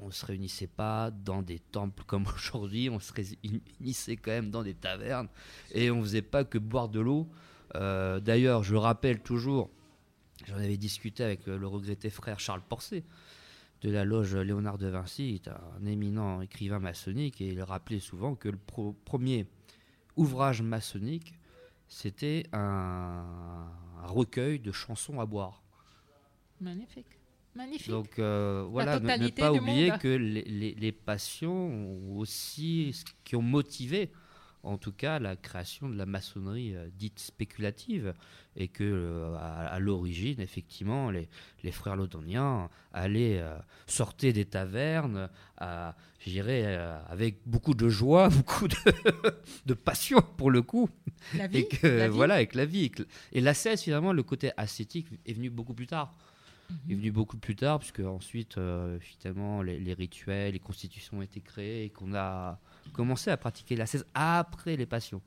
on 0.00 0.06
ne 0.06 0.10
se 0.10 0.24
réunissait 0.24 0.66
pas 0.66 1.10
dans 1.10 1.42
des 1.42 1.58
temples 1.58 2.02
comme 2.06 2.26
aujourd'hui, 2.34 2.88
on 2.88 2.98
se 2.98 3.12
réunissait 3.12 4.16
quand 4.16 4.30
même 4.30 4.50
dans 4.50 4.62
des 4.62 4.74
tavernes 4.74 5.28
et 5.72 5.90
on 5.90 6.00
faisait 6.02 6.22
pas 6.22 6.44
que 6.44 6.58
boire 6.58 6.88
de 6.88 7.00
l'eau. 7.00 7.28
Euh, 7.74 8.20
D'ailleurs, 8.20 8.62
je 8.62 8.74
rappelle 8.74 9.20
toujours, 9.20 9.70
j'en 10.46 10.56
avais 10.56 10.78
discuté 10.78 11.24
avec 11.24 11.46
euh, 11.48 11.58
le 11.58 11.66
regretté 11.66 12.08
frère 12.08 12.40
Charles 12.40 12.62
Porcet 12.66 13.04
de 13.82 13.90
la 13.90 14.06
loge 14.06 14.34
Léonard 14.34 14.78
de 14.78 14.86
Vinci, 14.86 15.38
qui 15.38 15.48
est 15.48 15.52
un 15.52 15.84
éminent 15.84 16.40
écrivain 16.40 16.78
maçonnique, 16.78 17.42
et 17.42 17.48
il 17.48 17.62
rappelait 17.62 18.00
souvent 18.00 18.34
que 18.34 18.48
le 18.48 18.58
premier 19.04 19.46
ouvrage 20.16 20.62
maçonnique, 20.62 21.34
c'était 21.86 22.46
un, 22.54 23.68
un 24.02 24.06
recueil 24.06 24.58
de 24.58 24.72
chansons 24.72 25.20
à 25.20 25.26
boire. 25.26 25.62
Magnifique. 26.58 27.18
Magnifique. 27.56 27.90
Donc 27.90 28.18
euh, 28.18 28.66
voilà, 28.70 29.00
ne- 29.00 29.06
ne, 29.24 29.28
pas 29.30 29.50
oublier 29.52 29.90
monde. 29.90 29.98
que 30.00 30.08
les, 30.08 30.42
les- 30.42 30.74
les 30.74 30.92
passions 30.92 31.68
ont 31.68 32.16
aussi 32.18 32.92
ce 32.92 33.04
qui 33.24 33.34
ont 33.36 33.42
motivé, 33.42 34.10
en 34.62 34.78
tout 34.78 34.90
cas, 34.92 35.20
la 35.20 35.36
création 35.36 35.88
de 35.88 35.96
la 35.96 36.06
maçonnerie 36.06 36.74
euh, 36.74 36.88
dite 36.98 37.20
spéculative, 37.20 38.12
et 38.56 38.66
que 38.68 38.82
euh, 38.84 39.34
à, 39.36 39.66
à 39.68 39.78
l'origine, 39.78 40.40
effectivement, 40.40 41.10
les, 41.10 41.28
les 41.62 41.70
frères 41.72 41.94
londoniens 41.96 42.68
allaient 42.92 43.38
euh, 43.40 43.56
sortir 43.86 44.32
des 44.32 44.44
tavernes, 44.44 45.28
à, 45.56 45.94
je 46.18 46.30
dirais, 46.30 46.64
euh, 46.66 46.98
avec 47.08 47.38
beaucoup 47.46 47.74
de 47.74 47.88
joie, 47.88 48.28
beaucoup 48.36 48.66
de, 48.66 48.76
de 49.66 49.74
passion 49.74 50.20
pour 50.36 50.50
le 50.50 50.62
coup, 50.62 50.90
la 51.38 51.46
vie, 51.46 51.58
et 51.58 51.68
que 51.68 51.86
la 51.86 52.08
vie. 52.08 52.14
voilà, 52.16 52.34
avec 52.34 52.54
la 52.56 52.64
vie. 52.64 52.90
que- 52.90 53.04
Et 53.32 53.40
l'ascèse, 53.40 53.82
finalement, 53.82 54.12
le 54.12 54.24
côté 54.24 54.50
ascétique 54.56 55.06
est 55.24 55.32
venu 55.32 55.48
beaucoup 55.48 55.74
plus 55.74 55.86
tard. 55.86 56.12
Il 56.86 56.92
est 56.92 56.94
venu 56.96 57.10
beaucoup 57.12 57.36
plus 57.36 57.54
tard, 57.56 57.78
puisque 57.78 58.00
ensuite, 58.00 58.58
euh, 58.58 58.98
finalement, 59.00 59.62
les, 59.62 59.78
les 59.78 59.94
rituels, 59.94 60.52
les 60.52 60.58
constitutions 60.58 61.18
ont 61.18 61.22
été 61.22 61.40
créées 61.40 61.84
et 61.84 61.90
qu'on 61.90 62.14
a 62.14 62.58
commencé 62.92 63.30
à 63.30 63.36
pratiquer 63.36 63.76
l'ascèse 63.76 64.04
après 64.14 64.76
les 64.76 64.86
passions. 64.86 65.22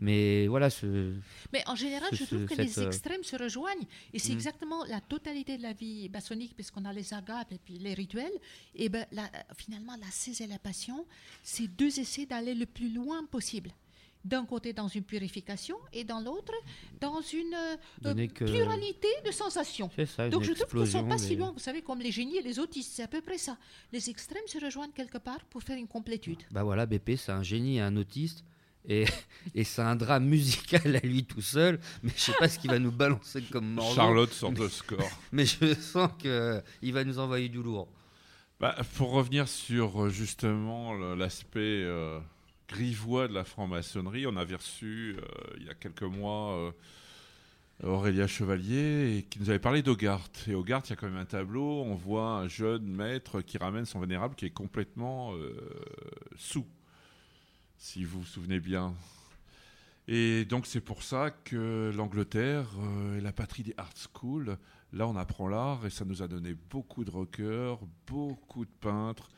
Mais 0.00 0.46
voilà, 0.48 0.70
ce, 0.70 1.14
Mais 1.52 1.62
en 1.66 1.74
général, 1.76 2.08
ce- 2.10 2.16
je 2.16 2.24
trouve 2.24 2.40
ce- 2.40 2.44
que 2.46 2.54
cette, 2.56 2.66
les 2.66 2.78
euh, 2.80 2.86
extrêmes 2.86 3.22
se 3.22 3.36
rejoignent. 3.36 3.86
Et 4.12 4.18
c'est 4.18 4.32
Mm. 4.32 4.36
exactement 4.36 4.84
la 4.84 5.00
totalité 5.00 5.56
de 5.56 5.62
la 5.62 5.72
vie 5.72 6.08
maçonnique, 6.10 6.54
puisqu'on 6.54 6.84
a 6.84 6.92
les 6.92 7.14
agapes 7.14 7.52
et 7.52 7.58
puis 7.58 7.78
les 7.78 7.94
rituels. 7.94 8.32
Et 8.74 8.88
ben, 8.88 9.06
la- 9.12 9.30
finalement, 9.56 9.94
la 9.96 10.10
cèse 10.10 10.40
et 10.40 10.46
la 10.48 10.58
passion, 10.58 11.06
c'est 11.42 11.68
deux 11.68 12.00
essais 12.00 12.26
d'aller 12.26 12.54
le 12.54 12.66
plus 12.66 12.92
loin 12.92 13.24
possible. 13.26 13.70
D'un 14.24 14.44
côté, 14.44 14.72
dans 14.72 14.88
une 14.88 15.04
purification, 15.04 15.76
et 15.92 16.04
dans 16.04 16.20
l'autre, 16.20 16.52
dans 17.00 17.20
une 17.22 17.54
euh, 17.54 17.76
euh, 18.06 18.26
pluralité 18.34 19.08
de 19.24 19.30
sensations. 19.30 19.90
c'est 19.94 20.06
ça, 20.06 20.24
une 20.24 20.30
Donc 20.30 20.42
je 20.42 20.52
trouve 20.52 20.68
qu'ils 20.68 20.80
ne 20.80 20.84
sont 20.86 21.04
pas 21.08 21.18
si 21.18 21.36
loin, 21.36 21.52
vous 21.52 21.58
savez, 21.60 21.82
comme 21.82 22.00
les 22.00 22.10
génies 22.10 22.36
et 22.38 22.42
les 22.42 22.58
autistes, 22.58 22.92
c'est 22.94 23.02
à 23.04 23.08
peu 23.08 23.20
près 23.20 23.38
ça. 23.38 23.56
Les 23.92 24.10
extrêmes 24.10 24.46
se 24.46 24.62
rejoignent 24.62 24.90
quelque 24.92 25.18
part 25.18 25.44
pour 25.50 25.62
faire 25.62 25.76
une 25.78 25.86
complétude. 25.88 26.42
Bah 26.50 26.62
voilà, 26.64 26.84
BP, 26.84 27.16
c'est 27.16 27.32
un 27.32 27.42
génie 27.44 27.76
et 27.76 27.80
un 27.80 27.96
autiste. 27.96 28.44
Et, 28.88 29.04
et 29.54 29.64
c'est 29.64 29.82
un 29.82 29.96
drame 29.96 30.24
musical 30.26 30.96
à 30.96 31.00
lui 31.00 31.24
tout 31.24 31.40
seul. 31.42 31.78
Mais 32.02 32.10
je 32.16 32.20
sais 32.20 32.32
pas 32.38 32.48
ce 32.48 32.58
qu'il 32.58 32.70
va 32.70 32.78
nous 32.78 32.92
balancer 32.92 33.42
comme 33.42 33.72
morceau. 33.72 33.94
Charlotte 33.94 34.32
sort 34.32 34.52
de 34.52 34.68
score. 34.68 35.08
Mais 35.32 35.46
je 35.46 35.74
sens 35.74 36.10
qu'il 36.18 36.92
va 36.92 37.04
nous 37.04 37.18
envoyer 37.18 37.48
du 37.48 37.62
lourd. 37.62 37.88
Bah, 38.60 38.74
pour 38.96 39.10
revenir 39.12 39.46
sur 39.48 40.04
euh, 40.06 40.08
justement 40.08 40.92
le- 40.94 41.14
l'aspect 41.14 41.60
euh, 41.84 42.18
grivois 42.68 43.28
de 43.28 43.34
la 43.34 43.44
franc-maçonnerie, 43.44 44.26
on 44.26 44.36
avait 44.36 44.56
reçu 44.56 45.16
euh, 45.18 45.56
il 45.58 45.66
y 45.66 45.70
a 45.70 45.74
quelques 45.74 46.02
mois 46.02 46.52
euh, 46.56 46.70
Aurélia 47.82 48.26
Chevalier 48.26 49.26
qui 49.30 49.38
nous 49.38 49.50
avait 49.50 49.58
parlé 49.58 49.82
d'Hogarth. 49.82 50.46
Et 50.48 50.54
Hogarth, 50.54 50.88
il 50.88 50.90
y 50.90 50.92
a 50.94 50.96
quand 50.96 51.06
même 51.06 51.16
un 51.16 51.24
tableau, 51.24 51.82
on 51.82 51.94
voit 51.94 52.30
un 52.30 52.48
jeune 52.48 52.84
maître 52.84 53.40
qui 53.40 53.56
ramène 53.56 53.84
son 53.84 54.00
vénérable 54.00 54.34
qui 54.34 54.46
est 54.46 54.50
complètement 54.50 55.34
euh, 55.34 55.54
sous, 56.36 56.66
si 57.76 58.04
vous 58.04 58.20
vous 58.20 58.26
souvenez 58.26 58.58
bien. 58.60 58.94
Et 60.08 60.44
donc 60.46 60.66
c'est 60.66 60.80
pour 60.80 61.02
ça 61.02 61.30
que 61.30 61.92
l'Angleterre 61.94 62.66
euh, 62.80 63.18
est 63.18 63.20
la 63.20 63.32
patrie 63.32 63.62
des 63.62 63.74
art 63.76 63.92
schools. 63.94 64.56
Là, 64.92 65.06
on 65.06 65.16
apprend 65.16 65.48
l'art 65.48 65.84
et 65.86 65.90
ça 65.90 66.04
nous 66.04 66.22
a 66.22 66.28
donné 66.28 66.54
beaucoup 66.70 67.04
de 67.04 67.10
rockers, 67.10 67.78
beaucoup 68.06 68.64
de 68.64 68.70
peintres. 68.80 69.28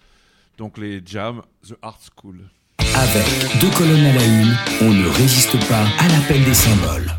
Donc 0.57 0.79
les 0.79 1.03
jams, 1.05 1.43
The 1.67 1.75
Art 1.83 2.01
School. 2.17 2.49
Avec 3.01 3.59
deux 3.61 3.71
colonnes 3.71 4.05
à 4.05 4.13
la 4.13 4.25
une, 4.25 4.55
on 4.83 4.91
ne 4.91 5.09
résiste 5.09 5.57
pas 5.69 5.87
à 5.99 6.09
l'appel 6.09 6.45
des 6.45 6.53
symboles. 6.53 7.11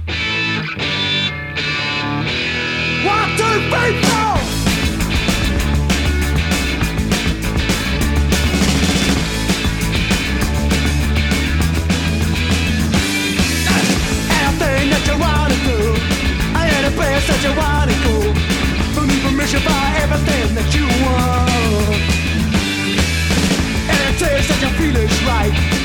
Right. 25.49 25.81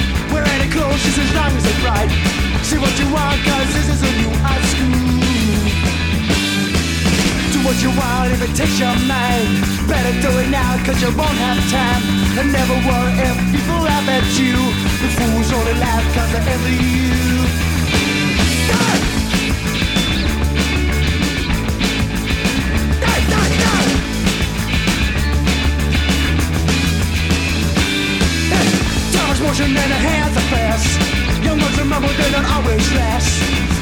Clothes 0.71 1.03
just 1.05 1.19
as 1.19 1.35
long 1.35 1.53
as 1.57 1.65
it's 1.65 1.83
right. 1.85 2.11
See 2.63 2.79
what 2.79 2.93
you 2.99 3.07
want, 3.13 3.39
cause 3.47 3.69
this 3.73 3.89
is 3.89 4.03
a 4.03 4.13
new 4.21 4.33
high 4.45 4.61
school. 4.73 4.93
Do 7.55 7.59
what 7.65 7.77
you 7.81 7.91
want 7.97 8.33
if 8.33 8.43
it 8.43 8.53
takes 8.55 8.79
your 8.79 8.97
mind. 9.07 9.49
Better 9.89 10.13
do 10.21 10.31
it 10.43 10.51
now, 10.51 10.77
cause 10.85 11.01
you 11.01 11.09
won't 11.17 11.39
have 11.39 11.61
time. 11.71 12.03
And 12.39 12.53
never 12.53 12.75
worry 12.85 13.15
if 13.25 13.37
people 13.55 13.79
laugh 13.81 14.09
at 14.09 14.27
you. 14.37 14.57
The 15.01 15.09
fools 15.17 15.53
only 15.53 15.75
laugh 15.81 16.05
cause 16.15 16.31
they 16.33 16.43
envy 16.45 16.77
you. 16.77 17.66
Time's 29.37 29.49
motion 29.49 29.77
and 29.77 29.93
the 29.93 30.01
hands 30.01 30.33
are 30.33 30.49
fast. 30.49 30.89
Young 31.45 31.61
ones 31.61 31.77
remember 31.77 32.09
they 32.09 32.31
don't 32.33 32.49
always 32.57 32.81
last. 32.97 33.29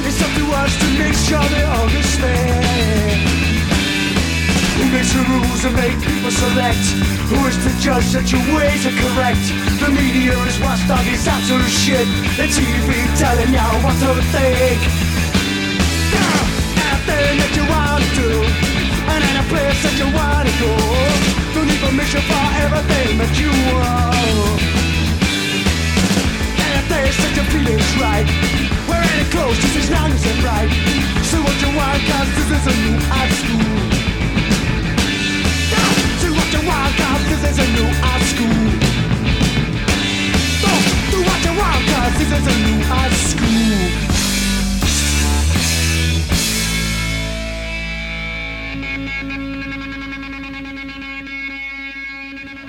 It's 0.03 0.19
up 0.19 0.33
to 0.35 0.45
us 0.51 0.75
to 0.83 0.87
make 0.99 1.15
sure 1.15 1.43
they 1.55 1.63
understand. 1.63 3.23
Who 4.75 4.85
makes 4.91 5.15
the 5.15 5.23
rules 5.23 5.63
and 5.63 5.77
make 5.79 5.95
people 6.03 6.33
select? 6.35 6.83
Who 7.31 7.39
is 7.47 7.55
to 7.63 7.71
judge 7.79 8.11
that 8.19 8.27
your 8.35 8.43
ways 8.51 8.83
are 8.83 8.97
correct? 8.99 9.47
The 9.79 9.95
media 9.95 10.35
is 10.43 10.59
watchdog 10.59 11.07
is 11.07 11.23
absolute 11.23 11.71
shit. 11.71 12.09
The 12.35 12.51
TV 12.51 12.91
telling 13.15 13.55
y'all 13.55 13.79
what 13.87 13.95
to 14.03 14.11
think. 14.35 14.81
Yeah, 16.11 16.35
anything 16.83 17.35
that 17.39 17.53
you 17.55 17.65
want 17.71 18.03
to 18.03 18.11
do, 18.19 18.31
and 19.07 19.23
any 19.23 19.45
place 19.47 19.79
that 19.87 19.95
you 20.03 20.11
want 20.19 20.51
to 20.51 20.55
go. 20.59 20.75
Don't 21.55 21.71
need 21.71 21.79
permission 21.79 22.23
for 22.27 22.43
everything 22.59 23.23
that 23.23 23.33
you 23.39 23.55
want. 23.71 24.84
And 27.05 27.13
if 27.13 27.21
there's 27.21 27.37
such 27.37 27.37
a 27.37 27.51
feeling 27.53 27.79
is 27.79 27.97
right? 28.01 28.25
Wear 28.89 29.03
any 29.05 29.29
just 29.29 29.77
as 29.77 29.91
long 29.91 30.11
as 30.11 30.25
it's 30.25 30.41
right. 30.41 30.71
Say 31.29 31.41
what 31.45 31.57
you 31.61 31.69
want 31.77 32.01
cause 32.09 32.31
this 32.33 32.49
is 32.49 32.65
a 32.65 32.75
new 32.81 32.97
art 33.13 33.33
school. 33.41 33.61
Say 36.21 36.31
what 36.33 36.49
you 36.55 36.63
want 36.65 36.97
cause 36.97 37.25
this 37.29 37.43
is 37.45 37.59
a 37.61 37.67
new 37.77 37.89
art 38.09 38.25
school. 38.33 38.65
Do 41.13 41.19
what 41.29 41.41
you 41.45 41.53
want 41.61 41.85
cause 41.93 42.15
this 42.17 42.33
is 42.33 42.47
a 42.49 42.57
new 42.65 42.81
art 42.89 43.13
school. 43.13 43.45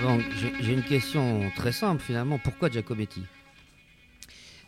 Donc, 0.04 0.22
j'ai 0.62 0.74
une 0.74 0.84
question 0.84 1.50
très 1.56 1.72
simple 1.72 2.04
finalement. 2.04 2.38
Pourquoi 2.38 2.70
Giacometti? 2.70 3.24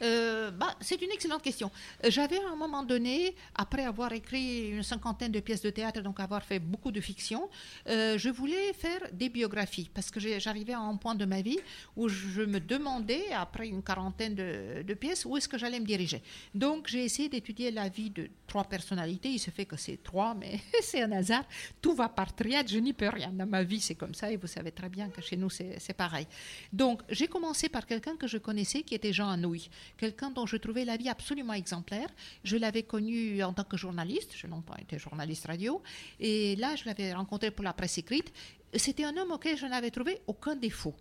Euh, 0.02 0.52
bah, 0.52 0.76
c'est 0.82 1.02
une 1.02 1.12
excellente 1.12 1.42
question. 1.42 1.72
J'avais 2.08 2.38
à 2.38 2.50
un 2.50 2.56
moment 2.56 2.84
donné, 2.84 3.36
après 3.56 3.84
avoir 3.84 4.12
écrit 4.14 4.70
une 4.70 4.84
cinquantaine 4.84 5.32
de 5.32 5.40
pièces 5.40 5.62
de 5.62 5.70
théâtre, 5.70 6.02
donc 6.02 6.20
avoir 6.20 6.44
fait 6.44 6.60
beaucoup 6.60 6.92
de 6.92 7.02
fiction, 7.02 7.50
euh, 7.88 8.18
je 8.18 8.30
voulais 8.30 8.74
faire 8.74 9.02
des 9.14 9.30
biographies 9.30 9.90
parce 9.94 10.12
que 10.12 10.20
j'arrivais 10.20 10.74
à 10.74 10.80
un 10.80 10.96
point 10.98 11.16
de 11.16 11.26
ma 11.26 11.42
vie 11.42 11.60
où 11.96 12.08
je 12.08 12.42
me 12.42 12.60
demandais, 12.60 13.32
après 13.34 13.68
une 13.68 13.84
quarantaine 13.84 14.36
de, 14.36 14.94
pièces, 14.94 15.26
où 15.26 15.38
est-ce 15.38 15.48
que 15.48 15.58
j'allais 15.58 15.80
me 15.80 15.86
diriger. 15.86 16.22
Donc 16.56 16.88
j'ai 16.88 17.04
essayé 17.04 17.30
d'étudier 17.30 17.72
la 17.72 17.90
vie 17.90 18.10
de 18.10 18.30
trois 18.48 18.64
personnalités. 18.64 19.30
Il 19.30 19.40
se 19.40 19.52
fait 19.52 19.66
que 19.66 19.78
c'est 19.78 20.02
trois, 20.02 20.34
mais 20.34 20.60
c'est 20.82 21.02
un 21.02 21.12
hasard. 21.12 21.44
Tout 21.82 21.94
va 21.94 22.10
par 22.10 22.36
triade, 22.36 22.68
je 22.68 22.80
n'y 22.80 22.94
peux 22.94 23.10
rien. 23.10 23.30
Dans 23.32 23.46
ma 23.46 23.64
vie, 23.64 23.80
c'est 23.80 23.96
comme 23.96 24.14
ça 24.14 24.32
et 24.32 24.38
vous 24.38 24.48
savez 24.48 24.72
très 24.72 24.90
bien 24.90 25.10
que 25.10 25.22
chez 25.22 25.38
nous, 25.38 25.50
c'est 25.50 25.94
pareil. 25.96 26.28
Donc 26.74 27.02
j'ai 27.10 27.28
commencé 27.28 27.70
par 27.70 27.86
quelqu'un 27.86 28.16
que 28.16 28.28
je 28.28 28.38
connaissais 28.38 28.82
qui 28.82 28.96
était 28.96 29.14
Jean 29.14 29.30
Anouilh 29.30 29.70
quelqu'un 29.98 30.32
dont 30.32 30.46
je 30.46 30.58
trouvais 30.58 30.86
la 30.86 30.98
vie 30.98 31.10
absolument 31.10 31.54
exemplaire. 31.54 32.10
Je 32.44 32.58
l'avais 32.58 32.84
connu 32.84 33.44
en 33.44 33.54
tant 33.54 33.64
que 33.64 33.78
journaliste, 33.78 34.34
je 34.36 34.48
n'ai 34.48 34.62
pas 34.66 34.80
été 34.82 34.98
journaliste 34.98 35.48
radio, 35.48 35.82
et 36.20 36.56
là 36.56 36.76
je 36.76 36.86
l'avais 36.86 37.14
rencontré 37.14 37.52
pour 37.52 37.64
la 37.64 37.74
presse 37.74 37.98
écrite. 37.98 38.34
C'était 38.74 39.06
un 39.06 39.16
homme 39.18 39.32
auquel 39.32 39.58
je 39.58 39.66
n'avais 39.66 39.92
trouvé 39.92 40.20
aucun 40.28 40.56
défaut. 40.56 40.96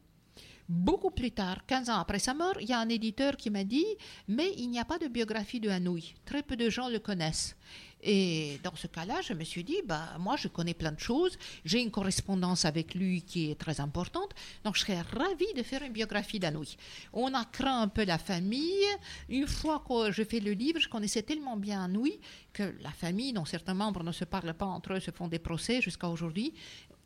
Beaucoup 0.69 1.13
plus 1.13 1.31
tard, 1.31 1.65
15 1.67 1.91
ans 1.91 1.99
après 1.99 2.19
sa 2.19 2.35
mort, 2.35 2.55
il 2.61 2.69
y 2.69 2.73
a 2.73 2.81
un 2.81 2.89
éditeur 2.89 3.37
qui 3.37 3.51
m'a 3.51 3.63
dit 3.63 3.87
Mais 4.27 4.53
il 4.57 4.69
n'y 4.69 4.81
a 4.81 4.85
pas 4.85 4.99
de 4.99 5.07
biographie 5.07 5.61
de 5.61 5.69
Hanouï. 5.69 6.15
Très 6.25 6.43
peu 6.43 6.57
de 6.57 6.69
gens 6.69 6.89
le 6.89 6.99
connaissent. 6.99 7.57
Et 8.03 8.61
dans 8.63 8.77
ce 8.77 8.87
cas-là, 8.87 9.21
je 9.23 9.33
me 9.33 9.43
suis 9.43 9.65
dit, 9.65 9.79
bah, 9.85 10.17
moi, 10.19 10.37
je 10.37 10.49
connais 10.49 10.75
plein 10.75 10.93
de 10.93 11.01
choses. 11.01 11.37
J'ai 11.65 11.81
une 11.81 11.91
correspondance 11.91 12.65
avec 12.65 12.95
lui 12.95 13.23
qui 13.23 13.51
est 13.51 13.59
très 13.59 13.81
importante. 13.81 14.35
Donc, 14.65 14.77
je 14.77 14.81
serais 14.81 15.01
ravie 15.01 15.53
de 15.57 15.63
faire 15.63 15.83
une 15.83 15.93
biographie 15.93 16.39
d'Anoui. 16.39 16.77
On 17.13 17.33
a 17.35 17.45
craint 17.45 17.81
un 17.83 17.89
peu 17.89 18.05
la 18.05 18.19
famille. 18.19 18.87
Une 19.29 19.47
fois 19.47 19.83
que 19.87 20.13
je 20.13 20.23
fais 20.23 20.41
le 20.41 20.53
livre, 20.53 20.79
je 20.79 20.89
connaissais 20.89 21.23
tellement 21.23 21.57
bien 21.57 21.85
Anoui 21.85 22.21
que 22.53 22.75
la 22.81 22.91
famille, 22.91 23.33
dont 23.33 23.45
certains 23.45 23.75
membres 23.75 24.05
ne 24.05 24.13
se 24.13 24.25
parlent 24.25 24.55
pas 24.55 24.67
entre 24.67 24.93
eux, 24.95 25.01
se 25.01 25.11
font 25.11 25.29
des 25.29 25.39
procès 25.39 25.81
jusqu'à 25.81 26.09
aujourd'hui. 26.09 26.53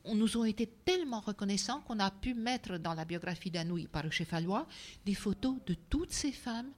On 0.05 0.15
nous 0.15 0.37
ont 0.39 0.45
été 0.45 0.67
tellement 0.67 1.21
reconnaissants 1.21 1.81
qu'on 1.83 1.99
a 1.99 2.11
pu 2.11 2.35
mettre 2.35 2.79
dans 2.79 2.95
la 2.95 3.05
biographie 3.05 3.51
d'Anoui 3.51 3.87
par 3.87 4.03
le 4.03 4.11
chef 4.11 4.33
Allois 4.33 4.67
des 5.05 5.15
photos 5.15 5.57
de 5.67 5.75
toutes 5.89 6.13
ces 6.13 6.33
femmes 6.33 6.71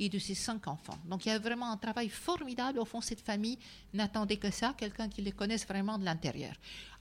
et 0.00 0.08
de 0.08 0.18
ses 0.18 0.34
cinq 0.34 0.66
enfants. 0.66 0.98
Donc 1.04 1.26
il 1.26 1.28
y 1.28 1.32
a 1.32 1.38
vraiment 1.38 1.70
un 1.70 1.76
travail 1.76 2.08
formidable. 2.08 2.78
Au 2.78 2.86
fond, 2.86 3.02
cette 3.02 3.20
famille 3.20 3.58
n'attendait 3.92 4.38
que 4.38 4.50
ça, 4.50 4.74
quelqu'un 4.76 5.08
qui 5.08 5.20
les 5.20 5.32
connaisse 5.32 5.66
vraiment 5.66 5.98
de 5.98 6.04
l'intérieur. 6.04 6.54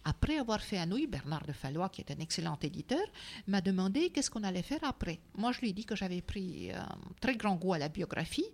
Après 0.09 0.39
avoir 0.39 0.59
fait 0.59 0.79
Anouilh, 0.79 1.05
Bernard 1.05 1.45
de 1.45 1.53
Fallois, 1.53 1.89
qui 1.89 2.01
est 2.01 2.11
un 2.11 2.19
excellent 2.19 2.57
éditeur, 2.63 3.05
m'a 3.45 3.61
demandé 3.61 4.09
qu'est-ce 4.09 4.31
qu'on 4.31 4.43
allait 4.43 4.63
faire 4.63 4.83
après. 4.83 5.19
Moi, 5.35 5.51
je 5.51 5.59
lui 5.59 5.69
ai 5.69 5.73
dit 5.73 5.85
que 5.85 5.95
j'avais 5.95 6.21
pris 6.21 6.71
un 6.71 6.97
très 7.21 7.35
grand 7.35 7.55
goût 7.55 7.73
à 7.73 7.77
la 7.77 7.89
biographie 7.89 8.47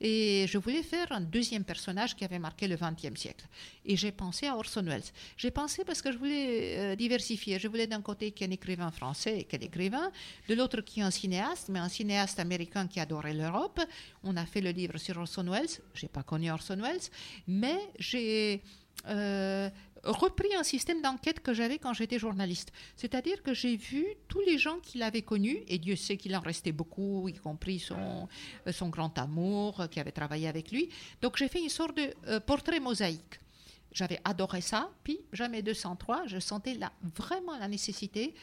et 0.00 0.46
je 0.46 0.56
voulais 0.56 0.84
faire 0.84 1.10
un 1.10 1.20
deuxième 1.20 1.64
personnage 1.64 2.14
qui 2.14 2.24
avait 2.24 2.38
marqué 2.38 2.68
le 2.68 2.76
XXe 2.76 3.18
siècle. 3.18 3.44
Et 3.84 3.96
j'ai 3.96 4.12
pensé 4.12 4.46
à 4.46 4.56
Orson 4.56 4.84
Welles. 4.84 5.10
J'ai 5.36 5.50
pensé 5.50 5.84
parce 5.84 6.00
que 6.00 6.12
je 6.12 6.18
voulais 6.18 6.78
euh, 6.78 6.96
diversifier. 6.96 7.58
Je 7.58 7.66
voulais 7.66 7.88
d'un 7.88 8.02
côté 8.02 8.30
qu'il 8.30 8.46
y 8.46 8.48
ait 8.48 8.52
un 8.52 8.54
écrivain 8.54 8.92
français 8.92 9.40
et 9.40 9.44
quel 9.44 9.64
écrivain, 9.64 10.12
de 10.48 10.54
l'autre 10.54 10.80
qu'il 10.80 10.98
y 10.98 11.00
ait 11.02 11.08
un 11.08 11.10
cinéaste, 11.10 11.70
mais 11.70 11.80
un 11.80 11.88
cinéaste 11.88 12.38
américain 12.38 12.86
qui 12.86 13.00
adorait 13.00 13.34
l'Europe. 13.34 13.80
On 14.22 14.36
a 14.36 14.46
fait 14.46 14.60
le 14.60 14.70
livre 14.70 14.96
sur 14.98 15.18
Orson 15.18 15.50
Welles. 15.50 15.80
J'ai 15.94 16.08
pas 16.08 16.22
connu 16.22 16.52
Orson 16.52 16.80
Welles, 16.80 17.10
mais 17.48 17.80
j'ai 17.98 18.62
euh, 19.08 19.70
repris 20.04 20.54
un 20.54 20.62
système 20.62 21.02
d'enquête 21.02 21.40
que 21.40 21.52
j'avais 21.52 21.78
quand 21.78 21.92
j'étais 21.92 22.18
journaliste. 22.18 22.72
C'est-à-dire 22.96 23.42
que 23.42 23.54
j'ai 23.54 23.76
vu 23.76 24.06
tous 24.28 24.40
les 24.40 24.58
gens 24.58 24.78
qu'il 24.80 25.02
avait 25.02 25.22
connus, 25.22 25.62
et 25.68 25.78
Dieu 25.78 25.96
sait 25.96 26.16
qu'il 26.16 26.34
en 26.36 26.40
restait 26.40 26.72
beaucoup, 26.72 27.28
y 27.28 27.34
compris 27.34 27.78
son, 27.78 28.28
euh, 28.66 28.72
son 28.72 28.88
grand 28.88 29.16
amour 29.18 29.80
euh, 29.80 29.86
qui 29.86 30.00
avait 30.00 30.12
travaillé 30.12 30.48
avec 30.48 30.70
lui. 30.70 30.88
Donc 31.22 31.36
j'ai 31.36 31.48
fait 31.48 31.60
une 31.60 31.68
sorte 31.68 31.96
de 31.96 32.14
euh, 32.28 32.40
portrait 32.40 32.80
mosaïque. 32.80 33.40
J'avais 33.92 34.20
adoré 34.24 34.60
ça, 34.60 34.90
puis 35.02 35.18
jamais 35.32 35.62
203, 35.62 36.26
je 36.26 36.38
sentais 36.38 36.74
là 36.74 36.92
vraiment 37.16 37.58
la 37.58 37.66
nécessité. 37.66 38.34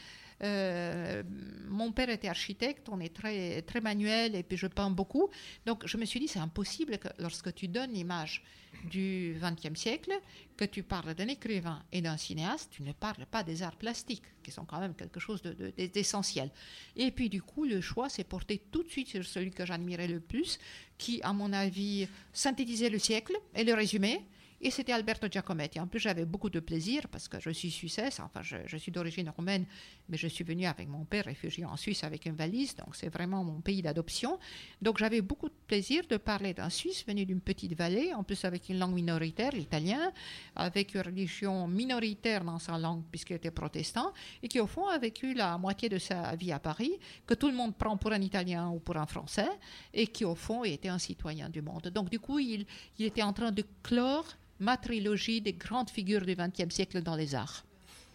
Euh, 0.44 1.24
mon 1.68 1.92
père 1.92 2.10
était 2.10 2.28
architecte, 2.28 2.90
on 2.90 3.00
est 3.00 3.14
très, 3.14 3.62
très 3.64 3.82
manuel 3.82 4.36
et 4.36 4.44
puis 4.44 4.58
je 4.58 4.68
peins 4.68 4.90
beaucoup. 4.90 5.30
Donc 5.66 5.86
je 5.86 5.98
me 5.98 6.06
suis 6.06 6.20
dit, 6.20 6.28
c'est 6.28 6.40
impossible 6.40 6.98
que 6.98 7.08
lorsque 7.20 7.54
tu 7.54 7.68
donnes 7.68 7.94
l'image 7.94 8.44
du 8.84 9.36
XXe 9.42 9.80
siècle, 9.80 10.12
que 10.56 10.66
tu 10.66 10.84
parles 10.84 11.16
d'un 11.16 11.28
écrivain 11.28 11.84
et 11.92 12.02
d'un 12.02 12.18
cinéaste, 12.18 12.70
tu 12.72 12.84
ne 12.84 12.92
parles 12.92 13.26
pas 13.26 13.44
des 13.44 13.64
arts 13.64 13.76
plastiques, 13.76 14.24
qui 14.44 14.52
sont 14.52 14.66
quand 14.66 14.80
même 14.80 14.94
quelque 14.94 15.20
chose 15.20 15.42
de- 15.42 15.54
de- 15.54 15.86
d'essentiel. 15.88 16.52
Et 16.96 17.10
puis 17.12 17.30
du 17.30 17.42
coup, 17.42 17.66
le 17.66 17.82
choix 17.82 18.08
s'est 18.10 18.24
porté 18.24 18.62
tout 18.72 18.84
de 18.84 18.90
suite 18.90 19.08
sur 19.08 19.26
celui 19.26 19.52
que 19.52 19.66
j'admirais 19.66 20.08
le 20.08 20.20
plus, 20.20 20.60
qui, 20.98 21.22
à 21.24 21.34
mon 21.34 21.52
avis, 21.54 22.08
synthétisait 22.34 22.90
le 22.90 23.00
siècle 23.00 23.34
et 23.56 23.64
le 23.64 23.74
résumait. 23.74 24.22
Et 24.60 24.72
c'était 24.72 24.92
Alberto 24.92 25.28
Giacometti. 25.30 25.80
En 25.80 25.86
plus, 25.86 26.00
j'avais 26.00 26.26
beaucoup 26.26 26.50
de 26.50 26.60
plaisir 26.60 27.08
parce 27.10 27.28
que 27.28 27.40
je 27.40 27.52
suis 27.52 27.70
suissesse, 27.70 28.20
enfin, 28.20 28.42
je, 28.42 28.78
suis 28.78 28.92
d'origine 28.92 29.30
roumaine, 29.30 29.66
mais 30.10 30.18
je 30.18 30.28
suis 30.28 30.44
venue 30.44 30.66
avec 30.66 30.88
mon 30.88 31.06
père 31.06 31.26
réfugié 31.26 31.66
en 31.66 31.78
Suisse 31.78 32.04
avec 32.04 32.26
une 32.26 32.36
valise, 32.36 32.76
donc 32.76 32.96
c'est 32.96 33.10
vraiment 33.10 33.44
mon 33.44 33.62
pays 33.62 33.82
d'adoption. 33.82 34.40
Donc 34.82 34.98
j'avais 34.98 35.22
beaucoup 35.22 35.50
de 35.50 35.56
plaisir 35.68 36.04
de 36.10 36.18
parler 36.18 36.54
d'un 36.54 36.70
Suisse 36.70 37.06
venu 37.06 37.26
d'une 37.26 37.42
petite 37.42 37.74
vallée, 37.74 38.14
en 38.14 38.24
plus 38.24 38.44
avec 38.46 38.70
une 38.70 38.80
langue 38.80 38.94
minoritaire, 38.94 39.52
l'italien, 39.52 40.12
avec 40.56 40.94
une 40.96 41.02
religion 41.02 41.68
minoritaire 41.68 42.44
dans 42.44 42.60
sa 42.60 42.78
langue 42.78 43.04
puisqu'il 43.12 43.36
était 43.36 43.52
protestant, 43.52 44.14
et 44.42 44.48
qui 44.48 44.60
au 44.60 44.68
fond 44.68 44.88
a 44.88 44.98
vécu 44.98 45.34
la 45.34 45.58
moitié 45.58 45.90
de 45.90 45.98
sa 45.98 46.36
vie 46.36 46.52
à 46.52 46.60
Paris, 46.60 46.94
que 47.26 47.34
tout 47.34 47.48
le 47.48 47.56
monde 47.56 47.76
prend 47.76 47.98
pour 47.98 48.12
un 48.12 48.22
Italien 48.22 48.70
ou 48.70 48.80
pour 48.80 48.98
un 48.98 49.06
Français, 49.06 49.50
et 49.94 50.08
qui 50.08 50.26
au 50.26 50.36
fond 50.36 50.64
était 50.64 50.90
un 50.90 51.00
citoyen 51.00 51.50
du 51.50 51.62
monde. 51.62 51.92
Donc 51.94 52.10
du 52.10 52.20
coup, 52.20 52.40
il, 52.40 52.66
il 52.98 53.06
était 53.06 53.24
en 53.24 53.34
train 53.34 53.52
de 53.52 53.64
clore 53.84 54.26
ma 54.60 54.78
trilogie 54.78 55.42
des 55.42 55.54
grandes 55.54 55.90
figures 55.90 56.26
du 56.26 56.36
XXe 56.36 56.74
siècle 56.74 57.02
dans 57.02 57.16
les 57.16 57.36
arts. 57.36 57.67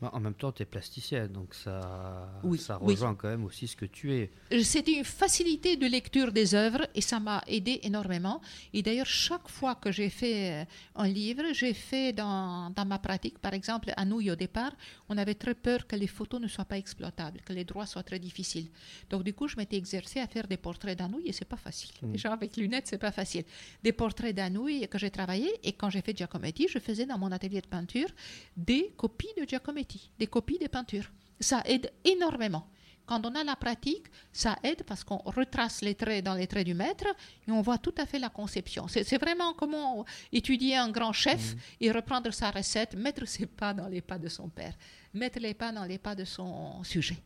Bah, 0.03 0.11
En 0.15 0.21
même 0.21 0.35
temps, 0.35 0.51
tu 0.51 0.62
es 0.62 0.67
plasticienne, 0.67 1.29
donc 1.29 1.55
ça, 1.55 2.29
Oui, 2.43 2.59
ça 2.59 2.77
oui. 2.83 2.95
rejoint 2.95 3.15
quand 3.15 3.29
même 3.29 3.45
aussi 3.45 3.69
ce 3.69 3.77
que 3.77 3.85
tu 3.87 4.12
es. 4.12 4.31
C'était 4.65 4.95
une 4.95 5.05
facilité 5.05 5.77
de 5.77 5.87
lecture 5.87 6.33
des 6.33 6.57
œuvres 6.57 6.85
et 6.97 7.01
ça 7.01 7.21
m'a 7.21 7.41
aidé 7.47 7.79
énormément. 7.85 8.41
Et 8.75 8.83
d'ailleurs, 8.83 9.07
chaque 9.07 9.49
fois 9.49 9.77
que 9.77 9.93
j'ai 9.93 10.11
fait 10.11 10.62
euh, 10.62 10.65
un 10.97 11.07
livre, 11.07 11.45
j'ai 11.53 11.73
fait 11.73 12.12
dans, 12.12 12.71
dans 12.71 12.85
ma 12.85 12.99
pratique, 12.99 13.38
par 13.38 13.55
exemple, 13.55 13.93
à 13.97 14.05
Nouilles 14.05 14.33
au 14.33 14.37
départ, 14.37 14.73
on 15.09 15.17
avait 15.17 15.35
très 15.37 15.55
peur 15.55 15.87
que 15.87 15.95
les 15.95 16.09
photos 16.09 16.41
ne 16.41 16.49
soient 16.49 16.65
pas 16.65 16.79
exploitables, 16.79 17.41
que 17.45 17.53
les 17.53 17.65
droits 17.65 17.87
soient 17.87 18.03
très 18.03 18.19
difficiles. 18.19 18.67
Donc 19.09 19.23
du 19.23 19.33
coup, 19.35 19.47
je 19.47 19.57
m'étais 19.57 19.77
exercée 19.77 20.19
à 20.19 20.27
faire 20.27 20.49
des 20.49 20.57
portraits 20.57 20.99
d'Anouilh 20.99 21.29
et 21.29 21.33
c'est 21.33 21.45
pas 21.45 21.57
facile. 21.57 21.91
Déjà 22.03 22.33
avec 22.33 22.57
lunettes, 22.57 22.88
c'est 22.88 22.99
pas 22.99 23.12
facile. 23.12 23.45
Des 23.85 23.93
portraits 23.93 24.35
d'Anouilh 24.35 24.88
que 24.88 24.99
j'ai 24.99 25.11
travaillé 25.11 25.49
et 25.62 25.73
quand 25.75 25.91
j'ai 25.91 26.01
fait 26.03 26.17
Giacometti, 26.17 26.67
je 26.69 26.81
faisais 26.81 27.07
dans 27.07 27.19
mon 27.19 27.31
atelier 27.31 27.61
de 27.61 27.69
peinture 27.69 28.09
des 28.57 28.93
copies 28.97 29.29
de 29.41 29.45
Giacometti, 29.49 29.91
des 30.18 30.26
copies 30.26 30.59
des 30.59 30.68
peintures. 30.68 31.11
Ça 31.40 31.62
aide 31.64 31.92
énormément. 32.05 32.66
Quand 33.05 33.26
on 33.26 33.35
a 33.35 33.42
la 33.42 33.57
pratique, 33.57 34.07
ça 34.33 34.57
aide 34.62 34.85
parce 34.85 35.02
qu'on 35.02 35.16
retrace 35.18 35.83
les 35.83 35.96
traits 35.96 36.24
dans 36.24 36.35
les 36.35 36.46
traits 36.46 36.64
du 36.64 36.72
maître 36.72 37.07
et 37.48 37.50
on 37.50 37.61
voit 37.61 37.78
tout 37.78 37.94
à 37.98 38.07
fait 38.07 38.20
la 38.20 38.28
conception. 38.28 38.87
C'est 38.87 39.18
vraiment 39.20 39.55
comment 39.55 40.05
étudier 40.31 40.76
un 40.76 40.88
grand 40.90 41.12
chef 41.12 41.57
et 41.81 41.90
reprendre 41.90 42.31
sa 42.33 42.50
recette, 42.52 42.94
mettre 42.94 43.26
ses 43.26 43.46
pas 43.46 43.74
dans 43.74 43.88
les 43.88 44.00
pas 44.00 44.18
de 44.18 44.28
son 44.28 44.48
père, 44.48 44.74
mettre 45.12 45.40
les 45.40 45.52
pas 45.52 45.72
dans 45.72 45.85
les 45.85 45.98
pas 45.98 46.14
de 46.14 46.24
son 46.24 46.83
sujet. 46.85 47.18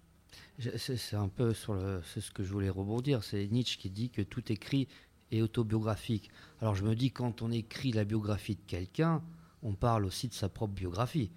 Je- 0.58 0.70
C'est 0.78 0.96
c'est 0.96 1.16
un 1.16 1.28
peu 1.28 1.52
sur 1.52 1.74
le, 1.74 2.02
c'est 2.14 2.22
ce 2.22 2.30
que 2.30 2.42
je 2.42 2.50
voulais 2.50 2.70
rebondir. 2.70 3.22
C'est 3.22 3.46
Nietzsche 3.48 3.76
qui 3.78 3.90
dit 3.90 4.08
que 4.08 4.22
tout 4.22 4.50
écrit 4.50 4.88
est 5.30 5.42
autobiographique. 5.42 6.30
Alors 6.62 6.74
je 6.74 6.84
me 6.84 6.94
dis, 6.96 7.10
quand 7.10 7.42
on 7.42 7.50
écrit 7.52 7.92
la 7.92 8.04
biographie 8.04 8.54
de 8.56 8.62
quelqu'un, 8.66 9.22
on 9.62 9.74
parle 9.74 10.06
aussi 10.06 10.26
de 10.28 10.34
sa 10.34 10.48
propre 10.48 10.72
biographie. 10.72 11.30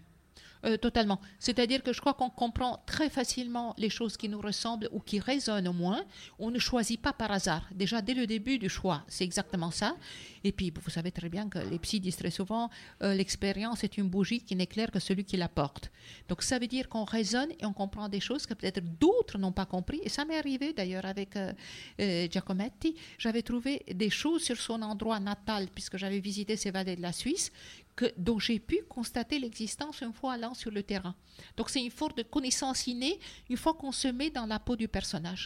Euh, 0.66 0.76
totalement. 0.76 1.22
C'est-à-dire 1.40 1.82
que 1.82 1.94
je 1.94 2.02
crois 2.02 2.14
qu'on 2.14 2.30
comprend 2.30 2.84
très 2.86 3.10
facilement 3.10 3.74
les 3.78 3.90
choses 3.90 4.18
qui 4.18 4.28
nous 4.28 4.42
ressemblent 4.42 4.90
ou 4.92 5.00
qui 5.00 5.22
résonnent 5.22 5.70
au 5.70 5.74
moins. 5.74 6.04
On 6.38 6.52
ne 6.52 6.60
choisit 6.60 7.02
pas 7.02 7.14
par 7.14 7.32
hasard. 7.32 7.66
Déjà, 7.72 8.02
dès 8.02 8.14
le 8.14 8.28
début 8.28 8.60
du 8.60 8.68
choix, 8.68 9.04
c'est 9.08 9.24
exactement 9.24 9.72
ça. 9.72 9.96
Et 10.44 10.52
puis, 10.52 10.74
vous 10.84 10.90
savez 10.90 11.12
très 11.12 11.30
bien 11.30 11.48
que 11.48 11.60
les 11.60 11.80
psys 11.80 12.02
disent 12.02 12.18
très 12.18 12.30
souvent 12.30 12.70
euh, 13.04 13.14
l'expérience 13.14 13.86
est 13.86 13.98
une 13.98 14.10
bougie 14.10 14.42
qui 14.42 14.54
n'éclaire 14.58 14.92
que 14.92 15.00
celui 15.00 15.24
qui 15.24 15.38
la 15.38 15.48
porte. 15.48 15.92
Donc, 16.28 16.44
ça 16.44 16.60
veut 16.60 16.68
dire 16.68 16.90
qu'on 16.90 17.06
raisonne 17.06 17.52
et 17.58 17.66
on 17.66 17.74
comprend 17.74 18.10
des 18.10 18.20
choses 18.20 18.46
que 18.46 18.54
peut-être 18.54 18.84
d'autres 19.00 19.38
n'ont 19.38 19.54
pas 19.54 19.66
compris. 19.66 20.02
Et 20.04 20.10
ça 20.10 20.26
m'est 20.26 20.38
arrivé 20.38 20.74
d'ailleurs 20.74 21.06
avec 21.06 21.38
euh, 21.38 22.28
Giacometti. 22.30 22.96
J'avais 23.18 23.44
trouvé 23.44 23.84
des 23.90 24.10
choses 24.10 24.44
sur 24.44 24.58
son 24.58 24.82
endroit 24.82 25.22
natal, 25.22 25.68
puisque 25.74 25.96
j'avais 25.96 26.20
visité 26.20 26.58
ces 26.58 26.72
vallées 26.72 26.98
de 26.98 27.02
la 27.02 27.14
Suisse, 27.14 27.54
que, 28.00 28.08
dont 28.18 28.40
j'ai 28.46 28.60
pu 28.60 28.78
constater 28.98 29.38
l'existence 29.40 30.02
une 30.02 30.14
fois 30.20 30.32
allant 30.34 30.54
sur 30.54 30.72
le 30.72 30.84
terrain. 30.92 31.16
Donc 31.58 31.70
c'est 31.70 31.84
une 31.84 31.92
forme 32.02 32.14
de 32.22 32.24
connaissance 32.36 32.88
innée 32.88 33.20
une 33.50 33.58
fois 33.64 33.74
qu'on 33.80 33.92
se 34.04 34.08
met 34.20 34.30
dans 34.30 34.46
la 34.54 34.60
peau 34.60 34.76
du 34.84 34.88
personnage. 34.88 35.44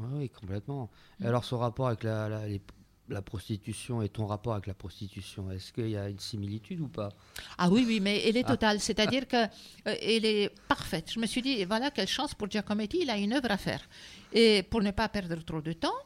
Oui, 0.00 0.08
oui, 0.20 0.28
complètement. 0.40 0.84
Et 1.20 1.26
Alors 1.26 1.44
son 1.44 1.58
rapport 1.58 1.88
avec 1.88 2.02
la, 2.04 2.28
la- 2.28 2.46
les- 2.52 2.62
la 3.08 3.22
prostitution 3.22 4.02
et 4.02 4.08
ton 4.08 4.26
rapport 4.26 4.54
avec 4.54 4.66
la 4.66 4.74
prostitution, 4.74 5.42
est-ce 5.52 5.72
qu'il 5.72 5.90
y 5.90 5.96
a 5.96 6.08
une 6.08 6.18
similitude 6.18 6.80
ou 6.80 6.88
pas? 6.88 7.10
Ah 7.56 7.68
oui, 7.72 7.82
oui, 7.86 7.98
mais 8.00 8.16
elle 8.26 8.36
est 8.36 8.44
Ah. 8.46 8.52
totale. 8.54 8.78
C'est-à-dire 8.86 9.24
qu'elle 9.28 10.24
est 10.34 10.50
parfaite. 10.68 11.06
Je 11.14 11.20
me 11.20 11.26
suis 11.26 11.40
dit, 11.42 11.64
voilà 11.64 11.90
quelle 11.92 12.08
chance 12.08 12.34
pour 12.34 12.50
Giacometti, 12.50 12.98
il 13.02 13.10
a 13.10 13.16
une 13.16 13.32
œuvre 13.38 13.50
à 13.52 13.56
faire. 13.68 13.82
Et 14.32 14.62
pour 14.70 14.80
ne 14.82 14.90
pas 15.00 15.08
perdre 15.08 15.36
trop 15.50 15.60
de 15.60 15.72
temps, 15.84 15.98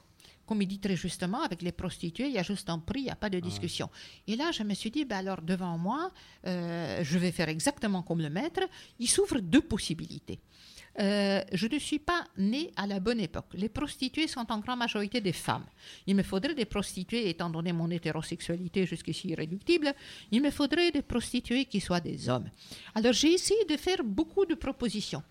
comme 0.51 0.63
il 0.63 0.67
dit 0.67 0.81
très 0.81 0.97
justement, 0.97 1.43
avec 1.43 1.63
les 1.63 1.71
prostituées, 1.71 2.27
il 2.27 2.33
y 2.33 2.39
a 2.39 2.43
juste 2.43 2.69
un 2.71 2.81
prix, 2.81 3.03
il 3.03 3.05
n'y 3.05 3.11
a 3.11 3.15
pas 3.15 3.31
de 3.31 3.39
discussion. 3.39 3.89
Et 4.27 4.35
là, 4.35 4.51
je 4.51 4.65
me 4.65 4.75
suis 4.75 4.91
dit, 4.91 5.05
ben 5.05 5.19
alors 5.19 5.43
devant 5.43 5.79
moi, 5.79 6.11
euh, 6.45 7.05
je 7.05 7.19
vais 7.19 7.31
faire 7.31 7.49
exactement 7.49 8.03
comme 8.03 8.21
le 8.21 8.31
maître. 8.31 8.63
Il 8.99 9.09
s'ouvre 9.09 9.39
deux 9.39 9.61
possibilités. 9.61 10.41
Euh, 10.99 11.41
je 11.53 11.69
ne 11.69 11.79
suis 11.79 12.01
pas 12.01 12.25
née 12.37 12.73
à 12.75 12.89
la 12.89 12.99
bonne 12.99 13.21
époque. 13.21 13.47
Les 13.55 13.69
prostituées 13.69 14.27
sont 14.27 14.45
en 14.51 14.59
grande 14.59 14.81
majorité 14.81 15.21
des 15.21 15.33
femmes. 15.33 15.65
Il 16.09 16.17
me 16.17 16.25
faudrait 16.25 16.57
des 16.57 16.65
prostituées, 16.65 17.29
étant 17.29 17.49
donné 17.49 17.73
mon 17.73 17.89
hétérosexualité 17.89 18.87
jusqu'ici 18.87 19.29
irréductible, 19.29 19.95
il 20.33 20.43
me 20.43 20.51
faudrait 20.51 20.91
des 20.91 21.03
prostituées 21.03 21.67
qui 21.67 21.81
soient 21.81 22.01
des 22.01 22.29
hommes. 22.29 22.51
Alors 22.97 23.13
j'ai 23.13 23.33
essayé 23.35 23.65
de 23.67 23.77
faire 23.77 24.03
beaucoup 24.03 24.45
de 24.47 24.57
propositions. 24.57 25.23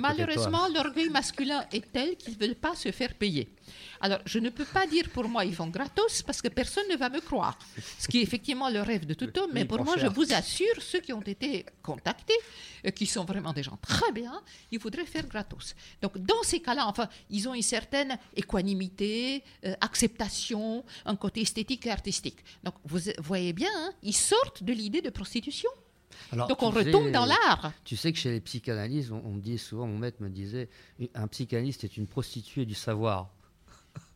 Malheureusement, 0.00 0.68
l'orgueil 0.72 1.08
masculin 1.08 1.64
est 1.72 1.90
tel 1.90 2.16
qu'ils 2.16 2.34
ne 2.34 2.38
veulent 2.38 2.54
pas 2.54 2.76
se 2.76 2.92
faire 2.92 3.14
payer. 3.14 3.48
Alors, 4.00 4.20
je 4.24 4.38
ne 4.38 4.50
peux 4.50 4.64
pas 4.64 4.86
dire 4.86 5.08
pour 5.10 5.28
moi 5.28 5.44
ils 5.44 5.54
font 5.54 5.66
gratos 5.68 6.22
parce 6.22 6.40
que 6.42 6.48
personne 6.48 6.84
ne 6.90 6.96
va 6.96 7.08
me 7.08 7.20
croire. 7.20 7.58
Ce 7.98 8.08
qui 8.08 8.18
est 8.18 8.22
effectivement 8.22 8.70
le 8.70 8.80
rêve 8.82 9.06
de 9.06 9.14
tout 9.14 9.36
homme, 9.38 9.50
mais 9.52 9.64
pour 9.64 9.84
moi, 9.84 9.96
je 9.96 10.06
vous 10.06 10.32
assure, 10.32 10.80
ceux 10.80 11.00
qui 11.00 11.12
ont 11.12 11.22
été 11.22 11.66
contactés, 11.82 12.38
euh, 12.86 12.90
qui 12.90 13.06
sont 13.06 13.24
vraiment 13.24 13.52
des 13.52 13.62
gens 13.62 13.78
très 13.80 14.12
bien, 14.12 14.42
ils 14.70 14.78
voudraient 14.78 15.06
faire 15.06 15.26
gratos. 15.26 15.74
Donc, 16.02 16.18
dans 16.18 16.42
ces 16.42 16.60
cas-là, 16.60 16.86
enfin, 16.86 17.08
ils 17.30 17.48
ont 17.48 17.54
une 17.54 17.62
certaine 17.62 18.18
équanimité, 18.36 19.42
euh, 19.64 19.74
acceptation, 19.80 20.84
un 21.04 21.16
côté 21.16 21.40
esthétique 21.42 21.86
et 21.86 21.90
artistique. 21.90 22.38
Donc, 22.62 22.74
vous 22.84 22.98
voyez 23.18 23.52
bien, 23.52 23.70
hein, 23.76 23.92
ils 24.02 24.16
sortent 24.16 24.62
de 24.62 24.72
l'idée 24.72 25.02
de 25.02 25.10
prostitution. 25.10 25.70
Alors, 26.32 26.48
Donc, 26.48 26.62
on 26.62 26.72
sais, 26.72 26.78
retombe 26.78 27.10
dans 27.10 27.24
l'art. 27.24 27.72
Tu 27.84 27.96
sais 27.96 28.12
que 28.12 28.18
chez 28.18 28.30
les 28.30 28.40
psychanalystes, 28.40 29.10
on, 29.12 29.22
on 29.24 29.32
me 29.32 29.40
dit 29.40 29.58
souvent, 29.58 29.86
mon 29.86 29.98
maître 29.98 30.20
me 30.20 30.28
disait, 30.28 30.68
un 31.14 31.28
psychanalyste 31.28 31.84
est 31.84 31.96
une 31.96 32.06
prostituée 32.06 32.66
du 32.66 32.74
savoir. 32.74 33.30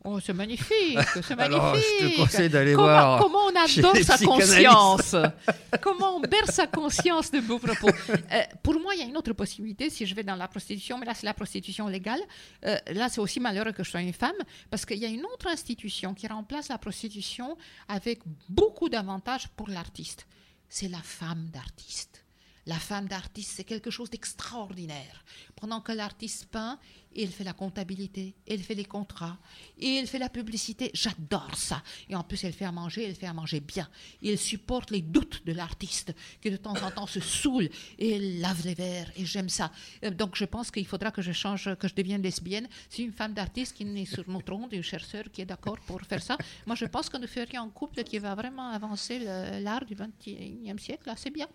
Oh, 0.05 0.19
c'est 0.19 0.33
magnifique, 0.33 0.99
c'est 1.23 1.37
magnifique. 1.37 1.39
Alors, 1.39 1.77
je 1.77 2.09
te 2.09 2.17
conseille 2.17 2.49
d'aller 2.49 2.73
comment, 2.75 2.87
voir 2.89 3.21
Comment 3.21 3.39
on 3.47 3.49
adore 3.51 3.97
sa 3.99 4.19
conscience. 4.19 5.15
comment 5.81 6.17
on 6.17 6.21
berce 6.21 6.57
sa 6.57 6.67
conscience 6.67 7.31
de 7.31 7.39
beaux 7.39 7.61
propos. 7.61 7.89
Euh, 8.11 8.43
pour 8.65 8.81
moi, 8.81 8.95
il 8.95 9.01
y 9.01 9.05
a 9.05 9.07
une 9.07 9.17
autre 9.17 9.33
possibilité 9.33 9.91
si 9.91 10.05
je 10.05 10.15
vais 10.17 10.25
dans 10.25 10.35
la 10.35 10.49
prostitution, 10.49 10.99
mais 10.99 11.07
là, 11.07 11.15
c'est 11.15 11.27
la 11.27 11.35
prostitution 11.35 11.87
légale. 11.87 12.21
Euh, 12.65 12.77
là, 12.93 13.09
c'est 13.09 13.21
aussi 13.21 13.39
malheureux 13.39 13.71
que 13.71 13.85
je 13.85 13.91
sois 13.91 14.01
une 14.01 14.13
femme, 14.13 14.33
parce 14.71 14.85
qu'il 14.85 14.99
y 14.99 15.05
a 15.05 15.09
une 15.09 15.25
autre 15.25 15.47
institution 15.47 16.15
qui 16.15 16.27
remplace 16.27 16.69
la 16.69 16.79
prostitution 16.79 17.57
avec 17.87 18.21
beaucoup 18.49 18.89
d'avantages 18.89 19.47
pour 19.57 19.69
l'artiste. 19.69 20.27
C'est 20.69 20.89
la 20.89 21.03
femme 21.03 21.49
d'artiste. 21.53 22.22
La 22.67 22.79
femme 22.79 23.09
d'artiste, 23.09 23.55
c'est 23.57 23.65
quelque 23.65 23.91
chose 23.91 24.09
d'extraordinaire. 24.09 25.25
Pendant 25.57 25.81
que 25.81 25.91
l'artiste 25.91 26.47
peint, 26.47 26.79
elle 27.17 27.29
fait 27.29 27.43
la 27.45 27.53
comptabilité, 27.53 28.37
elle 28.47 28.63
fait 28.63 28.75
les 28.75 28.85
contrats, 28.85 29.37
elle 29.81 30.07
fait 30.07 30.21
la 30.21 30.29
publicité. 30.29 30.91
J'adore 30.95 31.57
ça. 31.57 31.83
Et 32.09 32.15
en 32.15 32.23
plus, 32.23 32.45
elle 32.45 32.53
fait 32.53 32.65
à 32.65 32.71
manger, 32.73 33.05
elle 33.05 33.17
fait 33.17 33.27
à 33.27 33.33
manger 33.33 33.59
bien. 33.61 33.89
Elle 34.25 34.39
supporte 34.39 34.91
les 34.93 35.03
doutes 35.03 35.45
de 35.45 35.53
l'artiste, 35.53 36.15
qui 36.41 36.51
de 36.51 36.57
temps 36.57 36.81
en 36.83 36.91
temps 36.93 37.09
se 37.09 37.19
saoule, 37.21 37.69
et 37.99 38.19
lave 38.39 38.65
les 38.65 38.75
verres, 38.75 39.11
et 39.17 39.27
j'aime 39.27 39.49
ça. 39.49 39.73
Euh, 40.05 40.11
Donc, 40.11 40.37
je 40.37 40.45
pense 40.45 40.71
qu'il 40.71 40.87
faudra 40.87 41.11
que 41.11 41.21
je 41.23 41.33
change, 41.33 41.75
que 41.75 41.89
je 41.89 41.95
devienne 41.95 42.23
lesbienne. 42.23 42.69
C'est 42.89 43.03
une 43.03 43.13
femme 43.13 43.35
d'artiste 43.35 43.77
qui 43.77 43.83
est 43.83 44.05
sur 44.05 44.29
notre 44.31 44.53
ronde, 44.53 44.73
une 44.73 44.83
chercheur 44.83 45.25
qui 45.33 45.43
est 45.43 45.47
d'accord 45.47 45.81
pour 45.81 46.01
faire 46.03 46.23
ça. 46.23 46.39
Moi, 46.67 46.77
je 46.77 46.85
pense 46.87 47.09
que 47.09 47.17
nous 47.17 47.27
ferions 47.27 47.63
un 47.63 47.71
couple 47.71 48.05
qui 48.05 48.19
va 48.19 48.35
vraiment 48.37 48.69
avancer 48.69 49.19
l'art 49.61 49.85
du 49.85 49.97
21e 49.97 50.79
siècle. 50.79 51.13
C'est 51.17 51.31
bien. 51.31 51.49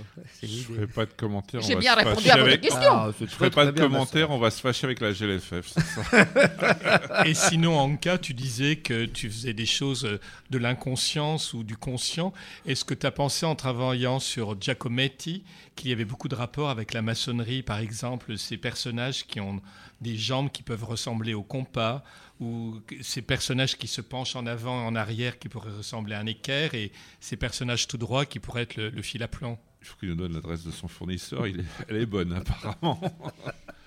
Je 0.42 0.46
l'idée. 0.46 0.62
ferai 0.74 0.86
pas 0.86 1.06
de 1.06 1.12
commentaires. 1.12 1.60
on 1.62 1.66
J'ai 1.66 1.74
va 1.74 1.80
bien 1.80 1.92
se 1.92 1.98
répondu 1.98 2.16
fâcher 2.16 2.30
à 2.30 2.36
votre 2.36 2.48
avec- 2.48 2.60
question. 2.60 2.80
Ah, 2.92 3.10
Je 3.20 3.24
très, 3.26 3.34
ferai 3.34 3.50
pas 3.50 3.66
de 3.66 3.70
bien, 3.72 3.84
commentaires, 3.84 4.30
on 4.30 4.38
va 4.38 4.50
se 4.50 4.60
fâcher 4.60 4.84
avec 4.86 5.00
la 5.00 5.12
GLFF. 5.12 5.66
ça 5.68 7.24
Et 7.26 7.34
sinon, 7.34 7.78
Anka, 7.78 8.18
tu 8.18 8.34
disais 8.34 8.76
que 8.76 9.04
tu 9.06 9.30
faisais 9.30 9.52
des 9.54 9.66
choses 9.66 10.18
de 10.50 10.58
l'inconscience 10.58 11.52
ou 11.54 11.62
du 11.64 11.76
conscient. 11.76 12.32
Est-ce 12.66 12.84
que 12.84 12.94
tu 12.94 13.06
as 13.06 13.10
pensé 13.12 13.46
en 13.46 13.54
travaillant 13.54 14.18
sur 14.18 14.60
Giacometti 14.60 15.44
qu'il 15.76 15.90
y 15.90 15.92
avait 15.92 16.04
beaucoup 16.04 16.28
de 16.28 16.34
rapports 16.34 16.68
avec 16.70 16.92
la 16.92 17.02
maçonnerie, 17.02 17.62
par 17.62 17.78
exemple, 17.78 18.36
ces 18.36 18.56
personnages 18.58 19.26
qui 19.26 19.40
ont 19.40 19.60
des 20.00 20.16
jambes 20.18 20.50
qui 20.50 20.62
peuvent 20.62 20.84
ressembler 20.84 21.32
au 21.34 21.42
compas, 21.42 22.02
ou 22.40 22.80
ces 23.02 23.22
personnages 23.22 23.78
qui 23.78 23.86
se 23.86 24.00
penchent 24.00 24.34
en 24.34 24.46
avant 24.46 24.82
et 24.82 24.86
en 24.86 24.96
arrière 24.96 25.38
qui 25.38 25.48
pourraient 25.48 25.70
ressembler 25.70 26.14
à 26.16 26.18
un 26.20 26.26
équerre, 26.26 26.74
et 26.74 26.90
ces 27.20 27.36
personnages 27.36 27.86
tout 27.86 27.98
droits 27.98 28.26
qui 28.26 28.40
pourraient 28.40 28.62
être 28.62 28.76
le, 28.76 28.90
le 28.90 29.02
fil 29.02 29.22
à 29.22 29.28
plomb 29.28 29.58
Il 29.82 29.86
faut 29.88 29.96
qu'il 29.98 30.10
nous 30.10 30.14
donne 30.14 30.32
l'adresse 30.34 30.62
de 30.64 30.70
son 30.70 30.86
fournisseur. 30.88 31.46
Il 31.48 31.60
est- 31.60 31.64
Elle 31.88 31.96
est 31.96 32.06
bonne, 32.06 32.32
apparemment. 32.32 33.00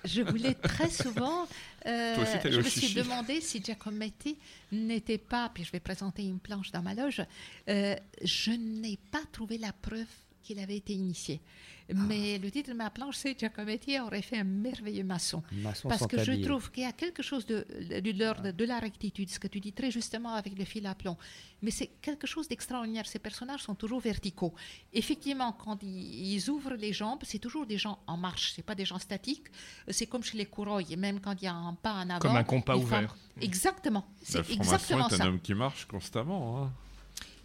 Je 0.04 0.20
voulais 0.22 0.54
très 0.54 0.90
souvent. 0.90 1.48
euh, 1.86 2.14
Toi 2.14 2.24
aussi, 2.24 2.52
je 2.52 2.58
me 2.58 2.62
suis 2.68 2.94
demandé 2.94 3.40
si 3.40 3.62
Giacometti 3.64 4.36
n'était 4.70 5.18
pas, 5.18 5.50
puis 5.52 5.64
je 5.64 5.72
vais 5.72 5.80
présenter 5.80 6.22
une 6.24 6.38
planche 6.38 6.70
dans 6.70 6.82
ma 6.82 6.94
loge, 6.94 7.22
euh, 7.68 7.96
je 8.22 8.50
n'ai 8.52 8.98
pas 9.10 9.22
trouvé 9.32 9.56
la 9.58 9.72
preuve 9.72 10.04
qu'il 10.46 10.58
avait 10.58 10.76
été 10.76 10.92
initié. 10.94 11.40
Ah. 11.88 11.94
Mais 12.08 12.38
le 12.38 12.50
titre 12.50 12.70
de 12.70 12.74
ma 12.74 12.90
planche, 12.90 13.16
c'est 13.22 13.38
Giacometti 13.38 14.00
aurait 14.00 14.22
fait 14.30 14.38
un 14.38 14.44
merveilleux 14.66 15.04
maçon. 15.04 15.40
Maçon 15.52 15.88
Parce 15.88 16.04
que 16.06 16.18
je 16.28 16.32
trouve 16.46 16.70
qu'il 16.72 16.82
y 16.82 16.86
a 16.86 16.92
quelque 16.92 17.22
chose 17.22 17.44
de, 17.46 17.58
de 18.06 18.12
l'ordre 18.20 18.50
de 18.50 18.64
la 18.64 18.78
rectitude, 18.80 19.28
ce 19.30 19.38
que 19.38 19.46
tu 19.46 19.60
dis 19.60 19.72
très 19.72 19.90
justement 19.92 20.32
avec 20.34 20.58
le 20.58 20.64
fil 20.64 20.84
à 20.86 20.94
plomb. 20.96 21.16
Mais 21.62 21.70
c'est 21.70 21.90
quelque 22.06 22.26
chose 22.26 22.48
d'extraordinaire. 22.48 23.06
Ces 23.06 23.20
personnages 23.20 23.62
sont 23.62 23.76
toujours 23.76 24.00
verticaux. 24.00 24.52
Effectivement, 24.92 25.52
quand 25.52 25.78
ils, 25.82 26.32
ils 26.34 26.50
ouvrent 26.50 26.74
les 26.74 26.92
jambes, 26.92 27.20
c'est 27.22 27.38
toujours 27.38 27.66
des 27.66 27.78
gens 27.78 27.98
en 28.08 28.16
marche. 28.16 28.52
C'est 28.56 28.66
pas 28.70 28.74
des 28.74 28.84
gens 28.84 28.98
statiques. 28.98 29.46
C'est 29.88 30.06
comme 30.06 30.24
chez 30.24 30.36
les 30.38 30.46
courroyes, 30.46 30.96
même 30.96 31.20
quand 31.20 31.40
il 31.40 31.44
y 31.44 31.48
a 31.48 31.54
un 31.54 31.74
pas 31.74 31.94
en 32.02 32.10
avant. 32.10 32.18
Comme 32.18 32.36
un 32.36 32.44
compas 32.44 32.76
ouvert. 32.76 33.16
Exactement. 33.40 34.04
Le 34.22 34.26
C'est 34.26 34.42
franc-maçon 34.42 34.62
exactement 34.74 35.08
est 35.08 35.14
un 35.14 35.16
ça. 35.18 35.26
homme 35.28 35.40
qui 35.40 35.54
marche 35.54 35.84
constamment. 35.86 36.64
hein. 36.64 36.72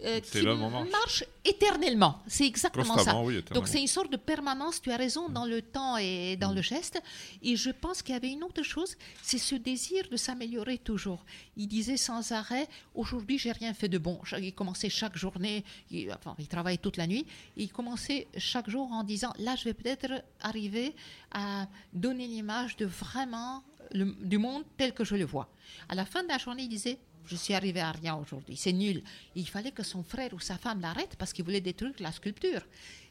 Euh, 0.03 0.19
c'est 0.23 0.41
qui 0.41 0.47
en 0.47 0.69
marche. 0.85 1.23
éternellement. 1.45 2.21
C'est 2.27 2.45
exactement 2.47 2.97
ça. 2.97 3.19
Oui. 3.21 3.43
Donc 3.53 3.67
c'est 3.67 3.79
une 3.79 3.87
sorte 3.87 4.11
de 4.11 4.17
permanence, 4.17 4.81
tu 4.81 4.91
as 4.91 4.97
raison, 4.97 5.29
dans 5.29 5.45
le 5.45 5.61
temps 5.61 5.97
et 5.97 6.35
dans 6.37 6.53
le 6.53 6.61
geste. 6.61 7.01
Et 7.43 7.55
je 7.55 7.69
pense 7.69 8.01
qu'il 8.01 8.13
y 8.13 8.17
avait 8.17 8.31
une 8.31 8.43
autre 8.43 8.63
chose, 8.63 8.95
c'est 9.21 9.37
ce 9.37 9.55
désir 9.55 10.03
de 10.09 10.17
s'améliorer 10.17 10.79
toujours. 10.79 11.23
Il 11.55 11.67
disait 11.67 11.97
sans 11.97 12.31
arrêt, 12.31 12.67
aujourd'hui 12.95 13.37
j'ai 13.37 13.51
rien 13.51 13.73
fait 13.73 13.89
de 13.89 13.97
bon. 13.97 14.19
Il 14.39 14.53
commençait 14.53 14.89
chaque 14.89 15.17
journée, 15.17 15.63
il, 15.91 16.11
enfin 16.11 16.35
il 16.39 16.47
travaillait 16.47 16.77
toute 16.79 16.97
la 16.97 17.05
nuit, 17.05 17.25
et 17.57 17.63
il 17.63 17.71
commençait 17.71 18.27
chaque 18.37 18.69
jour 18.69 18.91
en 18.91 19.03
disant, 19.03 19.33
là 19.37 19.55
je 19.55 19.65
vais 19.65 19.73
peut-être 19.73 20.23
arriver 20.41 20.95
à 21.31 21.67
donner 21.93 22.25
l'image 22.27 22.75
de 22.77 22.85
vraiment 22.85 23.63
le- 23.93 24.15
du 24.23 24.37
monde 24.37 24.63
tel 24.77 24.93
que 24.93 25.03
je 25.03 25.15
le 25.15 25.25
vois. 25.25 25.47
À 25.89 25.95
la 25.95 26.05
fin 26.05 26.23
de 26.23 26.27
la 26.29 26.37
journée, 26.37 26.63
il 26.63 26.69
disait, 26.69 26.97
je 27.31 27.37
suis 27.37 27.53
arrivé 27.53 27.79
à 27.79 27.91
rien 27.91 28.15
aujourd'hui, 28.15 28.57
c'est 28.57 28.73
nul. 28.73 29.01
Il 29.35 29.47
fallait 29.47 29.71
que 29.71 29.83
son 29.83 30.03
frère 30.03 30.33
ou 30.33 30.39
sa 30.41 30.57
femme 30.57 30.81
l'arrête 30.81 31.15
parce 31.17 31.31
qu'il 31.31 31.45
voulait 31.45 31.61
détruire 31.61 31.93
la 31.99 32.11
sculpture. 32.11 32.61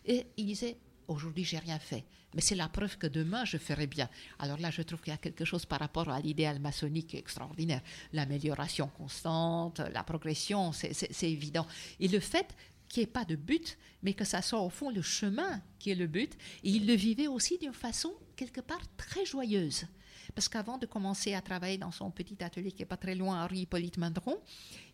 Et 0.04 0.26
il 0.37 0.44
disait, 0.44 0.76
aujourd'hui 1.09 1.42
j'ai 1.42 1.59
rien 1.59 1.78
fait, 1.78 2.04
mais 2.35 2.42
c'est 2.42 2.54
la 2.54 2.68
preuve 2.68 2.98
que 2.98 3.06
demain 3.06 3.46
je 3.46 3.56
ferai 3.56 3.87
bien. 3.87 4.11
Alors 4.38 4.59
là, 4.59 4.70
je 4.70 4.83
trouve 4.83 5.00
qu'il 5.00 5.12
y 5.12 5.14
a 5.14 5.18
quelque 5.18 5.46
chose 5.46 5.64
par 5.64 5.78
rapport 5.78 6.11
à 6.11 6.20
l'idéal 6.20 6.61
maçonnique 6.61 7.14
extraordinaire. 7.14 7.80
L'amélioration 8.12 8.88
constante, 8.88 9.78
la 9.78 10.04
progression, 10.04 10.72
c'est 10.72 11.30
évident. 11.30 11.66
Et 11.98 12.09
le 12.09 12.20
fait 12.20 12.54
qu'il 12.90 13.00
n'y 13.00 13.04
ait 13.04 13.12
pas 13.12 13.24
de 13.24 13.37
but, 13.37 13.78
mais 14.02 14.12
que 14.12 14.24
ça 14.26 14.42
soit 14.42 14.61
au 14.61 14.68
fond 14.68 14.90
le 14.90 15.00
chemin 15.00 15.62
qui 15.78 15.92
est 15.92 15.94
le 15.94 16.09
but. 16.09 16.35
Et 16.62 16.70
il 16.70 16.87
le 16.87 16.94
vivait 16.94 17.28
aussi 17.28 17.56
d'une 17.56 17.72
façon 17.72 18.12
quelque 18.37 18.61
part 18.61 18.83
très 18.98 19.24
joyeuse. 19.24 19.87
Parce 20.34 20.48
qu'avant 20.48 20.78
de 20.78 20.86
commencer 20.86 21.34
à 21.34 21.40
travailler 21.40 21.78
dans 21.78 21.90
son 21.90 22.10
petit 22.10 22.42
atelier 22.42 22.72
qui 22.72 22.82
n'est 22.82 22.86
pas 22.86 22.96
très 22.96 23.14
loin, 23.14 23.44
Henri 23.44 23.60
Hippolyte 23.60 23.98
Mandron, 23.98 24.38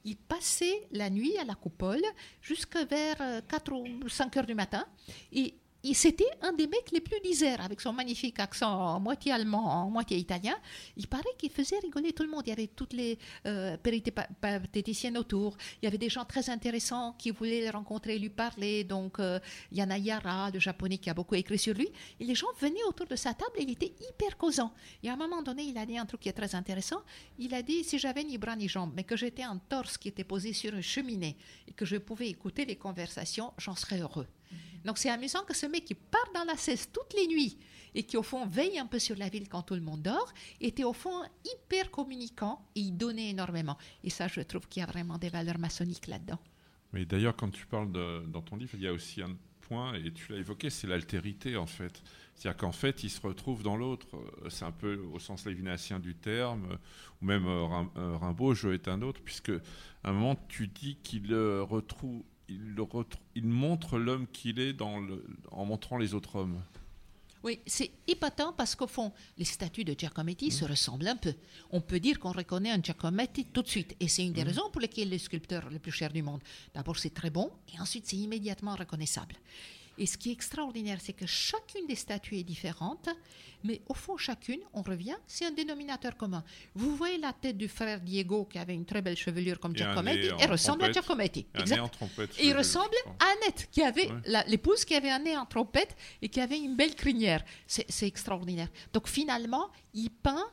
il 0.05 0.17
passait 0.17 0.87
la 0.93 1.11
nuit 1.11 1.37
à 1.39 1.45
la 1.45 1.55
coupole 1.55 2.03
jusqu'à 2.41 2.85
vers 2.85 3.21
euh, 3.21 3.41
4 3.49 3.73
ou 3.73 4.09
5 4.09 4.37
heures 4.37 4.47
du 4.47 4.55
matin. 4.55 4.87
C'était 5.95 6.31
un 6.43 6.53
des 6.53 6.67
mecs 6.67 6.91
les 6.93 7.01
plus 7.01 7.21
disaires, 7.21 7.61
avec 7.61 7.81
son 7.81 7.93
magnifique 7.93 8.39
accent 8.41 8.99
moitié 9.01 9.33
allemand, 9.33 9.89
moitié 9.91 10.17
italien. 10.19 10.55
Il 10.97 11.07
paraît 11.07 11.25
qu'il 11.39 11.51
faisait 11.51 11.79
rigoler 11.79 12.13
tout 12.13 12.23
le 12.23 12.31
monde. 12.31 12.43
Il 12.47 12.51
y 12.51 12.53
avait 12.53 12.69
toutes 12.69 12.93
les 12.93 13.19
euh, 13.47 13.77
autour. 15.17 15.57
Il 15.81 15.85
y 15.85 15.89
avait 15.89 15.99
des 15.99 16.09
gens 16.09 16.25
très 16.25 16.51
intéressants 16.51 17.15
qui 17.19 17.31
voulaient 17.31 17.65
le 17.65 17.71
rencontrer 17.71 18.19
lui 18.19 18.31
parler. 18.31 18.85
Donc, 18.85 19.19
euh, 19.19 19.39
Yana 19.73 19.99
Yara, 19.99 20.51
le 20.51 20.59
japonais 20.59 20.99
qui 20.99 21.11
a 21.11 21.15
beaucoup 21.15 21.35
écrit 21.35 21.59
sur 21.59 21.75
lui. 21.75 21.89
Et 22.21 22.25
les 22.25 22.35
gens 22.35 22.47
venaient 22.61 22.85
autour 22.89 23.07
de 23.07 23.17
sa 23.17 23.35
table 23.35 23.53
et 23.57 23.63
il 23.63 23.71
était 23.71 23.93
hyper 24.09 24.37
causant. 24.37 24.73
Et 25.03 25.09
à 25.09 25.15
un 25.15 25.17
moment 25.17 25.43
donné, 25.43 25.65
il 25.65 25.79
a 25.79 25.87
dit 25.87 25.99
un 25.99 26.07
truc 26.07 26.21
qui 26.21 26.29
est 26.29 26.33
très 26.33 26.55
intéressant. 26.55 27.03
Il 27.39 27.55
a 27.55 27.63
dit 27.63 27.85
si 27.85 27.99
j'avais 27.99 28.25
ni 28.25 28.39
bras 28.39 28.57
ni 28.57 28.69
jambes, 28.69 28.93
mais 28.95 29.05
que 29.05 29.17
j'étais 29.17 29.43
un 29.43 29.59
torse 29.59 29.99
qui 29.99 30.09
était 30.09 30.25
posé 30.25 30.53
sur 30.53 30.75
une 30.75 30.83
cheminée 30.83 31.37
et 31.69 31.73
que 31.73 31.85
je 31.85 31.97
pouvais 31.97 32.29
écouter 32.29 32.65
les 32.65 32.77
conversations, 32.77 33.53
j'en 33.59 33.75
serais 33.75 34.01
heureux. 34.01 34.27
Donc 34.85 34.99
c'est 34.99 35.11
amusant 35.11 35.43
que 35.45 35.55
ce 35.55 35.67
mec 35.67 35.85
qui 35.85 35.95
part 35.95 36.31
dans 36.35 36.45
la 36.45 36.57
cesse 36.57 36.91
toutes 36.93 37.13
les 37.15 37.27
nuits 37.27 37.59
et 37.95 38.03
qui 38.03 38.17
au 38.17 38.23
fond 38.23 38.47
veille 38.47 38.79
un 38.79 38.87
peu 38.87 38.99
sur 38.99 39.17
la 39.17 39.29
ville 39.29 39.49
quand 39.49 39.63
tout 39.63 39.75
le 39.75 39.81
monde 39.81 40.03
dort, 40.03 40.33
était 40.61 40.85
au 40.85 40.93
fond 40.93 41.23
hyper 41.45 41.91
communicant 41.91 42.65
et 42.75 42.81
il 42.81 42.93
donnait 42.97 43.31
énormément. 43.31 43.79
Et 44.05 44.11
ça, 44.11 44.29
je 44.29 44.41
trouve 44.43 44.69
qu'il 44.69 44.81
y 44.81 44.83
a 44.85 44.87
vraiment 44.87 45.17
des 45.19 45.31
valeurs 45.31 45.59
maçonniques 45.59 46.07
là-dedans. 46.07 46.39
Mais 46.93 47.05
d'ailleurs, 47.07 47.35
quand 47.35 47.51
tu 47.51 47.67
parles 47.67 47.91
de- 47.91 48.25
dans 48.27 48.43
ton 48.43 48.57
livre, 48.57 48.73
il 48.75 48.83
y 48.83 48.87
a 48.87 48.93
aussi 48.93 49.23
un 49.23 49.35
point, 49.63 49.95
et 49.95 50.13
tu 50.13 50.31
l'as 50.31 50.39
évoqué, 50.39 50.71
c'est 50.71 50.87
l'altérité 50.87 51.57
en 51.57 51.67
fait. 51.67 52.03
C'est-à-dire 52.35 52.59
qu'en 52.59 52.73
fait, 52.73 53.03
il 53.03 53.11
se 53.11 53.21
retrouve 53.21 53.63
dans 53.63 53.77
l'autre. 53.77 54.07
C'est 54.51 54.65
un 54.65 54.73
peu 54.73 54.97
au 55.13 55.19
sens 55.19 55.47
lévinassien 55.47 55.99
du 55.99 56.15
terme, 56.15 56.79
ou 57.21 57.25
même 57.25 57.47
euh, 57.47 57.67
euh, 57.97 58.17
Rimbaud, 58.19 58.55
je 58.55 58.69
est 58.69 58.89
un 58.89 59.01
autre, 59.03 59.21
puisque 59.25 59.51
à 60.05 60.11
un 60.11 60.13
moment, 60.13 60.37
tu 60.49 60.69
dis 60.69 60.97
qu'il 61.03 61.33
euh, 61.33 61.63
retrouve, 61.63 62.23
il, 62.49 63.47
montre 63.47 63.99
l'homme 63.99 64.27
qu'il 64.29 64.59
est 64.59 64.73
dans 64.73 65.01
le, 65.01 65.25
en 65.51 65.65
montrant 65.65 65.97
les 65.97 66.15
autres 66.15 66.37
hommes. 66.37 66.63
Oui, 67.43 67.61
c'est 67.67 67.93
épatant 68.09 68.53
parce 68.53 68.75
qu'au 68.75 68.87
fond, 68.89 69.13
les 69.39 69.45
statues 69.45 69.85
de 69.85 69.95
Giacometti 69.97 70.51
se 70.51 70.65
ressemblent 70.65 71.07
un 71.07 71.17
peu. 71.17 71.35
On 71.71 71.81
peut 71.81 72.01
dire 72.01 72.19
qu'on 72.19 72.33
reconnaît 72.33 72.73
un 72.73 72.83
Giacometti 72.83 73.45
tout 73.45 73.63
de 73.63 73.69
suite. 73.69 73.95
Et 74.01 74.09
c'est 74.09 74.25
une 74.25 74.33
des 74.33 74.43
raisons 74.43 74.69
pour 74.73 74.81
lesquelles 74.81 75.09
il 75.09 75.15
est 75.15 75.19
le 75.19 75.23
sculpteur 75.23 75.71
le 75.71 75.79
plus 75.79 75.93
cher 75.93 76.13
du 76.13 76.23
monde. 76.23 76.41
D'abord, 76.75 76.99
c'est 76.99 77.15
très 77.15 77.31
bon 77.31 77.51
et 77.73 77.81
ensuite, 77.81 78.07
c'est 78.07 78.17
immédiatement 78.17 78.75
reconnaissable. 78.75 79.37
Et 79.99 80.07
ce 80.07 80.19
qui 80.19 80.29
est 80.31 80.33
extraordinaire, 80.33 80.99
c'est 81.01 81.13
que 81.15 81.27
chacune 81.27 81.87
des 81.87 81.95
statues 81.95 82.37
est 82.39 82.45
différente, 82.45 83.09
mais 83.65 83.81
au 83.89 83.95
fond, 83.95 84.17
chacune, 84.17 84.61
on 84.75 84.83
revient, 84.83 85.17
c'est 85.27 85.47
un 85.47 85.51
dénominateur 85.51 86.17
commun. 86.17 86.45
Vous 86.75 86.95
voyez 86.95 87.19
la 87.19 87.33
tête 87.33 87.57
du 87.57 87.67
frère 87.69 88.01
Diego, 88.01 88.45
qui 88.45 88.59
avait 88.59 88.75
une 88.75 88.85
très 88.85 89.01
belle 89.01 89.17
chevelure 89.17 89.59
comme 89.59 89.75
Giacometti, 89.75 90.29
elle 90.39 90.51
ressemble 90.51 90.85
à. 90.85 90.93
Giacometti. 90.93 91.47
Exact. 91.55 91.81
en 91.81 91.89
trompette. 91.89 92.39
Et 92.39 92.49
il 92.49 92.57
ressemble 92.57 92.95
à 93.19 93.25
Annette, 93.25 93.69
qui 93.73 93.83
avait 93.83 94.11
Ouais. 94.11 94.45
l'épouse 94.49 94.85
qui 94.85 94.95
avait 94.95 95.11
un 95.11 95.19
nez 95.21 95.37
en 95.37 95.47
trompette 95.47 95.97
et 96.21 96.29
qui 96.29 96.41
avait 96.41 96.59
une 96.59 96.77
belle 96.77 96.95
crinière. 96.95 97.43
C'est 97.67 98.07
extraordinaire. 98.07 98.69
Donc 98.93 99.09
finalement, 99.09 99.71
il 99.95 100.11
peint 100.11 100.47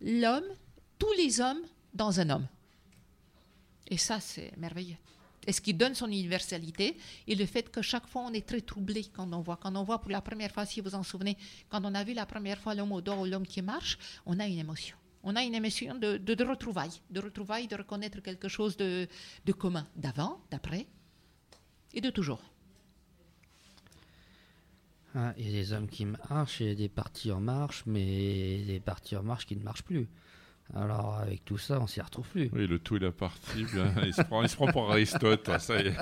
l'homme, 0.00 0.44
tous 0.98 1.12
les 1.16 1.40
hommes 1.40 1.62
dans 1.94 2.18
un 2.20 2.30
homme. 2.30 2.46
Et 3.90 3.96
ça, 3.96 4.20
c'est 4.20 4.52
merveilleux. 4.58 4.96
Et 5.48 5.52
ce 5.52 5.62
qui 5.62 5.72
donne 5.72 5.94
son 5.94 6.08
universalité 6.08 6.98
et 7.26 7.34
le 7.34 7.46
fait 7.46 7.70
que 7.70 7.80
chaque 7.80 8.06
fois 8.06 8.22
on 8.26 8.34
est 8.34 8.46
très 8.46 8.60
troublé 8.60 9.06
quand 9.06 9.32
on 9.32 9.40
voit. 9.40 9.56
Quand 9.56 9.74
on 9.76 9.82
voit 9.82 9.98
pour 9.98 10.10
la 10.10 10.20
première 10.20 10.52
fois, 10.52 10.66
si 10.66 10.82
vous 10.82 10.94
en 10.94 11.02
souvenez, 11.02 11.38
quand 11.70 11.82
on 11.86 11.94
a 11.94 12.04
vu 12.04 12.12
la 12.12 12.26
première 12.26 12.58
fois 12.58 12.74
l'homme 12.74 12.92
au 12.92 13.00
dos 13.00 13.14
ou 13.14 13.24
l'homme 13.24 13.46
qui 13.46 13.62
marche, 13.62 13.98
on 14.26 14.38
a 14.40 14.46
une 14.46 14.58
émotion. 14.58 14.94
On 15.22 15.34
a 15.36 15.42
une 15.42 15.54
émotion 15.54 15.94
de, 15.94 16.18
de, 16.18 16.34
de 16.34 16.44
retrouvailles, 16.44 17.00
de 17.08 17.20
retrouvailles, 17.20 17.66
de 17.66 17.76
reconnaître 17.76 18.20
quelque 18.20 18.48
chose 18.48 18.76
de, 18.76 19.08
commun, 19.56 19.86
d'avant, 19.96 20.38
d'après 20.50 20.86
et 21.94 22.02
de 22.02 22.10
toujours. 22.10 22.42
Ah, 25.14 25.32
Il 25.38 25.46
y 25.46 25.48
a 25.48 25.52
des 25.52 25.72
hommes 25.72 25.88
qui 25.88 26.04
marchent, 26.04 26.60
il 26.60 26.66
y 26.66 26.70
a 26.72 26.74
des 26.74 26.90
partis 26.90 27.32
en 27.32 27.40
marche, 27.40 27.84
mais 27.86 28.64
des 28.64 28.80
partis 28.80 29.16
en 29.16 29.22
marche 29.22 29.46
qui 29.46 29.56
ne 29.56 29.62
marchent 29.62 29.82
plus. 29.82 30.08
Alors 30.74 31.18
avec 31.18 31.44
tout 31.44 31.58
ça, 31.58 31.80
on 31.80 31.86
s'y 31.86 32.00
retrouve 32.00 32.26
plus. 32.28 32.50
Oui, 32.52 32.66
le 32.66 32.78
tout 32.78 32.96
est 32.96 33.00
la 33.00 33.10
partie. 33.10 33.64
bien. 33.64 33.86
Il, 34.04 34.12
se 34.14 34.22
prend, 34.22 34.42
il 34.42 34.48
se 34.48 34.56
prend 34.56 34.66
pour 34.66 34.90
Aristote, 34.90 35.48
ça 35.58 35.80
y 35.80 35.86
est. 35.88 35.96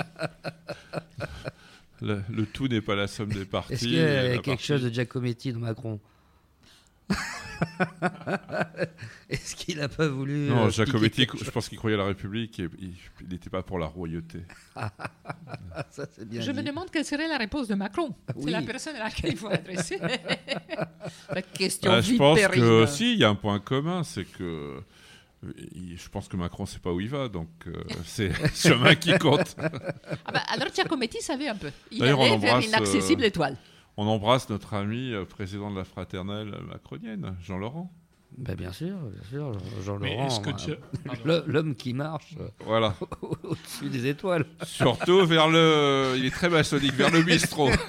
Le, 2.03 2.21
le 2.29 2.45
tout 2.47 2.69
n'est 2.69 2.81
pas 2.83 2.95
la 2.95 3.07
somme 3.07 3.33
des 3.33 3.45
parties. 3.47 3.73
Est-ce 3.75 3.83
qu'il 3.85 3.93
y 3.95 4.01
a 4.01 4.29
quelque 4.35 4.45
partie- 4.51 4.65
chose 4.65 4.83
de 4.83 4.91
Giacometti 4.91 5.53
dans 5.53 5.61
Macron? 5.61 5.99
Est-ce 9.31 9.57
qu'il 9.57 9.79
n'a 9.79 9.89
pas 9.89 10.09
voulu 10.09 10.49
Non, 10.49 10.67
euh, 10.67 10.71
Giacometti, 10.71 11.23
piquer 11.23 11.27
quelque 11.27 11.45
je 11.45 11.51
pense 11.51 11.69
qu'il 11.69 11.79
croyait 11.79 11.95
à 11.97 11.99
la 11.99 12.07
République 12.07 12.61
et 12.61 12.69
il 12.81 12.95
n'était 13.29 13.51
pas 13.51 13.63
pour 13.63 13.79
la 13.79 13.87
royauté. 13.87 14.41
Ça, 15.91 16.07
bien 16.25 16.41
Je 16.41 16.53
me 16.53 16.63
demande 16.63 16.91
quelle 16.91 17.05
serait 17.05 17.29
la 17.29 17.39
réponse 17.39 17.69
de 17.69 17.75
Macron. 17.75 18.15
Oui. 18.35 18.45
C'est 18.45 18.51
la 18.51 18.63
personne 18.63 18.97
à 18.97 19.05
laquelle 19.05 19.33
il 19.33 19.37
faut 19.37 19.49
adresser 19.49 19.99
la 21.35 21.43
question 21.43 21.93
Ah, 21.93 22.01
je 22.01 22.15
pense 22.17 22.41
que 22.49 22.87
si, 22.87 23.13
il 23.15 23.19
y 23.19 23.25
a 23.25 23.29
un 23.29 23.35
point 23.35 23.59
commun, 23.61 24.03
c'est 24.03 24.25
que 24.25 24.83
euh, 25.45 25.51
je 25.97 26.09
pense 26.09 26.29
que 26.29 26.37
Macron 26.37 26.65
ne 26.65 26.69
sait 26.69 26.79
pas 26.79 26.93
où 26.93 27.01
il 27.01 27.09
va, 27.09 27.29
donc 27.29 27.49
euh, 27.67 27.73
c'est 28.05 28.29
le 28.29 28.49
chemin 28.55 28.95
qui 28.95 29.17
compte. 29.19 29.57
Ah 30.25 30.33
bah, 30.33 30.43
alors 30.49 30.69
Giacometti 30.75 31.21
savait 31.21 31.49
un 31.49 31.57
peu. 31.57 31.71
Il 31.91 32.01
D'ailleurs, 32.01 32.19
on 32.19 32.23
allait 32.23 32.39
vers 32.39 32.55
embrasse, 32.55 32.67
une 32.67 32.75
accessible 32.75 33.23
euh, 33.23 33.29
étoile. 33.29 33.57
On 33.97 34.07
embrasse 34.07 34.49
notre 34.51 34.75
ami 34.75 35.13
euh, 35.13 35.25
président 35.25 35.71
de 35.71 35.77
la 35.79 35.85
fraternelle 35.85 36.55
macronienne, 36.69 37.35
Jean 37.43 37.57
Laurent. 37.59 37.91
Ben, 38.37 38.55
bien 38.55 38.73
sûr, 38.73 38.95
bien 38.99 39.23
sûr, 39.31 39.53
Jean 39.83 39.99
Mais 39.99 40.11
Laurent. 40.11 40.27
est-ce 40.27 40.41
que 40.41 40.51
tu- 40.51 40.77
Pardon. 41.07 41.23
le- 41.25 41.45
L'homme 41.47 41.75
qui 41.75 41.95
marche 41.95 42.35
euh, 42.39 42.49
Voilà. 42.67 42.95
au-dessus 43.23 43.89
des 43.89 44.07
étoiles. 44.09 44.45
Surtout 44.65 45.25
vers 45.25 45.49
le. 45.49 46.15
Il 46.19 46.27
est 46.27 46.31
très 46.31 46.51
maçonnique, 46.51 46.93
vers 46.93 47.11
le 47.11 47.23
bistrot. 47.23 47.71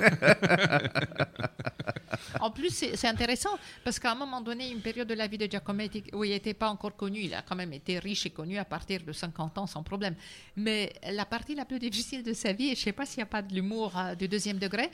En 2.39 2.51
plus, 2.51 2.69
c'est 2.95 3.07
intéressant 3.07 3.49
parce 3.83 3.99
qu'à 3.99 4.11
un 4.11 4.15
moment 4.15 4.41
donné, 4.41 4.69
une 4.71 4.81
période 4.81 5.07
de 5.07 5.13
la 5.13 5.27
vie 5.27 5.37
de 5.37 5.45
Giacometti 5.45 6.03
où 6.13 6.23
il 6.23 6.31
n'était 6.31 6.53
pas 6.53 6.69
encore 6.69 6.95
connu, 6.95 7.19
il 7.21 7.33
a 7.33 7.41
quand 7.41 7.55
même 7.55 7.73
été 7.73 7.99
riche 7.99 8.25
et 8.25 8.29
connu 8.29 8.57
à 8.57 8.65
partir 8.65 9.01
de 9.03 9.11
50 9.11 9.57
ans 9.57 9.67
sans 9.67 9.83
problème. 9.83 10.15
Mais 10.55 10.93
la 11.11 11.25
partie 11.25 11.55
la 11.55 11.65
plus 11.65 11.79
difficile 11.79 12.23
de 12.23 12.33
sa 12.33 12.53
vie, 12.53 12.65
et 12.69 12.75
je 12.75 12.81
ne 12.81 12.83
sais 12.85 12.91
pas 12.91 13.05
s'il 13.05 13.19
n'y 13.19 13.23
a 13.23 13.27
pas 13.27 13.41
de 13.41 13.53
l'humour 13.53 13.93
euh, 13.97 14.15
du 14.15 14.27
deuxième 14.27 14.57
degré, 14.59 14.89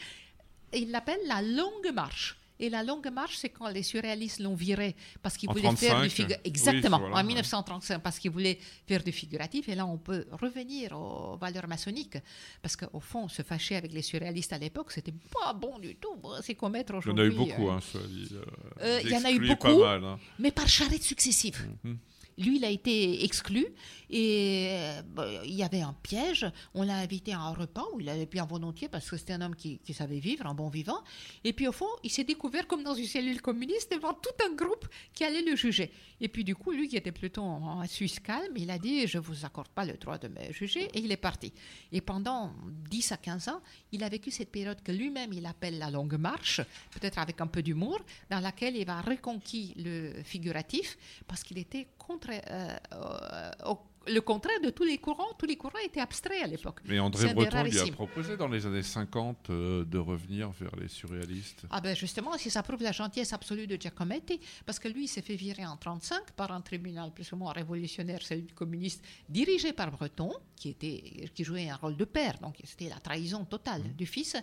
il 0.80 0.92
l'appelle 0.92 1.20
la 1.28 1.42
longue 1.42 1.92
marche. 1.94 2.38
Et 2.60 2.70
la 2.70 2.84
longue 2.84 3.10
marche, 3.12 3.36
c'est 3.38 3.50
quand 3.50 3.68
les 3.68 3.82
surréalistes 3.84 4.40
l'ont 4.40 4.54
viré 4.54 4.96
parce 5.24 5.36
qu'il 5.38 5.50
En 5.50 5.54
voulait 5.54 5.76
faire 5.76 5.96
35, 5.96 6.04
du 6.04 6.10
figuratif. 6.12 6.42
oui, 6.46 6.50
Exactement, 6.50 7.00
voilà, 7.00 7.16
en 7.16 7.18
ouais. 7.18 7.24
1935, 7.24 7.98
parce 8.00 8.20
qu'il 8.20 8.32
voulait 8.32 8.60
faire 8.88 9.04
du 9.04 9.12
figuratif. 9.12 9.68
Et 9.70 9.76
là, 9.76 9.86
on 9.88 9.98
peut 9.98 10.26
revenir 10.32 10.94
aux 10.94 11.36
valeurs 11.36 11.68
maçonniques. 11.68 12.18
Parce 12.62 12.76
qu'au 12.76 13.00
fond, 13.00 13.28
se 13.28 13.42
fâcher 13.42 13.76
avec 13.76 13.92
les 13.92 14.04
surréalistes 14.04 14.54
à 14.54 14.60
l'époque, 14.60 14.92
c'était 14.92 15.14
pas 15.34 15.52
bon 15.54 15.80
du 15.80 15.96
tout. 15.96 16.16
C'est 16.42 16.54
commettre 16.56 16.92
Il 16.92 16.94
y 16.94 16.96
en 16.96 17.00
aujourd'hui. 17.00 17.24
a 17.24 17.28
eu 17.28 17.32
beaucoup, 17.32 17.70
euh, 17.70 17.72
hein, 17.74 17.80
ça 17.92 18.00
dit. 18.08 18.30
euh, 18.34 18.46
Euh, 18.82 19.00
il 19.04 19.10
y 19.10 19.18
en 19.18 19.26
a 19.26 19.32
eu 19.32 19.46
beaucoup. 19.48 19.80
Mal, 19.80 20.04
hein. 20.06 20.20
mais 20.40 20.52
par 20.52 20.68
charrette 20.68 21.04
successive. 21.04 21.68
Mhm. 21.84 21.98
Lui, 22.38 22.58
il 22.58 22.66
a 22.66 22.70
été 22.70 23.24
exclu 23.24 23.68
et 24.10 24.68
euh, 24.70 25.42
il 25.46 25.54
y 25.54 25.64
avait 25.64 25.82
un 25.82 25.94
piège. 25.94 26.46
On 26.74 26.84
l'a 26.84 26.98
invité 26.98 27.34
à 27.34 27.40
un 27.40 27.54
repas 27.54 27.86
où 27.94 28.00
il 28.00 28.10
allait 28.10 28.26
bien 28.26 28.46
volontiers 28.46 28.90
parce 28.90 29.10
que 29.10 29.18
c'était 29.18 29.34
un 29.34 29.42
homme 29.42 29.56
qui, 29.56 29.80
savait 29.94 30.20
vivre, 30.20 30.46
un 30.46 30.54
bon 30.54 30.70
vivant. 30.70 31.04
Et 31.44 31.54
puis 31.54 31.68
au 31.68 31.72
fond, 31.72 31.90
il 32.04 32.10
s'est 32.10 32.24
découvert 32.24 32.68
comme 32.68 32.84
dans 32.84 32.96
une 32.96 33.06
cellule 33.06 33.42
communiste 33.42 33.92
devant 33.92 34.14
tout 34.14 34.46
un 34.46 34.56
groupe 34.56 34.88
qui 35.14 35.24
allait 35.24 35.44
le 35.44 35.56
juger. 35.56 35.92
Et 36.22 36.28
puis 36.28 36.44
du 36.44 36.56
coup, 36.56 36.72
lui 36.72 36.88
qui 36.88 36.98
était 36.98 37.12
plutôt 37.12 37.44
un 37.44 37.86
Suisse 37.86 38.20
calme, 38.20 38.56
il 38.56 38.72
a 38.72 38.78
dit 38.78 39.08
Je 39.08 39.20
vous 39.20 39.46
accorde 39.46 39.70
pas 39.70 39.86
le 39.86 39.94
droit 39.94 40.18
de 40.18 40.28
me 40.28 40.52
juger 40.52 40.90
et 40.94 41.00
il 41.00 41.12
est 41.12 41.18
parti. 41.18 41.54
Et 41.92 42.02
pendant 42.02 42.54
10 42.90 43.12
à 43.12 43.18
15 43.18 43.50
ans, 43.50 43.62
il 43.92 44.04
a 44.04 44.10
vécu 44.10 44.32
cette 44.32 44.52
période 44.52 44.82
que 44.82 44.92
lui-même 44.92 45.34
il 45.34 45.46
appelle 45.46 45.78
la 45.78 45.90
longue 45.90 46.16
marche, 46.16 46.62
peut-être 46.92 47.20
avec 47.20 47.42
un 47.42 47.48
peu 47.48 47.62
d'humour, 47.62 48.00
dans 48.30 48.40
laquelle 48.40 48.76
il 48.76 48.86
va 48.86 49.02
reconquis 49.02 49.74
le 49.78 50.24
figuratif 50.24 50.98
parce 51.28 51.44
qu'il 51.44 51.58
était 51.58 51.88
contre, 51.98 52.23
euh, 52.30 53.52
au- 53.66 53.80
le 54.06 54.20
contraire 54.20 54.60
de 54.62 54.70
tous 54.70 54.84
les 54.84 54.98
courants. 54.98 55.32
Tous 55.40 55.46
les 55.46 55.56
courants 55.56 55.80
étaient 55.86 56.02
abstraits 56.02 56.44
à 56.44 56.48
l'époque. 56.48 56.82
Mais 56.86 57.00
André 57.00 57.34
Breton 57.34 57.64
lui 57.64 57.80
a 57.80 57.86
proposé 57.94 58.36
dans 58.36 58.50
les 58.50 58.66
années 58.66 58.84
50 58.84 59.50
euh, 59.50 59.86
de 59.86 59.98
revenir 59.98 60.52
vers 60.52 60.76
les 60.76 60.90
surréalistes. 60.90 61.64
Ah 61.70 61.80
ben 61.80 61.96
justement, 61.96 62.38
si 62.38 62.50
ça 62.50 62.62
prouve 62.64 62.84
la 62.84 62.92
gentillesse 62.92 63.32
absolue 63.32 63.66
de 63.66 63.78
Giacometti, 63.80 64.42
parce 64.66 64.78
que 64.78 64.90
lui, 64.90 65.06
il 65.06 65.08
s'est 65.08 65.22
fait 65.22 65.36
virer 65.38 65.66
en 65.66 65.78
35 65.78 66.32
par 66.32 66.52
un 66.52 66.60
tribunal 66.60 67.14
plus 67.14 67.32
ou 67.32 67.38
moins 67.38 67.54
révolutionnaire, 67.54 68.22
celui 68.22 68.42
du 68.44 68.54
communiste, 68.54 69.02
dirigé 69.30 69.72
par 69.72 69.90
Breton, 69.92 70.34
qui, 70.64 70.70
était, 70.70 71.30
qui 71.36 71.44
jouait 71.44 71.70
un 71.70 71.76
rôle 71.76 71.98
de 71.98 72.06
père, 72.06 72.38
donc 72.40 72.56
c'était 72.64 72.88
la 72.88 73.00
trahison 73.02 73.44
totale 73.44 73.84
du 73.98 74.06
fils. 74.06 74.38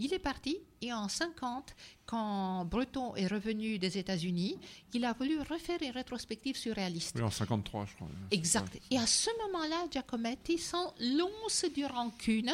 Il 0.00 0.12
est 0.12 0.18
parti, 0.18 0.58
et 0.82 0.92
en 0.92 1.08
50, 1.08 1.76
quand 2.06 2.64
Breton 2.64 3.14
est 3.14 3.28
revenu 3.28 3.78
des 3.78 3.96
États-Unis, 3.96 4.58
il 4.94 5.04
a 5.04 5.12
voulu 5.12 5.38
refaire 5.38 5.78
une 5.80 5.92
rétrospective 5.92 6.56
surréaliste. 6.56 7.14
Oui, 7.14 7.22
en 7.22 7.30
53, 7.30 7.86
je 7.86 7.94
crois. 7.94 8.08
Exact. 8.32 8.80
Et 8.90 8.98
à 8.98 9.06
ce 9.06 9.30
moment-là, 9.42 9.86
Giacometti, 9.92 10.58
sans 10.58 10.92
l'once 10.98 11.64
de 11.64 11.84
rancune, 11.84 12.50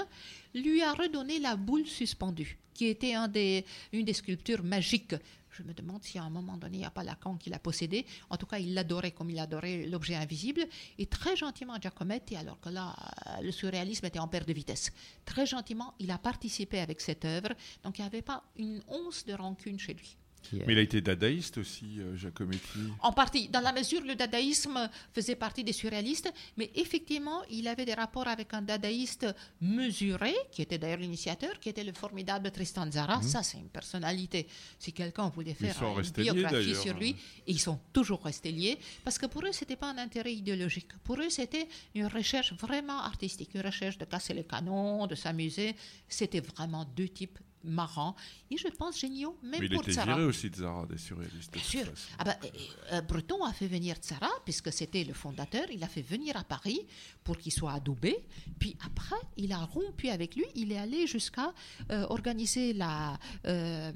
lui 0.54 0.82
a 0.82 0.92
redonné 0.92 1.38
la 1.38 1.56
boule 1.56 1.86
suspendue, 1.86 2.58
qui 2.74 2.84
était 2.84 3.14
un 3.14 3.28
des, 3.28 3.64
une 3.94 4.04
des 4.04 4.12
sculptures 4.12 4.62
magiques. 4.62 5.14
Je 5.56 5.62
me 5.62 5.72
demande 5.72 6.02
si 6.02 6.18
à 6.18 6.22
un 6.22 6.30
moment 6.30 6.56
donné, 6.56 6.78
il 6.78 6.80
n'y 6.80 6.86
a 6.86 6.90
pas 6.90 7.04
Lacan 7.04 7.36
qui 7.36 7.48
l'a 7.50 7.58
possédé. 7.58 8.04
En 8.28 8.36
tout 8.36 8.46
cas, 8.46 8.58
il 8.58 8.74
l'adorait 8.74 9.12
comme 9.12 9.30
il 9.30 9.38
adorait 9.38 9.86
l'objet 9.86 10.14
invisible. 10.14 10.66
Et 10.98 11.06
très 11.06 11.36
gentiment, 11.36 11.80
Giacometti, 11.80 12.36
alors 12.36 12.60
que 12.60 12.68
là, 12.68 12.94
euh, 13.26 13.42
le 13.42 13.52
surréalisme 13.52 14.04
était 14.04 14.18
en 14.18 14.28
perte 14.28 14.48
de 14.48 14.52
vitesse, 14.52 14.92
très 15.24 15.46
gentiment, 15.46 15.94
il 15.98 16.10
a 16.10 16.18
participé 16.18 16.80
avec 16.80 17.00
cette 17.00 17.24
œuvre. 17.24 17.48
Donc, 17.84 17.98
il 17.98 18.02
n'y 18.02 18.06
avait 18.06 18.22
pas 18.22 18.44
une 18.56 18.82
once 18.88 19.24
de 19.24 19.32
rancune 19.32 19.78
chez 19.78 19.94
lui. 19.94 20.16
Qui, 20.50 20.60
euh, 20.60 20.64
Mais 20.66 20.72
il 20.74 20.78
a 20.78 20.82
été 20.82 21.00
dadaïste 21.00 21.58
aussi, 21.58 21.98
euh, 21.98 22.16
Giacometti. 22.16 22.78
En 23.00 23.12
partie, 23.12 23.48
dans 23.48 23.60
la 23.60 23.72
mesure 23.72 24.00
où 24.02 24.06
le 24.06 24.14
dadaïsme 24.14 24.88
faisait 25.14 25.36
partie 25.36 25.64
des 25.64 25.72
surréalistes, 25.72 26.32
mais 26.56 26.70
effectivement, 26.74 27.42
il 27.50 27.66
avait 27.68 27.84
des 27.84 27.94
rapports 27.94 28.28
avec 28.28 28.54
un 28.54 28.62
dadaïste 28.62 29.26
mesuré, 29.60 30.34
qui 30.52 30.62
était 30.62 30.78
d'ailleurs 30.78 30.98
l'initiateur, 30.98 31.58
qui 31.60 31.68
était 31.68 31.84
le 31.84 31.92
formidable 31.92 32.50
Tristan 32.50 32.90
Zara. 32.90 33.20
Ça, 33.22 33.42
c'est 33.42 33.58
une 33.58 33.68
personnalité. 33.68 34.46
Si 34.78 34.92
quelqu'un 34.92 35.28
voulait 35.28 35.56
Mhm. 35.60 35.68
Faire 35.72 35.98
une 35.98 36.04
liés, 36.04 36.32
biographie 36.32 36.54
d'ailleurs. 36.54 36.82
sur 36.82 36.94
lui, 36.98 37.10
et 37.46 37.50
ils 37.52 37.60
sont 37.60 37.78
toujours 37.92 38.22
restés 38.22 38.52
liés, 38.52 38.78
parce 39.04 39.18
que 39.18 39.26
pour 39.26 39.44
eux, 39.44 39.52
c'était 39.52 39.76
pas 39.76 39.90
un 39.90 39.98
intérêt 39.98 40.34
idéologique. 40.34 40.88
Pour 41.04 41.18
eux, 41.20 41.30
c'était 41.30 41.66
une 41.94 42.06
recherche 42.06 42.52
vraiment 42.54 43.00
artistique, 43.00 43.50
une 43.54 43.62
recherche 43.62 43.98
de 43.98 44.04
casser 44.04 44.34
les 44.34 44.44
canons, 44.44 45.06
de 45.06 45.14
s'amuser. 45.14 45.74
C'était 46.08 46.40
vraiment 46.40 46.84
deux 46.96 47.08
types 47.08 47.38
marrants, 47.64 48.14
et 48.50 48.56
je 48.56 48.68
pense 48.68 48.98
géniaux, 49.00 49.36
même 49.42 49.60
Mais 49.60 49.66
il 49.66 49.72
pour 49.72 49.82
était 49.82 49.92
Zara. 49.92 50.06
viré 50.14 50.24
aussi 50.24 50.50
de 50.50 50.56
Zara, 50.56 50.86
des 50.86 50.98
surréalistes. 50.98 51.52
Bien 51.52 51.62
sûr. 51.62 51.86
Ah 52.18 52.24
ben, 52.24 52.36
euh, 52.44 52.48
euh, 52.92 53.00
Breton 53.02 53.44
a 53.44 53.52
fait 53.52 53.66
venir 53.66 53.96
Tsara, 53.96 54.30
puisque 54.44 54.72
c'était 54.72 55.04
le 55.04 55.14
fondateur, 55.14 55.64
il 55.72 55.80
l'a 55.80 55.88
fait 55.88 56.02
venir 56.02 56.36
à 56.36 56.44
Paris 56.44 56.80
pour 57.24 57.36
qu'il 57.38 57.52
soit 57.52 57.72
adoubé. 57.72 58.16
Puis 58.58 58.76
après, 58.84 59.16
il 59.36 59.52
a 59.52 59.58
rompu 59.58 60.08
avec 60.08 60.36
lui, 60.36 60.44
il 60.54 60.72
est 60.72 60.78
allé 60.78 61.06
jusqu'à 61.06 61.52
euh, 61.90 62.06
organiser 62.08 62.72
la, 62.72 63.18
euh, 63.46 63.92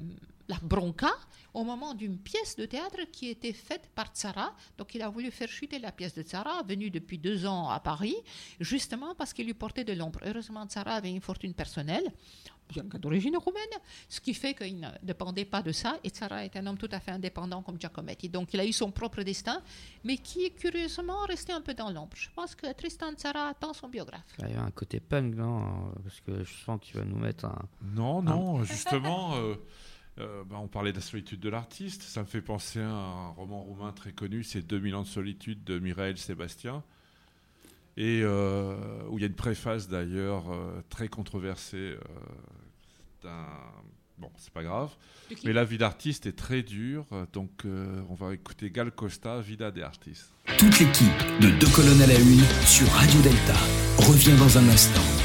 la 0.51 0.59
bronca 0.61 1.13
au 1.53 1.63
moment 1.63 1.93
d'une 1.93 2.17
pièce 2.17 2.55
de 2.55 2.65
théâtre 2.65 3.01
qui 3.11 3.29
était 3.29 3.53
faite 3.53 3.89
par 3.95 4.07
Tsara. 4.13 4.53
Donc 4.77 4.95
il 4.95 5.01
a 5.01 5.09
voulu 5.09 5.31
faire 5.31 5.49
chuter 5.49 5.79
la 5.79 5.91
pièce 5.91 6.13
de 6.13 6.23
Tsara, 6.23 6.63
venue 6.63 6.89
depuis 6.89 7.17
deux 7.17 7.45
ans 7.45 7.69
à 7.69 7.79
Paris, 7.79 8.15
justement 8.59 9.15
parce 9.15 9.33
qu'il 9.33 9.45
lui 9.45 9.53
portait 9.53 9.83
de 9.83 9.93
l'ombre. 9.93 10.19
Heureusement, 10.25 10.65
Tsara 10.65 10.93
avait 10.93 11.11
une 11.11 11.21
fortune 11.21 11.53
personnelle, 11.53 12.07
bien 12.69 12.83
que 12.83 12.97
d'origine 12.97 13.37
roumaine, 13.37 13.75
ce 14.07 14.19
qui 14.21 14.33
fait 14.33 14.53
qu'il 14.53 14.79
ne 14.79 14.87
dépendait 15.03 15.45
pas 15.45 15.61
de 15.61 15.71
ça. 15.71 15.97
Et 16.05 16.09
Tsara 16.09 16.45
est 16.45 16.55
un 16.55 16.65
homme 16.67 16.77
tout 16.77 16.89
à 16.91 16.99
fait 16.99 17.11
indépendant 17.11 17.61
comme 17.61 17.79
Giacometti. 17.79 18.29
Donc 18.29 18.53
il 18.53 18.59
a 18.59 18.65
eu 18.65 18.73
son 18.73 18.91
propre 18.91 19.21
destin, 19.23 19.61
mais 20.05 20.17
qui 20.17 20.45
est 20.45 20.51
curieusement 20.51 21.25
resté 21.27 21.51
un 21.51 21.61
peu 21.61 21.73
dans 21.73 21.91
l'ombre. 21.91 22.15
Je 22.15 22.29
pense 22.35 22.55
que 22.55 22.71
Tristan 22.73 23.13
Tzara 23.13 23.49
attend 23.49 23.73
son 23.73 23.89
biographe. 23.89 24.31
Il 24.39 24.51
y 24.51 24.55
a 24.55 24.63
un 24.63 24.71
côté 24.71 24.99
punk, 24.99 25.35
non? 25.35 25.91
Parce 26.03 26.19
que 26.21 26.43
je 26.43 26.53
sens 26.65 26.79
qu'il 26.81 26.95
va 26.95 27.05
nous 27.05 27.17
mettre 27.17 27.45
un. 27.45 27.61
Non, 27.81 28.21
non, 28.21 28.63
justement, 28.63 29.35
euh, 29.35 29.55
euh, 30.19 30.43
bah, 30.43 30.57
on 30.59 30.67
parlait 30.67 30.91
de 30.91 30.97
la 30.97 31.03
solitude 31.03 31.39
de 31.39 31.49
l'artiste. 31.49 32.01
Ça 32.03 32.21
me 32.21 32.25
fait 32.25 32.41
penser 32.41 32.79
à 32.79 32.89
un 32.89 33.29
roman 33.29 33.61
roumain 33.61 33.91
très 33.93 34.11
connu, 34.11 34.43
c'est 34.43 34.61
2000 34.61 34.95
ans 34.95 35.01
de 35.03 35.07
solitude 35.07 35.63
de 35.63 35.79
Mireille 35.79 36.17
Sébastien. 36.17 36.83
Et 37.97 38.21
euh, 38.23 38.75
où 39.09 39.17
il 39.17 39.21
y 39.21 39.23
a 39.25 39.27
une 39.27 39.35
préface 39.35 39.89
d'ailleurs 39.89 40.51
euh, 40.51 40.81
très 40.89 41.07
controversée 41.07 41.77
euh, 41.77 41.97
d'un. 43.23 43.47
Bon, 44.17 44.31
c'est 44.37 44.53
pas 44.53 44.63
grave. 44.63 44.91
Mais 45.43 45.51
la 45.51 45.63
vie 45.63 45.79
d'artiste 45.79 46.27
est 46.27 46.37
très 46.37 46.61
dure. 46.61 47.05
Donc, 47.33 47.65
euh, 47.65 48.01
on 48.09 48.13
va 48.13 48.35
écouter 48.35 48.69
Gal 48.69 48.91
Costa, 48.91 49.41
Vida 49.41 49.71
de 49.71 49.81
Artis. 49.81 50.19
Toute 50.59 50.79
l'équipe 50.79 51.07
de 51.41 51.49
Deux 51.59 51.71
colonnes 51.73 52.01
à 52.01 52.07
la 52.07 52.19
une 52.19 52.43
sur 52.65 52.87
Radio 52.89 53.19
Delta 53.21 53.55
revient 53.97 54.37
dans 54.37 54.59
un 54.59 54.69
instant. 54.69 55.20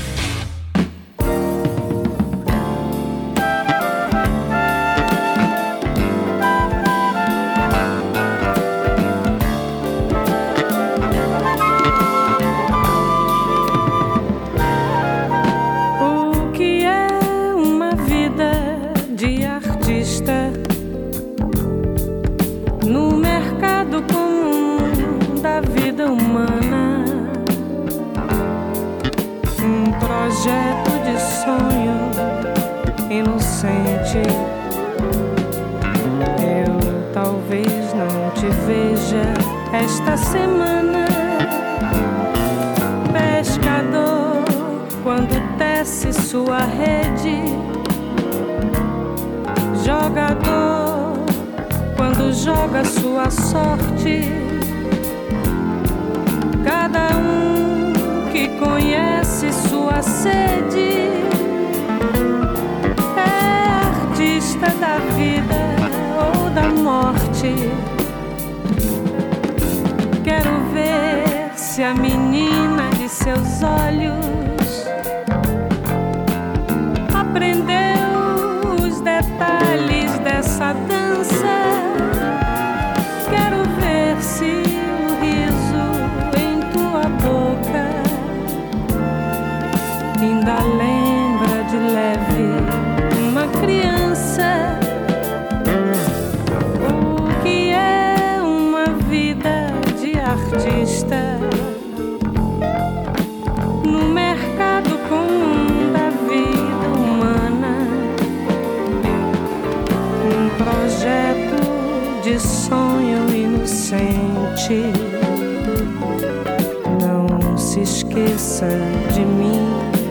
Esqueça 117.87 118.66
de 119.14 119.20
mim 119.20 119.62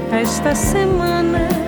esta 0.09 0.55
semana. 0.55 1.64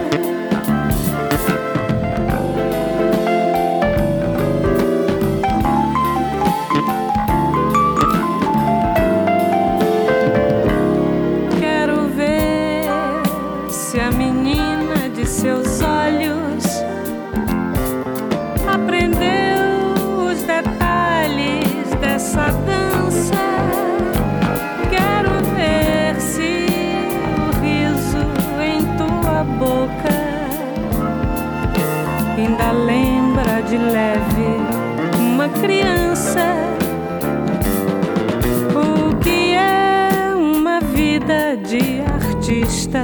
Artista 42.87 43.03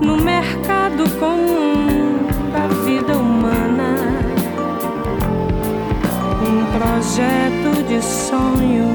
no 0.00 0.16
mercado 0.16 1.08
comum 1.18 2.26
da 2.52 2.68
vida 2.84 3.16
humana? 3.16 3.96
Um 6.42 6.64
projeto 6.78 7.82
de 7.88 8.02
sonho 8.02 8.94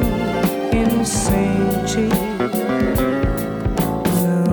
inocente. 0.72 2.10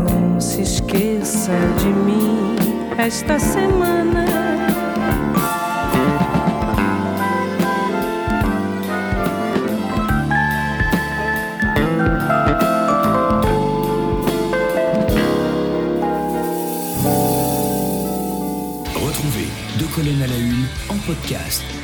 Não 0.05 0.41
se 0.41 0.63
esqueça 0.63 1.53
de 1.79 1.89
mim 1.89 2.57
esta 2.99 3.39
semana. 3.39 4.30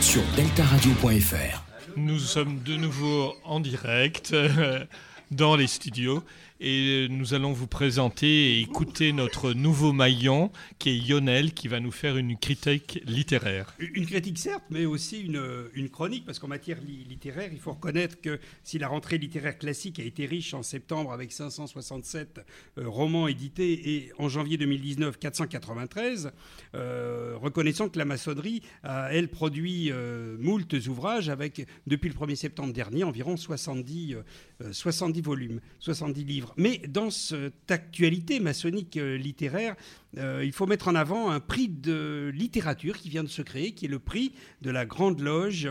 Sur 0.00 0.22
deltaradio.fr. 0.36 1.64
Nous 1.96 2.18
sommes 2.20 2.60
de 2.62 2.76
nouveau 2.76 3.34
en 3.44 3.58
direct 3.58 4.32
euh, 4.32 4.84
dans 5.32 5.56
les 5.56 5.66
studios 5.66 6.22
et 6.60 7.06
nous 7.10 7.34
allons 7.34 7.52
vous 7.52 7.66
présenter 7.66 8.26
et 8.58 8.60
écouter 8.60 9.12
notre 9.12 9.52
nouveau 9.52 9.92
maillon 9.92 10.50
qui 10.78 10.90
est 10.90 11.08
Lionel 11.08 11.52
qui 11.52 11.68
va 11.68 11.80
nous 11.80 11.90
faire 11.90 12.16
une 12.16 12.36
critique 12.38 13.00
littéraire. 13.04 13.74
Une 13.78 14.06
critique 14.06 14.38
certes, 14.38 14.64
mais 14.70 14.86
aussi 14.86 15.20
une, 15.20 15.88
chronique, 15.90 16.24
parce 16.24 16.38
qu'en 16.38 16.48
matière 16.48 16.80
li- 16.80 17.04
littéraire, 17.08 17.50
il 17.52 17.58
faut 17.58 17.72
reconnaître 17.72 18.20
que 18.20 18.38
si 18.64 18.78
la 18.78 18.88
rentrée 18.88 19.18
littéraire 19.18 19.58
classique 19.58 19.98
a 20.00 20.02
été 20.02 20.26
riche 20.26 20.54
en 20.54 20.62
septembre 20.62 21.12
avec 21.12 21.32
567 21.32 22.40
euh, 22.78 22.88
romans 22.88 23.28
édités 23.28 23.94
et 23.96 24.12
en 24.18 24.28
janvier 24.28 24.56
2019 24.56 25.18
493, 25.18 26.32
euh, 26.74 27.34
reconnaissons 27.40 27.88
que 27.88 27.98
la 27.98 28.04
maçonnerie 28.04 28.62
a, 28.82 29.12
elle, 29.12 29.28
produit 29.28 29.90
euh, 29.92 30.36
moultes 30.38 30.74
ouvrages 30.88 31.28
avec, 31.28 31.66
depuis 31.86 32.08
le 32.08 32.14
1er 32.14 32.34
septembre 32.36 32.72
dernier, 32.72 33.04
environ 33.04 33.36
70, 33.36 34.14
euh, 34.62 34.72
70 34.72 35.20
volumes, 35.20 35.60
70 35.80 36.24
livres. 36.24 36.45
Mais 36.56 36.78
dans 36.88 37.10
cette 37.10 37.70
actualité 37.70 38.40
maçonnique 38.40 38.96
euh, 38.96 39.16
littéraire, 39.16 39.76
euh, 40.18 40.42
il 40.44 40.52
faut 40.52 40.66
mettre 40.66 40.88
en 40.88 40.94
avant 40.94 41.30
un 41.30 41.40
prix 41.40 41.68
de 41.68 42.30
littérature 42.34 42.96
qui 42.98 43.08
vient 43.08 43.24
de 43.24 43.28
se 43.28 43.42
créer, 43.42 43.72
qui 43.72 43.86
est 43.86 43.88
le 43.88 43.98
prix 43.98 44.32
de 44.62 44.70
la 44.70 44.86
Grande 44.86 45.20
Loge 45.20 45.68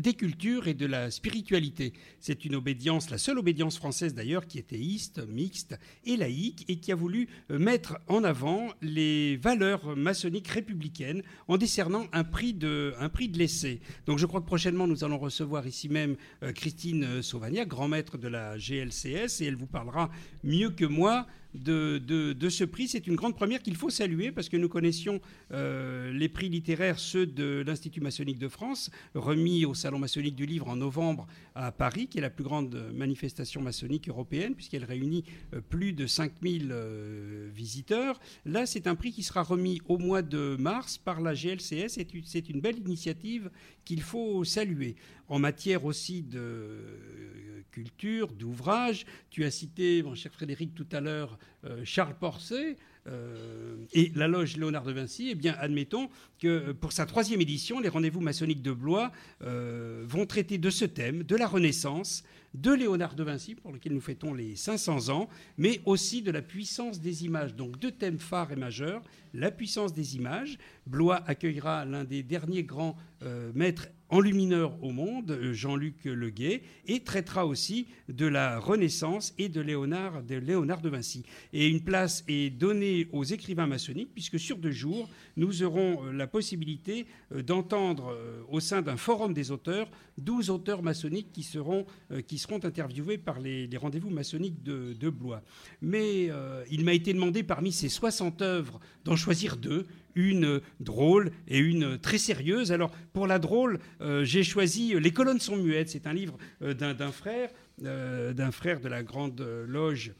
des 0.00 0.14
cultures 0.14 0.68
et 0.68 0.74
de 0.74 0.86
la 0.86 1.10
spiritualité. 1.10 1.92
C'est 2.20 2.44
une 2.44 2.54
obédience, 2.54 3.10
la 3.10 3.18
seule 3.18 3.38
obédience 3.38 3.76
française 3.76 4.14
d'ailleurs, 4.14 4.46
qui 4.46 4.58
est 4.58 4.68
théiste, 4.68 5.26
mixte 5.26 5.78
et 6.04 6.16
laïque, 6.16 6.64
et 6.68 6.78
qui 6.78 6.92
a 6.92 6.94
voulu 6.94 7.28
euh, 7.50 7.58
mettre 7.58 7.98
en 8.08 8.24
avant 8.24 8.68
les 8.82 9.36
valeurs 9.36 9.96
maçonniques 9.96 10.48
républicaines 10.48 11.22
en 11.48 11.56
décernant 11.56 12.06
un 12.12 12.24
prix 12.24 12.52
de, 12.52 12.94
un 12.98 13.08
prix 13.08 13.28
de 13.28 13.38
l'essai. 13.38 13.80
Donc 14.06 14.18
je 14.18 14.26
crois 14.26 14.40
que 14.40 14.46
prochainement 14.46 14.86
nous 14.86 15.04
allons 15.04 15.18
recevoir 15.18 15.66
ici 15.66 15.88
même 15.88 16.16
euh, 16.42 16.52
Christine 16.52 17.04
euh, 17.04 17.22
Sauvagna, 17.22 17.64
grand 17.64 17.88
maître 17.88 18.18
de 18.18 18.28
la 18.28 18.56
GLCS, 18.58 19.40
et 19.40 19.46
elle 19.46 19.56
vous 19.56 19.66
parlera 19.66 20.10
mieux 20.44 20.70
que 20.70 20.84
moi 20.84 21.26
de, 21.56 22.48
ce 22.48 22.64
prix. 22.64 22.88
C'est 22.88 23.06
une 23.06 23.16
grande 23.16 23.34
première 23.34 23.62
qu'il 23.62 23.76
faut 23.76 23.90
saluer 23.90 24.32
parce 24.32 24.48
que 24.48 24.56
nous 24.56 24.68
connaissions 24.68 25.20
euh, 25.52 26.12
les 26.12 26.28
prix 26.28 26.48
littéraires, 26.48 26.98
ceux 26.98 27.26
de 27.26 27.62
l'Institut 27.66 28.00
maçonnique 28.00 28.38
de 28.38 28.48
France, 28.48 28.90
remis 29.14 29.64
au 29.64 29.74
Salon 29.74 29.98
maçonnique 29.98 30.36
du 30.36 30.46
livre 30.46 30.68
en 30.68 30.76
novembre 30.76 31.26
à 31.54 31.72
Paris, 31.72 32.06
qui 32.06 32.18
est 32.18 32.22
la 32.22 32.30
plus 32.30 32.44
grande 32.44 32.90
manifestation 32.94 33.60
maçonnique 33.62 34.08
européenne, 34.08 34.54
puisqu'elle 34.54 34.84
réunit 34.84 35.24
euh, 35.54 35.60
plus 35.60 35.92
de 35.92 36.06
5000 36.06 36.68
euh, 36.70 37.48
visiteurs. 37.52 38.20
Là, 38.44 38.66
c'est 38.66 38.86
un 38.86 38.94
prix 38.94 39.12
qui 39.12 39.22
sera 39.22 39.42
remis 39.42 39.80
au 39.88 39.98
mois 39.98 40.22
de 40.22 40.56
mars 40.58 40.98
par 40.98 41.20
la 41.20 41.34
GLCS. 41.34 41.98
C'est 42.24 42.48
une 42.48 42.60
belle 42.60 42.78
initiative 42.78 43.50
qu'il 43.84 44.02
faut 44.02 44.44
saluer. 44.44 44.96
En 45.28 45.38
matière 45.38 45.84
aussi 45.84 46.22
de 46.22 47.64
culture, 47.70 48.32
d'ouvrage, 48.32 49.04
tu 49.30 49.44
as 49.44 49.50
cité, 49.50 50.02
mon 50.02 50.14
cher 50.14 50.32
Frédéric, 50.32 50.74
tout 50.74 50.86
à 50.92 51.00
l'heure, 51.00 51.38
euh, 51.64 51.82
Charles 51.84 52.14
Porcet. 52.18 52.76
Euh, 53.08 53.76
et 53.92 54.10
la 54.16 54.26
loge 54.26 54.56
Léonard 54.56 54.84
de 54.84 54.92
Vinci, 54.92 55.28
eh 55.30 55.34
bien, 55.34 55.54
admettons 55.58 56.08
que 56.40 56.72
pour 56.72 56.92
sa 56.92 57.06
troisième 57.06 57.40
édition, 57.40 57.78
les 57.78 57.88
rendez-vous 57.88 58.20
maçonniques 58.20 58.62
de 58.62 58.72
Blois 58.72 59.12
euh, 59.42 60.04
vont 60.08 60.26
traiter 60.26 60.58
de 60.58 60.70
ce 60.70 60.84
thème, 60.84 61.22
de 61.22 61.36
la 61.36 61.46
Renaissance, 61.46 62.24
de 62.54 62.72
Léonard 62.72 63.14
de 63.14 63.22
Vinci, 63.22 63.54
pour 63.54 63.72
lequel 63.72 63.92
nous 63.92 64.00
fêtons 64.00 64.34
les 64.34 64.56
500 64.56 65.10
ans, 65.10 65.28
mais 65.58 65.80
aussi 65.84 66.22
de 66.22 66.30
la 66.30 66.42
puissance 66.42 67.00
des 67.00 67.24
images. 67.24 67.54
Donc 67.54 67.78
deux 67.78 67.92
thèmes 67.92 68.18
phares 68.18 68.50
et 68.52 68.56
majeurs, 68.56 69.02
la 69.34 69.50
puissance 69.50 69.92
des 69.92 70.16
images. 70.16 70.58
Blois 70.86 71.22
accueillera 71.26 71.84
l'un 71.84 72.04
des 72.04 72.22
derniers 72.22 72.64
grands 72.64 72.96
euh, 73.22 73.52
maîtres 73.54 73.88
enlumineurs 74.08 74.76
au 74.82 74.92
monde, 74.92 75.30
euh, 75.30 75.52
Jean-Luc 75.52 76.04
Leguet, 76.04 76.62
et 76.86 77.00
traitera 77.00 77.46
aussi 77.46 77.86
de 78.08 78.26
la 78.26 78.58
Renaissance 78.58 79.34
et 79.38 79.48
de 79.48 79.60
Léonard, 79.60 80.22
de 80.22 80.88
Vinci. 80.88 81.24
Et 81.52 81.68
une 81.68 81.82
place 81.82 82.24
est 82.28 82.50
donnée 82.50 83.08
aux 83.12 83.24
écrivains 83.24 83.66
maçonniques, 83.66 84.10
puisque 84.14 84.38
sur 84.38 84.58
deux 84.58 84.70
jours, 84.70 85.08
nous 85.36 85.62
aurons 85.62 86.04
euh, 86.04 86.12
la 86.12 86.26
possibilité 86.26 87.06
d'entendre 87.44 88.16
au 88.50 88.60
sein 88.60 88.82
d'un 88.82 88.96
forum 88.96 89.34
des 89.34 89.50
auteurs 89.50 89.90
12 90.18 90.50
auteurs 90.50 90.82
maçonniques 90.82 91.32
qui 91.32 91.42
seront, 91.42 91.86
qui 92.26 92.38
interviewés 92.64 93.18
par 93.18 93.40
les, 93.40 93.68
rendez-vous 93.76 94.10
maçonniques 94.10 94.62
de, 94.62 94.94
de, 94.98 95.10
Blois. 95.10 95.42
Mais 95.82 96.30
il 96.70 96.84
m'a 96.84 96.94
été 96.94 97.12
demandé 97.12 97.42
parmi 97.42 97.72
ces 97.72 97.88
60 97.88 98.42
œuvres 98.42 98.80
d'en 99.04 99.16
choisir 99.16 99.56
deux, 99.56 99.86
une 100.16 100.60
drôle 100.80 101.30
et 101.46 101.58
une 101.58 101.98
très 101.98 102.18
sérieuse. 102.18 102.72
Alors 102.72 102.90
pour 103.12 103.28
la 103.28 103.38
drôle, 103.38 103.78
euh, 104.00 104.24
j'ai 104.24 104.42
choisi 104.42 104.98
Les 104.98 105.12
colonnes 105.12 105.38
sont 105.38 105.56
muettes. 105.56 105.90
C'est 105.90 106.08
un 106.08 106.14
livre 106.14 106.36
euh, 106.62 106.74
d'un 106.74 107.12
frère, 107.12 107.50
euh, 107.84 108.32
d'un 108.32 108.50
frère 108.50 108.80
de 108.80 108.88
la 108.88 109.04
grande 109.04 109.40
loge 109.68 110.12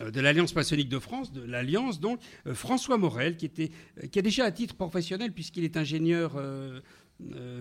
de 0.00 0.20
l'Alliance 0.20 0.54
maçonnique 0.54 0.88
de 0.88 1.00
France, 1.00 1.32
de 1.32 1.42
l'Alliance 1.42 1.98
donc, 1.98 2.20
François 2.54 2.98
Morel, 2.98 3.36
qui, 3.36 3.46
était, 3.46 3.72
a 4.00 4.22
déjà 4.22 4.44
à 4.44 4.52
titre 4.52 4.76
professionnel, 4.76 5.32
puisqu'il 5.32 5.64
est 5.64 5.76
ingénieur 5.76 6.40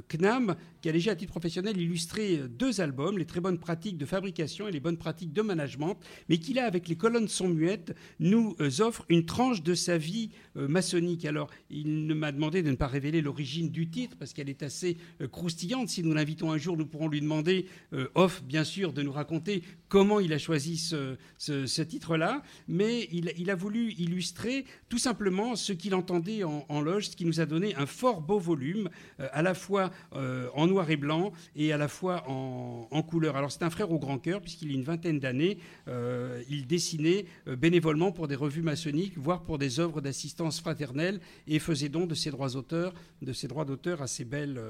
CNAM, 0.07 0.55
qui 0.81 0.89
a 0.89 0.91
déjà 0.91 1.11
à 1.11 1.15
titre 1.15 1.31
professionnel 1.31 1.77
illustré 1.77 2.41
deux 2.47 2.79
albums, 2.79 3.17
les 3.17 3.25
très 3.25 3.39
bonnes 3.39 3.57
pratiques 3.57 3.97
de 3.97 4.05
fabrication 4.05 4.67
et 4.67 4.71
les 4.71 4.79
bonnes 4.79 4.97
pratiques 4.97 5.33
de 5.33 5.41
management, 5.41 5.97
mais 6.29 6.37
qui 6.37 6.53
là, 6.53 6.65
avec 6.65 6.87
les 6.87 6.95
colonnes 6.95 7.27
sont 7.27 7.49
muettes, 7.49 7.95
nous 8.19 8.55
euh, 8.59 8.69
offre 8.81 9.05
une 9.09 9.25
tranche 9.25 9.63
de 9.63 9.73
sa 9.73 9.97
vie 9.97 10.29
euh, 10.57 10.67
maçonnique. 10.67 11.25
Alors, 11.25 11.49
il 11.69 12.13
m'a 12.13 12.31
demandé 12.31 12.61
de 12.61 12.69
ne 12.69 12.75
pas 12.75 12.87
révéler 12.87 13.21
l'origine 13.21 13.69
du 13.69 13.89
titre, 13.89 14.15
parce 14.17 14.33
qu'elle 14.33 14.49
est 14.49 14.63
assez 14.63 14.97
croustillante. 15.31 15.89
Si 15.89 16.03
nous 16.03 16.13
l'invitons 16.13 16.51
un 16.51 16.57
jour, 16.57 16.77
nous 16.77 16.85
pourrons 16.85 17.07
lui 17.07 17.21
demander, 17.21 17.67
off 18.15 18.43
bien 18.43 18.63
sûr, 18.63 18.93
de 18.93 19.01
nous 19.01 19.11
raconter 19.11 19.63
comment 19.89 20.19
il 20.19 20.33
a 20.33 20.37
choisi 20.37 20.77
ce, 20.77 21.81
titre-là, 21.81 22.43
mais 22.67 23.07
il, 23.11 23.31
il, 23.37 23.49
a 23.49 23.55
voulu 23.55 23.91
illustrer 23.93 24.65
tout 24.89 24.97
simplement 24.97 25.55
ce 25.55 25.73
qu'il 25.73 25.95
entendait 25.95 26.43
en, 26.43 26.65
en, 26.69 26.81
loge, 26.81 27.09
ce 27.09 27.15
qui 27.15 27.25
nous 27.25 27.39
a 27.39 27.45
donné 27.45 27.75
un 27.75 27.85
fort 27.85 28.21
beau 28.21 28.39
volume, 28.39 28.89
à 29.17 29.41
la 29.41 29.46
fois 29.53 29.91
euh, 30.13 30.49
en 30.53 30.67
noir 30.67 30.89
et 30.89 30.97
blanc 30.97 31.31
et 31.55 31.71
à 31.73 31.77
la 31.77 31.87
fois 31.87 32.23
en, 32.27 33.01
couleur. 33.03 33.35
Alors 33.35 33.51
c'est 33.51 33.63
un 33.63 33.69
frère 33.69 33.91
au 33.91 33.99
grand 33.99 34.17
cœur, 34.17 34.41
puisqu'il 34.41 34.69
a 34.71 34.73
une 34.73 34.83
vingtaine 34.83 35.19
d'années, 35.19 35.59
euh, 35.87 36.41
il 36.49 36.67
dessinait 36.67 37.25
euh, 37.47 37.55
bénévolement 37.55 38.11
pour 38.11 38.27
des 38.27 38.35
revues 38.35 38.61
maçonniques, 38.61 39.17
voire 39.17 39.43
pour 39.43 39.57
des 39.57 39.79
œuvres 39.79 40.01
d'assistance 40.01 40.59
fraternelle, 40.59 41.19
et 41.47 41.59
faisait 41.59 41.89
don 41.89 42.05
de 42.05 42.15
ses 42.15 42.31
droits 42.31 42.49
d'auteur, 42.49 42.93
de 43.21 43.33
ses 43.33 43.47
droits 43.47 43.65
d'auteur 43.65 44.01
à 44.01 44.05
belles, 44.25 44.61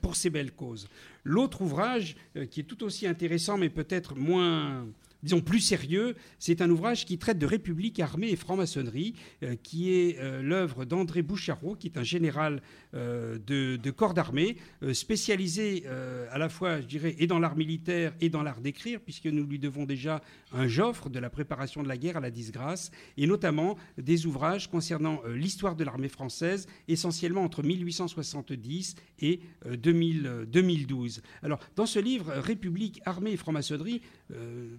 pour 0.00 0.14
belles 0.32 0.52
causes. 0.52 0.88
L'autre 1.24 1.62
ouvrage, 1.62 2.16
qui 2.50 2.60
est 2.60 2.64
tout 2.64 2.82
aussi 2.84 3.06
intéressant, 3.06 3.58
mais 3.58 3.68
peut-être 3.68 4.14
moins 4.14 4.86
disons 5.22 5.40
plus 5.40 5.60
sérieux, 5.60 6.14
c'est 6.38 6.60
un 6.60 6.70
ouvrage 6.70 7.04
qui 7.04 7.18
traite 7.18 7.38
de 7.38 7.46
République, 7.46 7.98
armée 7.98 8.30
et 8.30 8.36
franc-maçonnerie, 8.36 9.14
qui 9.62 9.90
est 9.92 10.18
l'œuvre 10.40 10.84
d'André 10.84 11.22
Boucharot, 11.22 11.74
qui 11.74 11.88
est 11.88 11.98
un 11.98 12.04
général 12.04 12.62
de, 12.96 13.76
de, 13.76 13.90
corps 13.90 14.14
d'armée, 14.14 14.56
euh, 14.82 14.94
spécialisé 14.94 15.84
euh, 15.86 16.26
à 16.30 16.38
la 16.38 16.48
fois, 16.48 16.80
je 16.80 16.86
dirais, 16.86 17.14
et 17.18 17.26
dans 17.26 17.38
l'art 17.38 17.56
militaire 17.56 18.14
et 18.20 18.28
dans 18.28 18.42
l'art 18.42 18.60
d'écrire, 18.60 19.00
puisque 19.00 19.26
nous 19.26 19.44
lui 19.44 19.58
devons 19.58 19.84
déjà 19.84 20.22
un 20.52 20.66
Joffre 20.66 21.10
de 21.10 21.18
la 21.18 21.30
préparation 21.30 21.82
de 21.82 21.88
la 21.88 21.96
guerre 21.96 22.16
à 22.16 22.20
la 22.20 22.30
disgrâce, 22.30 22.90
et 23.16 23.26
notamment 23.26 23.76
des 23.98 24.26
ouvrages 24.26 24.70
concernant 24.70 25.20
l'histoire 25.28 25.76
de 25.76 25.84
l'armée 25.84 26.08
française, 26.08 26.66
essentiellement 26.88 27.42
entre 27.42 27.62
1870 27.62 28.96
et 29.20 29.40
2000, 29.66 30.46
2012. 30.48 31.22
Alors, 31.42 31.58
dans 31.74 31.86
ce 31.86 31.98
livre, 31.98 32.32
République, 32.32 33.00
armée 33.04 33.32
et 33.32 33.36
franc-maçonnerie, 33.36 34.02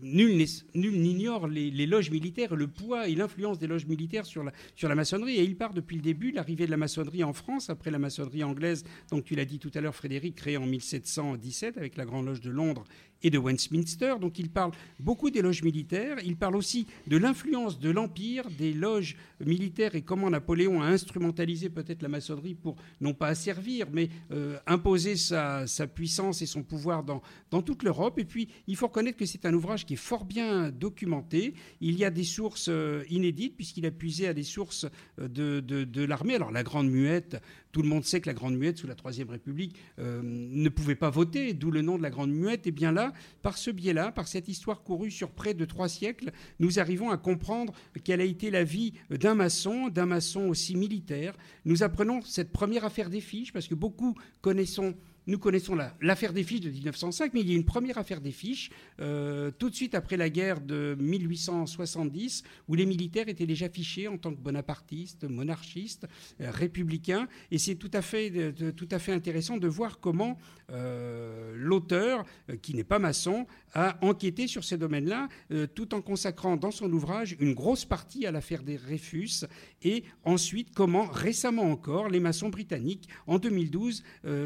nul 0.01 0.45
n'ignore 0.75 1.47
les, 1.47 1.71
les, 1.71 1.85
loges 1.85 2.11
militaires, 2.11 2.55
le 2.55 2.67
poids 2.67 3.07
et 3.07 3.15
l'influence 3.15 3.59
des 3.59 3.67
loges 3.67 3.85
militaires 3.85 4.25
sur 4.25 4.43
la, 4.43 4.51
sur 4.75 4.89
la 4.89 4.95
maçonnerie. 4.95 5.37
Et 5.37 5.43
il 5.43 5.55
part 5.55 5.73
depuis 5.73 5.95
le 5.95 6.01
début, 6.01 6.31
l'arrivée 6.31 6.65
de 6.65 6.71
la 6.71 6.77
maçonnerie 6.77 7.23
en 7.23 7.33
France, 7.33 7.69
après 7.69 7.91
la 7.91 7.99
maçonnerie 8.07 8.43
anglaise, 8.45 8.85
donc 9.11 9.25
tu 9.25 9.35
l'as 9.35 9.43
dit 9.43 9.59
tout 9.59 9.71
à 9.75 9.81
l'heure, 9.81 9.95
Frédéric, 9.95 10.35
créée 10.35 10.55
en 10.55 10.65
1717 10.65 11.77
avec 11.77 11.97
la 11.97 12.05
Grande 12.05 12.25
Loge 12.25 12.39
de 12.39 12.49
Londres 12.49 12.85
et 13.23 13.29
de 13.29 13.37
Westminster. 13.37 14.15
Donc 14.19 14.39
il 14.39 14.49
parle 14.49 14.71
beaucoup 14.99 15.29
des 15.29 15.41
loges 15.41 15.63
militaires. 15.63 16.17
Il 16.23 16.35
parle 16.35 16.55
aussi 16.55 16.87
de 17.07 17.17
l'influence 17.17 17.79
de 17.79 17.89
l'Empire, 17.89 18.49
des 18.57 18.73
loges 18.73 19.15
militaires 19.45 19.95
et 19.95 20.01
comment 20.01 20.29
Napoléon 20.29 20.81
a 20.81 20.87
instrumentalisé 20.87 21.69
peut-être 21.69 22.01
la 22.01 22.09
maçonnerie 22.09 22.55
pour 22.55 22.75
non 23.01 23.13
pas 23.13 23.27
asservir, 23.27 23.87
mais 23.91 24.09
euh, 24.31 24.57
imposer 24.67 25.15
sa, 25.15 25.67
sa, 25.67 25.87
puissance 25.87 26.41
et 26.41 26.45
son 26.45 26.63
pouvoir 26.63 27.03
dans, 27.03 27.21
dans 27.51 27.61
toute 27.61 27.83
l'Europe. 27.83 28.19
Et 28.19 28.25
puis 28.25 28.49
il 28.67 28.75
faut 28.75 28.87
reconnaître 28.87 29.17
que 29.17 29.25
c'est 29.25 29.45
un 29.45 29.53
ouvrage 29.53 29.85
qui 29.85 29.93
est 29.93 29.97
fort 29.97 30.25
bien 30.25 30.69
documenté. 30.69 31.53
Il 31.81 31.97
y 31.97 32.05
a 32.05 32.09
des 32.09 32.23
sources 32.23 32.67
euh, 32.69 33.03
inédites 33.09 33.55
puisqu'il 33.55 33.85
a 33.85 33.91
puisé 33.91 34.27
à 34.27 34.33
des 34.33 34.43
sources 34.43 34.85
euh, 35.19 35.27
de, 35.27 35.59
de, 35.59 35.83
de 35.83 36.03
l'armée. 36.03 36.35
Alors 36.35 36.51
la 36.51 36.63
Grande 36.63 36.89
Muette, 36.89 37.41
tout 37.71 37.81
le 37.81 37.89
monde 37.89 38.05
sait 38.05 38.21
que 38.21 38.27
la 38.27 38.33
Grande 38.33 38.57
Muette 38.57 38.77
sous 38.77 38.87
la 38.87 38.95
Troisième 38.95 39.29
République 39.29 39.75
ne 39.97 40.69
pouvait 40.69 40.95
pas 40.95 41.09
voter, 41.09 41.53
d'où 41.53 41.69
le 41.69 41.81
nom 41.81 41.97
de 41.97 42.01
la 42.01 42.09
Grande 42.09 42.31
Muette. 42.31 42.65
Et 42.65 42.71
bien 42.71 42.91
là, 42.91 43.06
par 43.41 43.57
ce 43.57 43.71
biais-là, 43.71 44.11
par 44.11 44.27
cette 44.27 44.47
histoire 44.47 44.83
courue 44.83 45.11
sur 45.11 45.31
près 45.31 45.53
de 45.53 45.65
trois 45.65 45.89
siècles, 45.89 46.31
nous 46.59 46.79
arrivons 46.79 47.09
à 47.09 47.17
comprendre 47.17 47.73
quelle 48.03 48.21
a 48.21 48.25
été 48.25 48.51
la 48.51 48.63
vie 48.63 48.93
d'un 49.09 49.35
maçon, 49.35 49.89
d'un 49.89 50.05
maçon 50.05 50.47
aussi 50.47 50.75
militaire. 50.75 51.33
Nous 51.65 51.83
apprenons 51.83 52.21
cette 52.21 52.51
première 52.51 52.85
affaire 52.85 53.09
des 53.09 53.21
fiches, 53.21 53.53
parce 53.53 53.67
que 53.67 53.75
beaucoup 53.75 54.15
connaissons 54.41 54.95
nous 55.27 55.37
connaissons 55.37 55.77
l'affaire 56.01 56.33
des 56.33 56.43
fiches 56.43 56.61
de 56.61 56.69
1905, 56.69 57.33
mais 57.33 57.41
il 57.41 57.49
y 57.49 57.53
a 57.53 57.55
une 57.55 57.65
première 57.65 57.97
affaire 57.97 58.21
des 58.21 58.31
fiches, 58.31 58.71
euh, 58.99 59.51
tout 59.51 59.69
de 59.69 59.75
suite 59.75 59.93
après 59.93 60.17
la 60.17 60.29
guerre 60.29 60.61
de 60.61 60.95
1870, 60.99 62.43
où 62.67 62.75
les 62.75 62.85
militaires 62.85 63.27
étaient 63.27 63.45
déjà 63.45 63.69
fichés 63.69 64.07
en 64.07 64.17
tant 64.17 64.33
que 64.33 64.39
bonapartistes, 64.39 65.25
monarchistes, 65.25 66.07
euh, 66.41 66.49
républicains. 66.49 67.27
Et 67.51 67.57
c'est 67.57 67.75
tout, 67.75 67.91
à 67.93 68.01
fait, 68.01 68.29
de, 68.29 68.71
tout 68.71 68.87
à 68.89 68.99
fait 68.99 69.11
intéressant 69.11 69.57
de 69.57 69.67
voir 69.67 69.99
comment 69.99 70.37
euh, 70.69 71.53
l'auteur, 71.55 72.25
euh, 72.49 72.57
qui 72.57 72.73
n'est 72.73 72.83
pas 72.83 72.99
maçon, 72.99 73.47
a 73.73 73.97
enquêté 74.05 74.47
sur 74.47 74.65
ces 74.65 74.77
domaines-là, 74.77 75.29
euh, 75.51 75.65
tout 75.65 75.93
en 75.93 76.01
consacrant 76.01 76.57
dans 76.57 76.71
son 76.71 76.91
ouvrage 76.91 77.37
une 77.39 77.53
grosse 77.53 77.85
partie 77.85 78.25
à 78.25 78.31
l'affaire 78.31 78.63
des 78.63 78.75
Réfus, 78.75 79.45
et 79.81 80.03
ensuite 80.25 80.73
comment, 80.75 81.05
récemment 81.05 81.71
encore, 81.71 82.09
les 82.09 82.19
maçons 82.19 82.49
britanniques, 82.49 83.07
en 83.27 83.39
2012, 83.39 84.03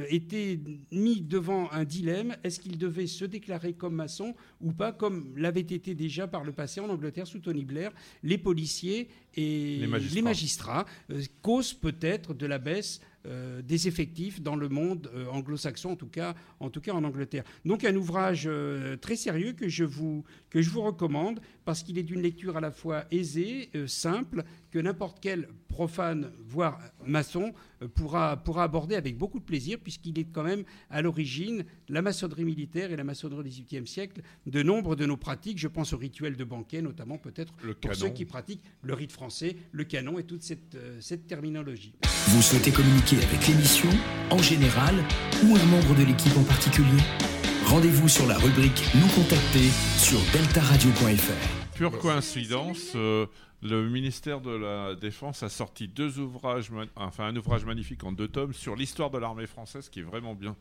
étaient 0.10 0.60
mis 0.92 1.22
devant 1.22 1.72
un 1.72 1.84
dilemme 1.84 2.36
est-ce 2.44 2.60
qu'il 2.60 2.78
devait 2.78 3.08
se 3.08 3.26
déclarer 3.26 3.74
comme 3.74 3.96
maçon 3.96 4.36
ou 4.62 4.72
pas, 4.72 4.92
comme 4.92 5.34
l'avait 5.36 5.62
été 5.62 5.96
déjà 5.96 6.28
par 6.28 6.44
le 6.44 6.52
passé 6.52 6.80
en 6.80 6.90
Angleterre 6.90 7.28
sous 7.28 7.40
Tony 7.40 7.66
Blair, 7.66 7.92
les 8.24 8.38
policiers 8.38 9.10
et 9.36 9.78
Les 9.78 9.88
magistrats. 9.88 10.16
les 10.16 10.22
magistrats, 10.22 10.86
euh, 11.12 11.22
cause 11.42 11.74
peut-être 11.74 12.34
de 12.34 12.46
la 12.46 12.60
baisse 12.60 13.02
euh, 13.28 13.62
des 13.62 13.88
effectifs 13.88 14.42
dans 14.42 14.56
le 14.56 14.68
monde 14.68 15.12
euh, 15.14 15.28
anglo-saxon, 15.28 15.92
en 15.92 15.96
tout 15.96 16.08
cas, 16.08 16.34
en 16.60 16.72
tout 16.72 16.82
cas 16.82 16.92
en 16.94 17.04
Angleterre. 17.04 17.44
Donc 17.66 17.84
un 17.84 17.96
ouvrage 17.96 18.46
euh, 18.48 18.98
très 18.98 19.16
sérieux 19.16 19.54
que 19.54 19.70
je 19.70 19.84
vous 19.84 20.24
que 20.50 20.60
je 20.64 20.72
vous 20.72 20.82
recommande 20.82 21.40
parce 21.64 21.84
qu'il 21.84 22.00
est 22.00 22.04
d'une 22.04 22.24
lecture 22.24 22.58
à 22.58 22.62
la 22.62 22.72
fois 22.72 23.06
aisée, 23.12 23.70
simple, 23.86 24.44
que 24.72 24.80
n'importe 24.80 25.18
quel 25.22 25.48
profane, 25.68 26.32
voire 26.48 26.80
maçon, 27.06 27.54
euh, 27.82 27.88
pourra 27.88 28.38
pourra 28.38 28.64
aborder 28.64 28.96
avec 28.96 29.18
beaucoup 29.18 29.40
de 29.40 29.44
plaisir 29.44 29.78
puisqu'il 29.82 30.18
est 30.20 30.26
quand 30.32 30.44
même 30.44 30.64
à 30.90 31.02
l'origine 31.02 31.64
la 31.90 32.02
maçonnerie 32.02 32.46
militaire 32.46 32.92
et 32.92 32.96
la 32.96 33.04
maçonnerie 33.04 33.44
du 33.50 33.50
XVIIIe 33.64 33.88
siècle 33.88 34.22
de 34.46 34.64
nombre 34.64 34.96
de 34.96 35.06
nos 35.06 35.18
pratiques. 35.18 35.60
Je 35.60 35.68
pense 35.68 35.94
au 35.94 35.98
rituel 35.98 36.36
de 36.36 36.44
banquet, 36.44 36.82
notamment 36.82 37.18
peut-être 37.18 37.54
Le 37.64 37.74
pour 37.74 37.92
canon. 37.92 37.96
ceux 37.96 38.10
qui 38.10 38.26
pratiquent 38.26 38.64
le 38.82 38.94
rite 38.94 39.12
français, 39.12 39.56
le 39.72 39.84
canon 39.84 40.20
et 40.20 40.24
toute 40.24 40.44
cette, 40.44 40.76
euh, 40.76 40.98
cette 41.02 41.28
terminologie. 41.28 41.94
Vous 42.28 42.42
souhaitez 42.42 42.72
communiquer 42.72 43.18
avec 43.18 43.48
l'émission, 43.48 43.90
en 44.30 44.38
général, 44.40 44.96
ou 45.44 45.56
un 45.56 45.66
membre 45.66 45.96
de 45.96 46.04
l'équipe 46.06 46.36
en 46.38 46.44
particulier? 46.44 47.41
Rendez-vous 47.72 48.08
sur 48.10 48.28
la 48.28 48.38
rubrique 48.38 48.84
Nous 48.96 49.08
contacter 49.10 49.70
sur 49.98 50.20
deltaradio.fr. 50.34 51.74
Pure 51.76 51.98
coïncidence, 52.00 52.92
euh, 52.96 53.26
le 53.62 53.90
ministère 53.90 54.42
de 54.42 54.52
la 54.52 54.96
Défense 54.96 55.44
a 55.44 55.50
sorti 55.50 55.88
deux 55.88 56.20
ouvrages, 56.20 56.70
enfin 56.96 57.26
un 57.28 57.36
ouvrage 57.36 57.66
magnifique 57.66 58.04
en 58.04 58.12
deux 58.12 58.28
tomes 58.28 58.54
sur 58.54 58.76
l'histoire 58.76 59.10
de 59.10 59.18
l'armée 59.18 59.48
française 59.48 59.90
qui 59.90 60.00
est 60.02 60.04
vraiment 60.04 60.36
bien. 60.36 60.56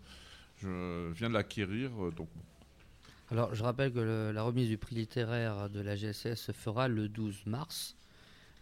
Je 0.62 1.11
viens 1.12 1.28
de 1.28 1.34
l'acquérir, 1.34 1.90
euh, 2.00 2.11
donc 2.12 2.28
Alors, 3.30 3.54
je 3.54 3.62
rappelle 3.62 3.92
que 3.92 3.98
le- 4.00 4.32
la 4.32 4.42
remise 4.42 4.68
du 4.68 4.76
prix 4.78 4.94
littéraire 4.96 5.68
de 5.70 5.80
la 5.80 5.94
GSS 5.96 6.34
se 6.36 6.52
fera 6.52 6.88
le 6.88 7.08
12 7.08 7.44
mars, 7.46 7.96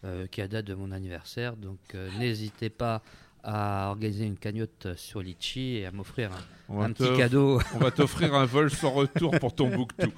euh, 0.04 0.26
qui 0.26 0.40
est 0.40 0.44
la 0.44 0.48
date 0.48 0.66
de 0.66 0.74
mon 0.74 0.92
anniversaire. 0.92 1.56
Donc, 1.56 1.78
euh, 1.94 2.08
n'hésitez 2.18 2.68
pas 2.70 3.02
à 3.42 3.88
organiser 3.90 4.24
une 4.26 4.36
cagnotte 4.36 4.88
sur 4.96 5.20
Litchi 5.22 5.76
et 5.76 5.86
à 5.86 5.90
m'offrir 5.92 6.30
un, 6.70 6.92
petit 6.92 7.16
cadeau. 7.16 7.60
On 7.74 7.78
va 7.78 7.90
t'offrir 7.90 8.34
un 8.34 8.44
vol 8.44 8.70
sans 8.70 8.90
retour 8.90 9.30
pour 9.38 9.54
ton 9.54 9.68
booktoo. 9.68 10.10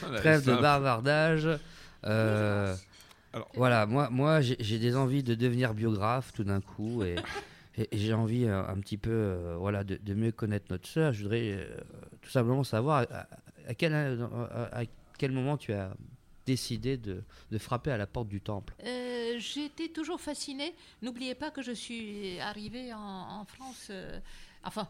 Voilà, 0.00 0.16
Trêve 0.18 0.44
de 0.44 0.54
bavardage. 0.54 1.48
Euh, 2.04 2.74
Alors- 3.32 3.48
voilà, 3.54 3.86
moi, 3.86 4.08
moi 4.10 4.40
j'ai 4.40 4.78
des 4.78 4.96
envies 4.96 5.22
de 5.22 5.34
devenir 5.34 5.74
biographe 5.74 6.32
tout 6.32 6.44
d'un 6.44 6.60
coup 6.60 7.02
et, 7.04 7.16
et- 7.76 7.88
et 7.94 7.98
j'ai 7.98 8.12
envie 8.14 8.44
euh, 8.46 8.62
un 8.66 8.76
petit 8.80 8.96
peu 8.96 9.10
euh, 9.12 9.56
voilà, 9.58 9.84
de, 9.84 9.98
de 10.02 10.14
mieux 10.14 10.32
connaître 10.32 10.66
notre 10.70 10.88
sœur. 10.88 11.12
Je 11.12 11.22
voudrais 11.22 11.52
euh, 11.52 11.66
tout 12.22 12.30
simplement 12.30 12.64
savoir 12.64 13.06
à, 13.10 13.26
à 13.68 13.74
quel, 13.74 13.94
à- 13.94 14.78
à 14.80 14.82
quel 15.18 15.32
moment 15.32 15.56
tu 15.56 15.72
as 15.72 15.90
décidé 16.46 16.96
de, 16.96 17.22
frapper 17.58 17.90
à 17.90 17.96
la 17.96 18.06
porte 18.06 18.28
du 18.28 18.40
temple. 18.40 18.74
Euh, 18.84 19.38
J'étais 19.38 19.88
toujours 19.88 20.20
fascinée. 20.20 20.74
N'oubliez 21.02 21.34
pas 21.34 21.50
que 21.50 21.62
je 21.62 21.72
suis 21.72 22.38
arrivée 22.40 22.92
en, 22.92 22.98
en 23.40 23.44
France, 23.44 23.88
euh, 23.90 24.18
enfin 24.64 24.88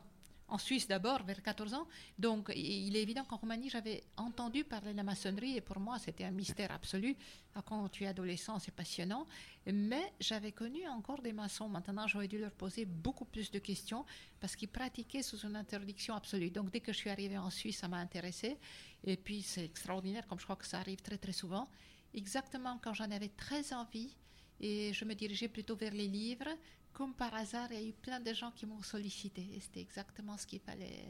en 0.51 0.59
Suisse 0.59 0.87
d'abord, 0.87 1.23
vers 1.23 1.43
14 1.43 1.75
ans. 1.75 1.87
Donc 2.19 2.53
il 2.55 2.97
est 2.97 3.03
évident 3.03 3.25
qu'en 3.25 3.37
Roumanie, 3.37 3.71
j'avais 3.71 4.05
entendu 4.17 4.65
parler 4.65 4.93
de 4.93 4.97
la 4.97 5.03
maçonnerie 5.03 5.57
et 5.57 5.61
pour 5.61 5.81
moi, 5.81 5.99
c'était 5.99 6.25
un 6.25 6.31
mystère 6.31 6.71
absolu. 6.73 7.17
Quand 7.65 7.89
tu 7.89 8.05
es 8.05 8.07
adolescent, 8.07 8.59
c'est 8.59 8.75
passionnant. 8.75 9.27
Mais 9.67 10.13
j'avais 10.21 10.53
connu 10.53 10.87
encore 10.89 11.23
des 11.23 11.33
maçons. 11.33 11.69
Maintenant, 11.69 12.07
j'aurais 12.07 12.29
dû 12.29 12.39
leur 12.39 12.53
poser 12.53 12.85
beaucoup 12.85 13.25
plus 13.25 13.51
de 13.51 13.59
questions 13.59 14.05
parce 14.41 14.57
qu'ils 14.57 14.69
pratiquaient 14.69 15.23
sous 15.23 15.39
une 15.39 15.57
interdiction 15.57 16.15
absolue. 16.15 16.51
Donc 16.51 16.71
dès 16.71 16.81
que 16.81 16.93
je 16.93 16.99
suis 16.99 17.11
arrivée 17.11 17.39
en 17.39 17.51
Suisse, 17.51 17.79
ça 17.79 17.89
m'a 17.89 17.99
intéressée. 17.99 18.59
Et 19.05 19.17
puis 19.17 19.43
c'est 19.43 19.65
extraordinaire, 19.65 20.27
comme 20.27 20.39
je 20.39 20.45
crois 20.45 20.57
que 20.57 20.67
ça 20.67 20.79
arrive 20.79 21.01
très 21.01 21.19
très 21.19 21.33
souvent. 21.33 21.69
Exactement 22.13 22.79
quand 22.83 22.93
j'en 22.93 23.11
avais 23.11 23.29
très 23.29 23.73
envie 23.73 24.17
et 24.61 24.93
je 24.93 25.05
me 25.05 25.15
dirigeais 25.15 25.49
plutôt 25.49 25.77
vers 25.77 25.95
les 25.95 26.07
livres, 26.07 26.49
comme 26.93 27.15
par 27.15 27.35
hasard, 27.35 27.69
il 27.73 27.81
y 27.81 27.85
a 27.85 27.89
eu 27.89 27.93
plein 27.93 28.21
de 28.21 28.33
gens 28.33 28.51
qui 28.51 28.67
m'ont 28.67 28.83
sollicité 28.83 29.47
et 29.55 29.61
c'était 29.61 29.81
exactement 29.81 30.37
ce 30.37 30.47
qu'il 30.47 30.61
fallait. 30.61 31.05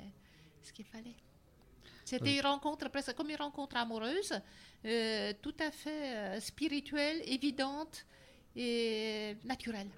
Ce 0.62 0.72
qu'il 0.72 0.84
fallait. 0.84 1.16
C'était 2.04 2.34
une 2.34 2.46
rencontre 2.46 2.88
presque 2.88 3.14
comme 3.14 3.30
une 3.30 3.36
rencontre 3.36 3.76
amoureuse, 3.76 4.32
euh, 4.84 5.32
tout 5.40 5.54
à 5.60 5.70
fait 5.70 6.16
euh, 6.16 6.40
spirituelle, 6.40 7.22
évidente 7.24 8.04
et 8.56 9.36
naturelle. 9.44 9.90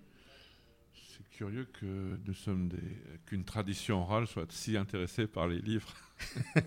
C'est 1.43 1.49
curieux 1.49 1.67
que 1.73 2.21
nous 2.25 2.35
sommes 2.35 2.69
des... 2.69 2.79
qu'une 3.27 3.43
tradition 3.43 4.03
orale 4.03 4.29
soit 4.29 4.47
si 4.53 4.77
intéressée 4.77 5.27
par 5.27 5.49
les 5.49 5.59
livres. 5.59 5.93
Oui, 6.37 6.63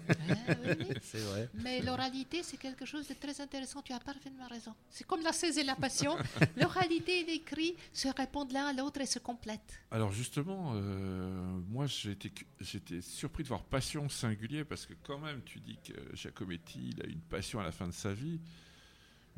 oui. 0.66 0.88
C'est 1.02 1.20
vrai. 1.20 1.50
Mais 1.54 1.82
l'oralité, 1.82 2.44
c'est 2.44 2.58
quelque 2.58 2.84
chose 2.84 3.08
de 3.08 3.14
très 3.14 3.40
intéressant. 3.40 3.82
Tu 3.82 3.94
as 3.94 4.02
parfaitement 4.02 4.48
raison. 4.50 4.74
C'est 4.90 5.08
comme 5.08 5.22
la 5.22 5.32
cèse 5.32 5.58
et 5.58 5.64
la 5.64 5.76
passion. 5.76 6.18
L'oralité 6.58 7.22
et 7.22 7.24
l'écrit 7.24 7.74
se 7.94 8.10
répondent 8.10 8.52
l'un 8.52 8.66
à 8.66 8.74
l'autre 8.74 9.00
et 9.00 9.06
se 9.06 9.20
complètent. 9.20 9.80
Alors 9.92 10.12
justement, 10.12 10.74
euh, 10.76 11.58
moi 11.70 11.86
j'étais 11.88 13.00
surpris 13.00 13.44
de 13.44 13.48
voir 13.48 13.64
passion 13.64 14.10
singulier 14.10 14.66
parce 14.66 14.86
que 14.86 14.94
quand 15.04 15.20
même 15.20 15.42
tu 15.46 15.62
dis 15.62 15.78
que 15.78 15.94
Giacometti 16.18 16.90
il 16.90 17.02
a 17.02 17.06
une 17.06 17.22
passion 17.22 17.62
à 17.62 17.64
la 17.64 17.72
fin 17.72 17.88
de 17.88 17.94
sa 17.94 18.14
vie, 18.14 18.42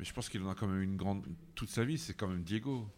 mais 0.00 0.04
je 0.04 0.12
pense 0.12 0.28
qu'il 0.28 0.42
en 0.42 0.50
a 0.50 0.56
quand 0.56 0.66
même 0.66 0.82
une 0.82 0.96
grande 0.96 1.24
toute 1.54 1.70
sa 1.70 1.84
vie. 1.84 1.96
C'est 1.96 2.14
quand 2.14 2.26
même 2.26 2.42
Diego. 2.42 2.88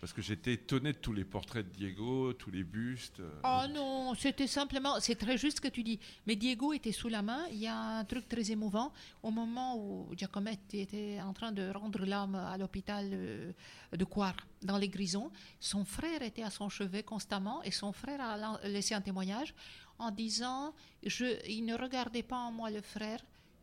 Parce 0.00 0.12
que 0.12 0.22
j'étais 0.22 0.52
étonné 0.52 0.92
de 0.92 0.98
tous 0.98 1.12
les 1.12 1.24
portraits 1.24 1.66
de 1.66 1.72
Diego, 1.72 2.32
tous 2.32 2.52
les 2.52 2.62
bustes. 2.62 3.18
euh, 3.18 3.40
Oh 3.42 3.62
non, 3.68 4.14
c'était 4.14 4.46
simplement, 4.46 5.00
c'est 5.00 5.16
très 5.16 5.36
juste 5.36 5.56
ce 5.56 5.60
que 5.60 5.66
tu 5.68 5.82
dis. 5.82 5.98
Mais 6.26 6.36
Diego 6.36 6.72
était 6.72 6.92
sous 6.92 7.08
la 7.08 7.20
main. 7.20 7.44
Il 7.50 7.58
y 7.58 7.66
a 7.66 7.76
un 7.76 8.04
truc 8.04 8.28
très 8.28 8.52
émouvant. 8.52 8.92
Au 9.24 9.32
moment 9.32 9.76
où 9.76 10.14
Giacometti 10.16 10.80
était 10.80 11.18
en 11.20 11.32
train 11.32 11.50
de 11.50 11.70
rendre 11.70 12.04
l'âme 12.06 12.36
à 12.36 12.56
l'hôpital 12.56 13.10
euh, 13.12 13.52
de 13.96 14.04
Coire, 14.04 14.36
dans 14.62 14.78
les 14.78 14.88
Grisons, 14.88 15.32
son 15.58 15.84
frère 15.84 16.22
était 16.22 16.44
à 16.44 16.50
son 16.50 16.68
chevet 16.68 17.02
constamment 17.02 17.60
et 17.64 17.72
son 17.72 17.92
frère 17.92 18.20
a 18.20 18.60
laissé 18.68 18.94
un 18.94 19.00
témoignage 19.00 19.52
en 19.98 20.12
disant 20.12 20.74
je, 21.04 21.24
Il 21.48 21.64
ne 21.64 21.74
regardait 21.74 22.22
pas 22.22 22.36
en 22.38 22.52
moi 22.52 22.70
le 22.70 22.82
frère. 22.82 23.20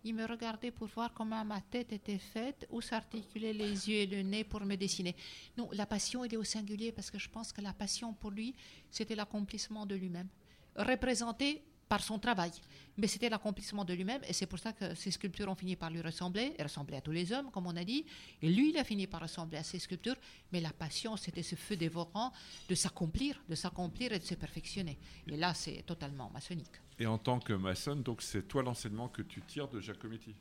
Il 0.08 0.14
me 0.14 0.24
regardait 0.28 0.70
pour 0.70 0.86
voir 0.86 1.12
comment 1.16 1.44
ma 1.44 1.60
tête 1.62 1.92
était 1.92 2.20
faite, 2.20 2.68
où 2.70 2.80
s'articulaient 2.80 3.54
les 3.54 3.90
yeux 3.90 4.02
et 4.02 4.06
le 4.06 4.22
nez 4.22 4.44
pour 4.44 4.62
me 4.62 4.76
dessiner. 4.76 5.16
Non, 5.58 5.68
la 5.74 5.88
passion, 5.88 6.24
il 6.24 6.32
est 6.32 6.38
au 6.38 6.44
singulier 6.44 6.92
parce 6.92 7.10
que 7.10 7.18
je 7.18 7.28
pense 7.28 7.52
que 7.52 7.60
la 7.60 7.74
passion 7.74 8.14
pour 8.14 8.30
lui, 8.30 8.54
c'était 8.92 9.16
l'accomplissement 9.16 9.88
de 9.88 9.96
lui-même, 9.96 10.28
représenté 10.76 11.64
par 11.90 12.04
son 12.04 12.20
travail. 12.20 12.52
Mais 12.98 13.08
c'était 13.08 13.30
l'accomplissement 13.30 13.84
de 13.84 13.96
lui-même 13.96 14.22
et 14.28 14.34
c'est 14.34 14.46
pour 14.46 14.60
ça 14.60 14.74
que 14.74 14.94
ses 14.94 15.10
sculptures 15.10 15.50
ont 15.50 15.56
fini 15.56 15.76
par 15.76 15.90
lui 15.90 16.02
ressembler, 16.02 16.54
et 16.56 16.62
ressembler 16.62 16.98
à 16.98 17.02
tous 17.02 17.12
les 17.12 17.34
hommes, 17.34 17.50
comme 17.50 17.66
on 17.66 17.76
a 17.76 17.84
dit. 17.84 18.06
Et 18.44 18.50
lui, 18.52 18.70
il 18.70 18.78
a 18.78 18.84
fini 18.84 19.08
par 19.08 19.22
ressembler 19.22 19.58
à 19.58 19.64
ses 19.64 19.80
sculptures. 19.80 20.18
Mais 20.52 20.62
la 20.62 20.72
passion, 20.72 21.18
c'était 21.18 21.42
ce 21.42 21.56
feu 21.56 21.78
dévorant 21.78 22.32
de 22.70 22.76
s'accomplir, 22.76 23.42
de 23.50 23.56
s'accomplir 23.56 24.14
et 24.14 24.20
de 24.20 24.24
se 24.24 24.36
perfectionner. 24.36 25.00
Et 25.28 25.36
là, 25.36 25.56
c'est 25.56 25.82
totalement 25.82 26.30
maçonnique. 26.30 26.85
Et 27.00 27.06
en 27.06 27.18
tant 27.18 27.40
que 27.40 27.54
maçonne, 27.54 28.04
donc 28.04 28.22
c'est 28.22 28.48
toi 28.48 28.64
l'enseignement 28.64 29.10
que 29.10 29.22
tu 29.22 29.42
tires 29.42 29.68
de 29.68 29.82
Giacometti? 29.82 30.34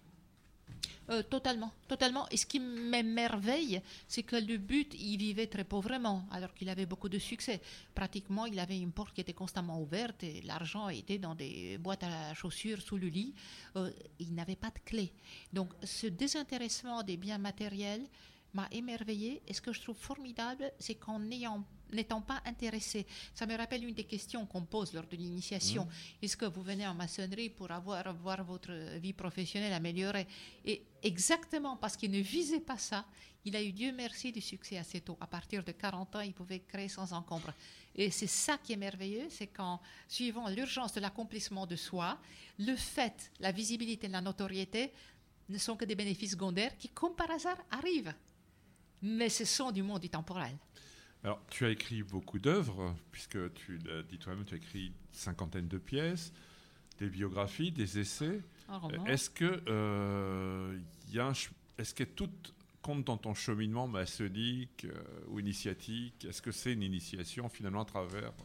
Euh, 1.10 1.22
totalement, 1.22 1.72
totalement. 1.86 2.26
Et 2.30 2.36
ce 2.36 2.46
qui 2.46 2.60
m'émerveille, 2.60 3.82
c'est 4.08 4.22
que 4.22 4.36
le 4.36 4.56
but, 4.56 4.94
il 4.98 5.18
vivait 5.18 5.46
très 5.46 5.64
pauvrement, 5.64 6.26
alors 6.30 6.54
qu'il 6.54 6.68
avait 6.70 6.86
beaucoup 6.86 7.10
de 7.10 7.18
succès. 7.18 7.60
Pratiquement, 7.94 8.46
il 8.46 8.58
avait 8.58 8.78
une 8.78 8.92
porte 8.92 9.14
qui 9.14 9.20
était 9.20 9.34
constamment 9.34 9.80
ouverte 9.82 10.22
et 10.22 10.40
l'argent 10.42 10.88
était 10.88 11.18
dans 11.18 11.34
des 11.34 11.76
boîtes 11.78 12.04
à 12.04 12.32
chaussures 12.34 12.80
sous 12.80 12.96
le 12.96 13.08
lit. 13.08 13.34
Euh, 13.76 13.90
il 14.18 14.34
n'avait 14.34 14.56
pas 14.56 14.70
de 14.70 14.78
clé. 14.84 15.12
Donc, 15.52 15.70
ce 15.82 16.06
désintéressement 16.06 17.02
des 17.02 17.18
biens 17.18 17.38
matériels 17.38 18.06
m'a 18.54 18.68
émerveillé. 18.70 19.42
Et 19.46 19.52
ce 19.52 19.60
que 19.60 19.72
je 19.72 19.82
trouve 19.82 19.98
formidable, 19.98 20.72
c'est 20.78 20.94
qu'en 20.94 21.18
n'ayant 21.18 21.64
n'étant 21.94 22.20
pas 22.20 22.42
intéressé, 22.44 23.06
ça 23.34 23.46
me 23.46 23.56
rappelle 23.56 23.84
une 23.84 23.94
des 23.94 24.04
questions 24.04 24.44
qu'on 24.46 24.64
pose 24.64 24.92
lors 24.92 25.06
de 25.06 25.16
l'initiation. 25.16 25.88
Est-ce 26.20 26.36
que 26.36 26.46
vous 26.46 26.62
venez 26.62 26.86
en 26.86 26.94
maçonnerie 26.94 27.50
pour 27.50 27.70
avoir 27.70 28.12
voir 28.14 28.44
votre 28.44 28.72
vie 28.98 29.12
professionnelle 29.12 29.72
améliorée? 29.72 30.26
Et 30.64 30.82
exactement 31.02 31.76
parce 31.76 31.96
qu'il 31.96 32.10
ne 32.10 32.20
visait 32.20 32.60
pas 32.60 32.78
ça, 32.78 33.04
il 33.46 33.54
a 33.56 33.62
eu 33.62 33.72
Dieu 33.72 33.92
merci 33.92 34.32
du 34.32 34.40
succès 34.40 34.78
assez 34.78 35.02
tôt. 35.02 35.18
À 35.20 35.26
partir 35.26 35.62
de 35.62 35.72
40 35.72 36.16
ans, 36.16 36.20
il 36.20 36.32
pouvait 36.32 36.60
créer 36.60 36.88
sans 36.88 37.12
encombre. 37.12 37.52
Et 37.94 38.10
c'est 38.10 38.26
ça 38.26 38.56
qui 38.56 38.72
est 38.72 38.76
merveilleux, 38.76 39.28
c'est 39.28 39.48
qu'en 39.48 39.80
suivant 40.08 40.48
l'urgence 40.48 40.94
de 40.94 41.00
l'accomplissement 41.00 41.66
de 41.66 41.76
soi, 41.76 42.18
le 42.58 42.74
fait, 42.74 43.30
la 43.40 43.52
visibilité, 43.52 44.08
la 44.08 44.22
notoriété 44.22 44.92
ne 45.50 45.58
sont 45.58 45.76
que 45.76 45.84
des 45.84 45.94
bénéfices 45.94 46.32
secondaires 46.32 46.76
qui, 46.78 46.88
comme 46.88 47.14
par 47.14 47.30
hasard, 47.30 47.58
arrivent. 47.70 48.14
Mais 49.02 49.28
ce 49.28 49.44
sont 49.44 49.70
du 49.70 49.82
monde 49.82 50.00
du 50.00 50.08
temporel. 50.08 50.56
Alors, 51.24 51.40
tu 51.48 51.64
as 51.64 51.70
écrit 51.70 52.02
beaucoup 52.02 52.38
d'œuvres, 52.38 52.94
puisque 53.10 53.52
tu 53.54 53.78
l'as 53.78 54.02
dit 54.02 54.18
toi-même, 54.18 54.44
tu 54.44 54.54
as 54.54 54.58
écrit 54.58 54.86
une 54.88 54.92
cinquantaine 55.12 55.68
de 55.68 55.78
pièces, 55.78 56.32
des 56.98 57.08
biographies, 57.08 57.72
des 57.72 57.98
essais. 57.98 58.42
Roman. 58.68 59.04
Est-ce 59.06 59.30
que 59.30 59.62
euh, 59.68 60.78
il 61.08 61.14
y 61.14 61.18
a 61.18 61.26
un 61.26 61.34
ch- 61.34 61.50
est-ce 61.78 61.94
que 61.94 62.04
tout 62.04 62.30
compte 62.82 63.04
dans 63.04 63.16
ton 63.16 63.32
cheminement 63.34 63.88
maçonnique 63.88 64.84
euh, 64.84 65.02
ou 65.28 65.40
initiatique? 65.40 66.24
Est-ce 66.26 66.42
que 66.42 66.52
c'est 66.52 66.72
une 66.74 66.82
initiation 66.82 67.48
finalement 67.48 67.82
à 67.82 67.84
travers 67.86 68.28
euh, 68.28 68.44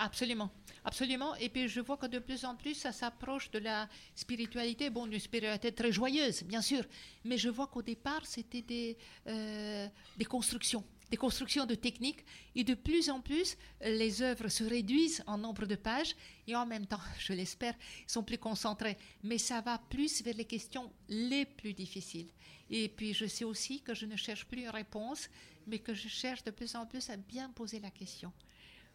Absolument, 0.00 0.50
absolument. 0.84 1.34
Et 1.36 1.48
puis 1.48 1.68
je 1.68 1.80
vois 1.80 1.96
que 1.96 2.06
de 2.06 2.18
plus 2.20 2.44
en 2.44 2.54
plus, 2.54 2.74
ça 2.74 2.92
s'approche 2.92 3.50
de 3.50 3.58
la 3.58 3.88
spiritualité. 4.14 4.90
Bon, 4.90 5.06
une 5.06 5.18
spiritualité 5.18 5.72
très 5.72 5.90
joyeuse, 5.90 6.42
bien 6.44 6.62
sûr. 6.62 6.84
Mais 7.24 7.36
je 7.38 7.48
vois 7.48 7.66
qu'au 7.66 7.82
départ, 7.82 8.24
c'était 8.24 8.62
des, 8.62 8.96
euh, 9.26 9.88
des 10.16 10.24
constructions, 10.24 10.84
des 11.10 11.16
constructions 11.16 11.66
de 11.66 11.74
techniques. 11.74 12.24
Et 12.54 12.64
de 12.64 12.74
plus 12.74 13.10
en 13.10 13.20
plus, 13.20 13.56
les 13.82 14.22
œuvres 14.22 14.48
se 14.48 14.64
réduisent 14.64 15.22
en 15.26 15.38
nombre 15.38 15.66
de 15.66 15.74
pages. 15.74 16.14
Et 16.46 16.56
en 16.56 16.66
même 16.66 16.86
temps, 16.86 17.00
je 17.18 17.32
l'espère, 17.32 17.74
sont 18.06 18.22
plus 18.22 18.38
concentrées. 18.38 18.96
Mais 19.22 19.38
ça 19.38 19.60
va 19.60 19.78
plus 19.78 20.22
vers 20.22 20.34
les 20.34 20.44
questions 20.44 20.90
les 21.08 21.44
plus 21.44 21.72
difficiles. 21.72 22.28
Et 22.70 22.88
puis 22.88 23.14
je 23.14 23.26
sais 23.26 23.44
aussi 23.44 23.80
que 23.80 23.94
je 23.94 24.06
ne 24.06 24.16
cherche 24.16 24.44
plus 24.44 24.62
une 24.62 24.70
réponse, 24.70 25.28
mais 25.66 25.78
que 25.78 25.94
je 25.94 26.08
cherche 26.08 26.44
de 26.44 26.50
plus 26.50 26.74
en 26.74 26.86
plus 26.86 27.08
à 27.10 27.16
bien 27.16 27.50
poser 27.50 27.80
la 27.80 27.90
question. 27.90 28.32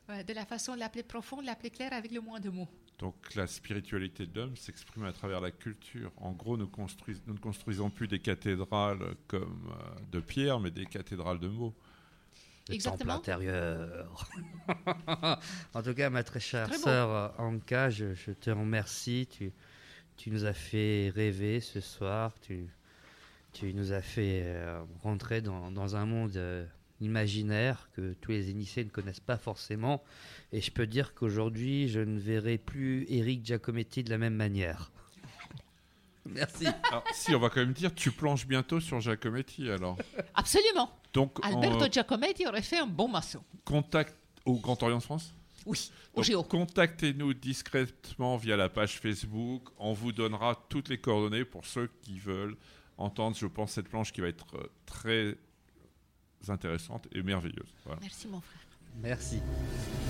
Ouais, 0.10 0.24
de 0.24 0.34
la 0.34 0.46
façon 0.46 0.76
la 0.76 0.90
plus 0.90 1.04
profonde, 1.04 1.46
la 1.46 1.56
plus 1.56 1.72
claire, 1.72 1.94
avec 1.94 2.12
le 2.12 2.20
moins 2.20 2.40
de 2.40 2.50
mots. 2.50 2.68
Donc 3.00 3.36
la 3.36 3.48
spiritualité 3.48 4.28
de 4.28 4.40
l'homme 4.40 4.56
s'exprime 4.56 5.06
à 5.06 5.14
travers 5.14 5.42
la 5.42 5.52
culture. 5.52 6.12
En 6.18 6.32
gros, 6.32 6.58
nous, 6.58 6.70
nous 7.28 7.34
ne 7.34 7.40
construisons 7.40 7.90
plus 7.90 8.08
des 8.08 8.20
cathédrales 8.20 9.16
comme 9.28 9.72
euh, 9.72 10.00
de 10.12 10.20
pierre, 10.20 10.60
mais 10.60 10.72
des 10.72 10.86
cathédrales 10.86 11.40
de 11.40 11.48
mots. 11.48 11.74
Le 12.70 12.76
Exactement. 12.76 13.16
temple 13.16 13.32
intérieur. 13.32 14.30
en 15.74 15.84
tout 15.84 15.94
cas, 15.94 16.10
ma 16.10 16.24
très 16.24 16.40
chère 16.40 16.68
Très 16.70 16.78
sœur 16.78 17.10
euh, 17.10 17.28
Anka, 17.38 17.90
je, 17.90 18.14
je 18.14 18.32
te 18.32 18.50
remercie. 18.50 19.28
Tu, 19.30 19.52
tu 20.16 20.32
nous 20.32 20.46
as 20.46 20.54
fait 20.54 21.12
rêver 21.14 21.60
ce 21.60 21.82
soir. 21.82 22.34
Tu, 22.42 22.68
tu 23.52 23.74
nous 23.74 23.92
as 23.92 24.02
fait 24.02 24.44
euh, 24.46 24.82
rentrer 25.02 25.42
dans, 25.42 25.72
dans 25.72 25.98
un 25.98 26.06
monde 26.06 26.38
euh, 26.38 26.66
imaginaire 27.02 27.90
que 27.98 28.14
tous 28.22 28.32
les 28.32 28.50
initiés 28.50 28.86
ne 28.86 28.90
connaissent 28.90 29.20
pas 29.20 29.38
forcément. 29.38 30.02
Et 30.54 30.62
je 30.62 30.72
peux 30.72 30.88
dire 30.88 31.14
qu'aujourd'hui, 31.14 31.90
je 31.90 32.00
ne 32.00 32.18
verrai 32.18 32.58
plus 32.58 33.06
Eric 33.10 33.46
Giacometti 33.46 34.06
de 34.06 34.10
la 34.10 34.18
même 34.18 34.36
manière. 34.36 34.93
Merci. 36.26 36.66
Alors, 36.90 37.04
si, 37.14 37.36
on 37.36 37.40
va 37.40 37.50
quand 37.50 37.60
même 37.60 37.74
dire, 37.74 37.94
tu 37.94 38.12
planches 38.12 38.48
bientôt 38.48 38.80
sur 38.80 39.00
Giacometti, 39.02 39.70
alors. 39.70 39.98
Absolument. 40.34 40.90
Donc, 41.14 41.38
Alberto 41.44 41.86
en 41.86 41.92
Giacometti 41.92 42.48
aurait 42.48 42.62
fait 42.62 42.80
un 42.80 42.88
bon 42.88 43.08
maçon. 43.08 43.44
contact 43.66 44.16
au 44.46 44.60
Grand 44.60 44.82
Orient 44.84 44.98
de 44.98 45.04
France? 45.04 45.34
Oui, 45.66 45.92
au 46.14 46.18
Donc, 46.18 46.26
Géo. 46.26 46.44
Contactez-nous 46.44 47.34
discrètement 47.34 48.38
via 48.38 48.58
la 48.58 48.70
page 48.70 49.00
Facebook. 49.00 49.70
On 49.78 49.94
vous 49.94 50.12
donnera 50.12 50.56
toutes 50.70 50.90
les 50.90 50.98
coordonnées 50.98 51.46
pour 51.46 51.66
ceux 51.66 51.90
qui 52.02 52.20
veulent 52.20 52.58
entendre, 52.98 53.36
je 53.38 53.48
pense, 53.48 53.72
cette 53.72 53.90
planche 53.90 54.12
qui 54.12 54.22
va 54.22 54.28
être 54.28 54.56
euh, 54.56 54.68
très 54.86 55.38
intéressante 56.50 57.08
et 57.14 57.22
merveilleuse. 57.24 57.74
Voilà. 57.86 58.00
Merci, 58.02 58.28
mon 58.28 58.42
frère. 58.42 58.62
Merci. 59.02 59.40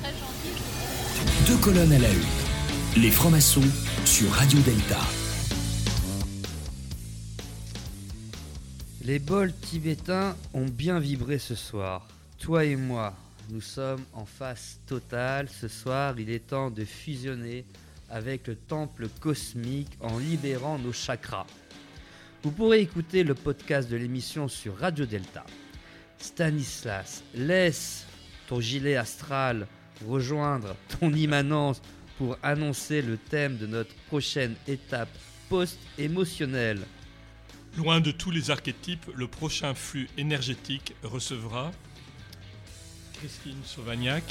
Très 0.02 0.12
gentil. 0.12 1.48
Deux 1.48 1.58
colonnes 1.58 1.94
à 1.94 2.00
la 2.00 2.12
une. 2.12 3.02
Les 3.02 3.12
francs-maçons 3.12 3.62
sur 4.06 4.30
Radio 4.32 4.60
Delta. 4.62 5.00
Les 9.06 9.20
bols 9.20 9.52
tibétains 9.54 10.34
ont 10.54 10.66
bien 10.66 10.98
vibré 10.98 11.38
ce 11.38 11.56
soir. 11.56 12.08
Toi 12.40 12.64
et 12.64 12.78
moi, 12.78 13.14
nous 13.50 13.60
sommes 13.60 14.06
en 14.14 14.24
phase 14.24 14.80
totale. 14.88 15.50
Ce 15.50 15.68
soir, 15.68 16.18
il 16.18 16.30
est 16.30 16.48
temps 16.48 16.72
de 16.72 16.86
fusionner 16.86 17.66
avec 18.10 18.48
le 18.48 18.56
temple 18.56 19.10
cosmique 19.20 19.92
en 20.00 20.20
libérant 20.20 20.80
nos 20.80 20.94
chakras. 20.94 21.48
Vous 22.44 22.52
pourrez 22.52 22.80
écouter 22.80 23.26
le 23.26 23.36
podcast 23.36 23.90
de 23.90 23.98
l'émission 23.98 24.48
sur 24.48 24.78
Radio 24.78 25.06
Delta. 25.06 25.44
Stanislas, 26.18 27.24
laisse 27.36 28.06
ton 28.48 28.62
gilet 28.62 28.96
astral 28.96 29.68
rejoindre 30.08 30.78
ton 30.98 31.14
immanence 31.14 31.82
pour 32.18 32.38
annoncer 32.42 33.02
le 33.02 33.18
thème 33.18 33.58
de 33.58 33.68
notre 33.68 33.94
prochaine 34.08 34.56
étape 34.66 35.10
post-émotionnelle. 35.50 36.80
Loin 37.78 38.02
de 38.02 38.12
tous 38.12 38.30
les 38.32 38.52
archétypes, 38.52 39.06
le 39.16 39.28
prochain 39.28 39.74
flux 39.74 40.08
énergétique 40.18 40.94
recevra 41.04 41.72
Christine 43.14 43.58
Sauvagnac, 43.66 44.24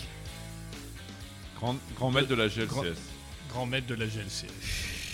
Grand, 1.56 1.76
grand 1.96 2.10
maître 2.10 2.28
de 2.28 2.34
la 2.34 2.48
GLCS. 2.48 2.66
Grand- 2.66 2.84
grand 3.48 3.66
maître 3.66 3.86
de 3.86 3.94
la 3.94 4.06
GLC. 4.06 4.46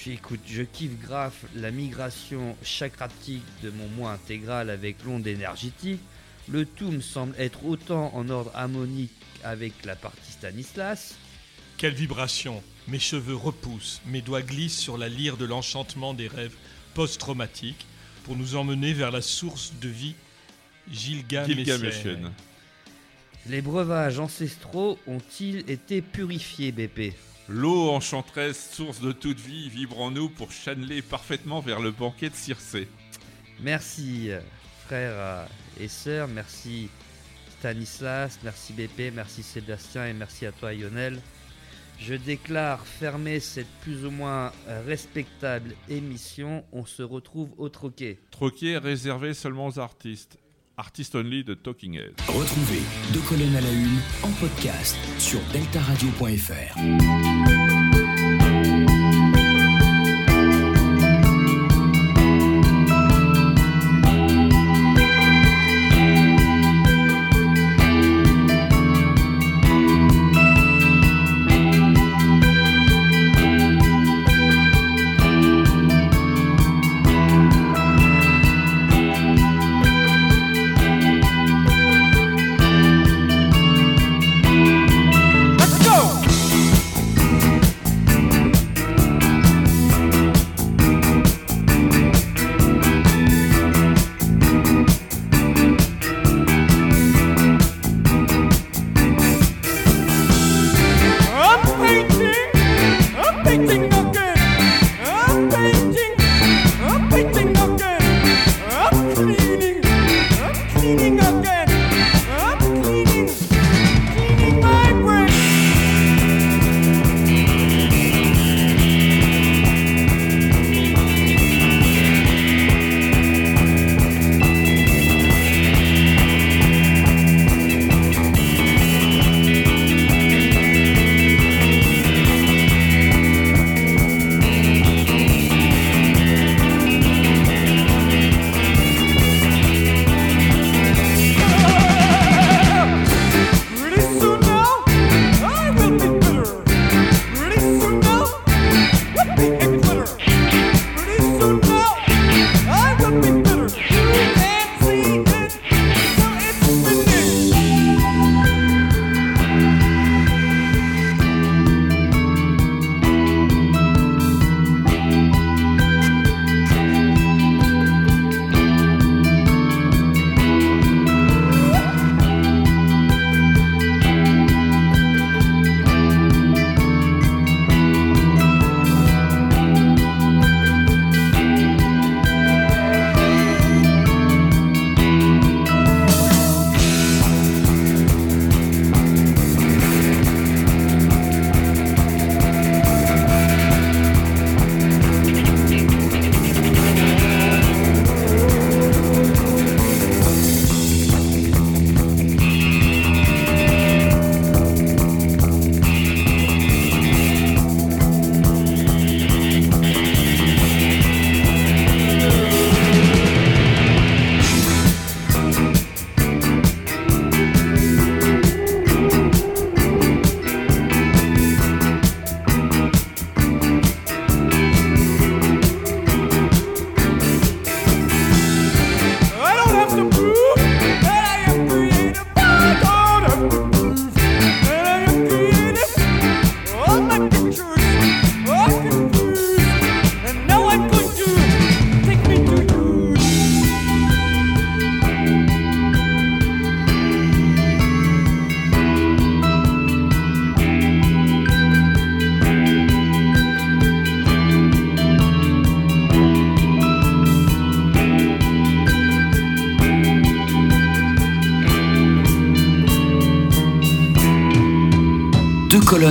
Écoute, 0.06 0.40
je 0.46 0.62
kiffe 0.62 0.98
grave 1.00 1.34
la 1.54 1.70
migration 1.70 2.56
chakratique 2.62 3.42
de 3.62 3.70
mon 3.70 3.88
moi 3.88 4.12
intégral 4.12 4.70
avec 4.70 5.04
l'onde 5.04 5.26
énergétique. 5.26 6.00
Le 6.48 6.64
tout 6.64 6.90
me 6.90 7.00
semble 7.02 7.34
être 7.38 7.64
autant 7.66 8.14
en 8.14 8.28
ordre 8.30 8.50
harmonique 8.54 9.12
avec 9.44 9.84
la 9.84 9.96
partie 9.96 10.32
Stanislas. 10.32 11.16
Quelle 11.76 11.92
vibration 11.94 12.62
Mes 12.88 12.98
cheveux 12.98 13.34
repoussent, 13.36 14.00
mes 14.06 14.22
doigts 14.22 14.40
glissent 14.42 14.78
sur 14.78 14.96
la 14.96 15.08
lyre 15.10 15.36
de 15.36 15.44
l'enchantement 15.44 16.14
des 16.14 16.28
rêves 16.28 16.56
post-traumatiques 16.94 17.84
pour 18.28 18.36
nous 18.36 18.56
emmener 18.56 18.92
vers 18.92 19.10
la 19.10 19.22
source 19.22 19.72
de 19.80 19.88
vie. 19.88 20.14
Gilgaméchienne. 20.92 22.30
Les 23.46 23.62
breuvages 23.62 24.18
ancestraux 24.18 24.98
ont-ils 25.06 25.60
été 25.70 26.02
purifiés, 26.02 26.70
BP 26.70 27.14
L'eau 27.48 27.88
enchanteresse, 27.88 28.70
source 28.74 29.00
de 29.00 29.12
toute 29.12 29.40
vie, 29.40 29.70
vibre 29.70 29.98
en 30.00 30.10
nous 30.10 30.28
pour 30.28 30.52
channeler 30.52 31.00
parfaitement 31.00 31.60
vers 31.60 31.80
le 31.80 31.90
banquet 31.90 32.28
de 32.28 32.34
Circé. 32.34 32.86
Merci, 33.60 34.28
frères 34.84 35.48
et 35.80 35.88
sœurs. 35.88 36.28
Merci, 36.28 36.90
Stanislas. 37.58 38.38
Merci, 38.44 38.74
BP. 38.74 39.10
Merci, 39.14 39.42
Sébastien. 39.42 40.06
Et 40.06 40.12
merci 40.12 40.44
à 40.44 40.52
toi, 40.52 40.74
Lionel. 40.74 41.18
Je 41.98 42.14
déclare 42.14 42.86
fermer 42.86 43.40
cette 43.40 43.66
plus 43.82 44.04
ou 44.04 44.10
moins 44.10 44.52
euh, 44.68 44.82
respectable 44.86 45.74
émission. 45.88 46.64
On 46.72 46.86
se 46.86 47.02
retrouve 47.02 47.50
au 47.58 47.68
troquet. 47.68 48.18
Troquet 48.30 48.78
réservé 48.78 49.34
seulement 49.34 49.66
aux 49.66 49.78
artistes. 49.78 50.38
Artist 50.76 51.16
only 51.16 51.42
de 51.42 51.54
Talking 51.54 51.96
Head. 51.96 52.14
Retrouvez 52.28 52.82
Deux 53.12 53.20
colonnes 53.28 53.56
à 53.56 53.60
la 53.60 53.72
une 53.72 53.98
en 54.22 54.30
podcast 54.40 54.96
sur 55.18 55.40
deltaradio.fr. 55.52 57.77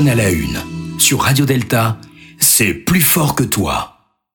à 0.06 0.14
la 0.14 0.30
une. 0.30 0.60
Sur 1.00 1.22
Radio 1.22 1.46
Delta, 1.46 1.98
c'est 2.38 2.76
plus 2.76 3.02
fort 3.02 3.34
que 3.34 3.44
toi. 3.44 3.97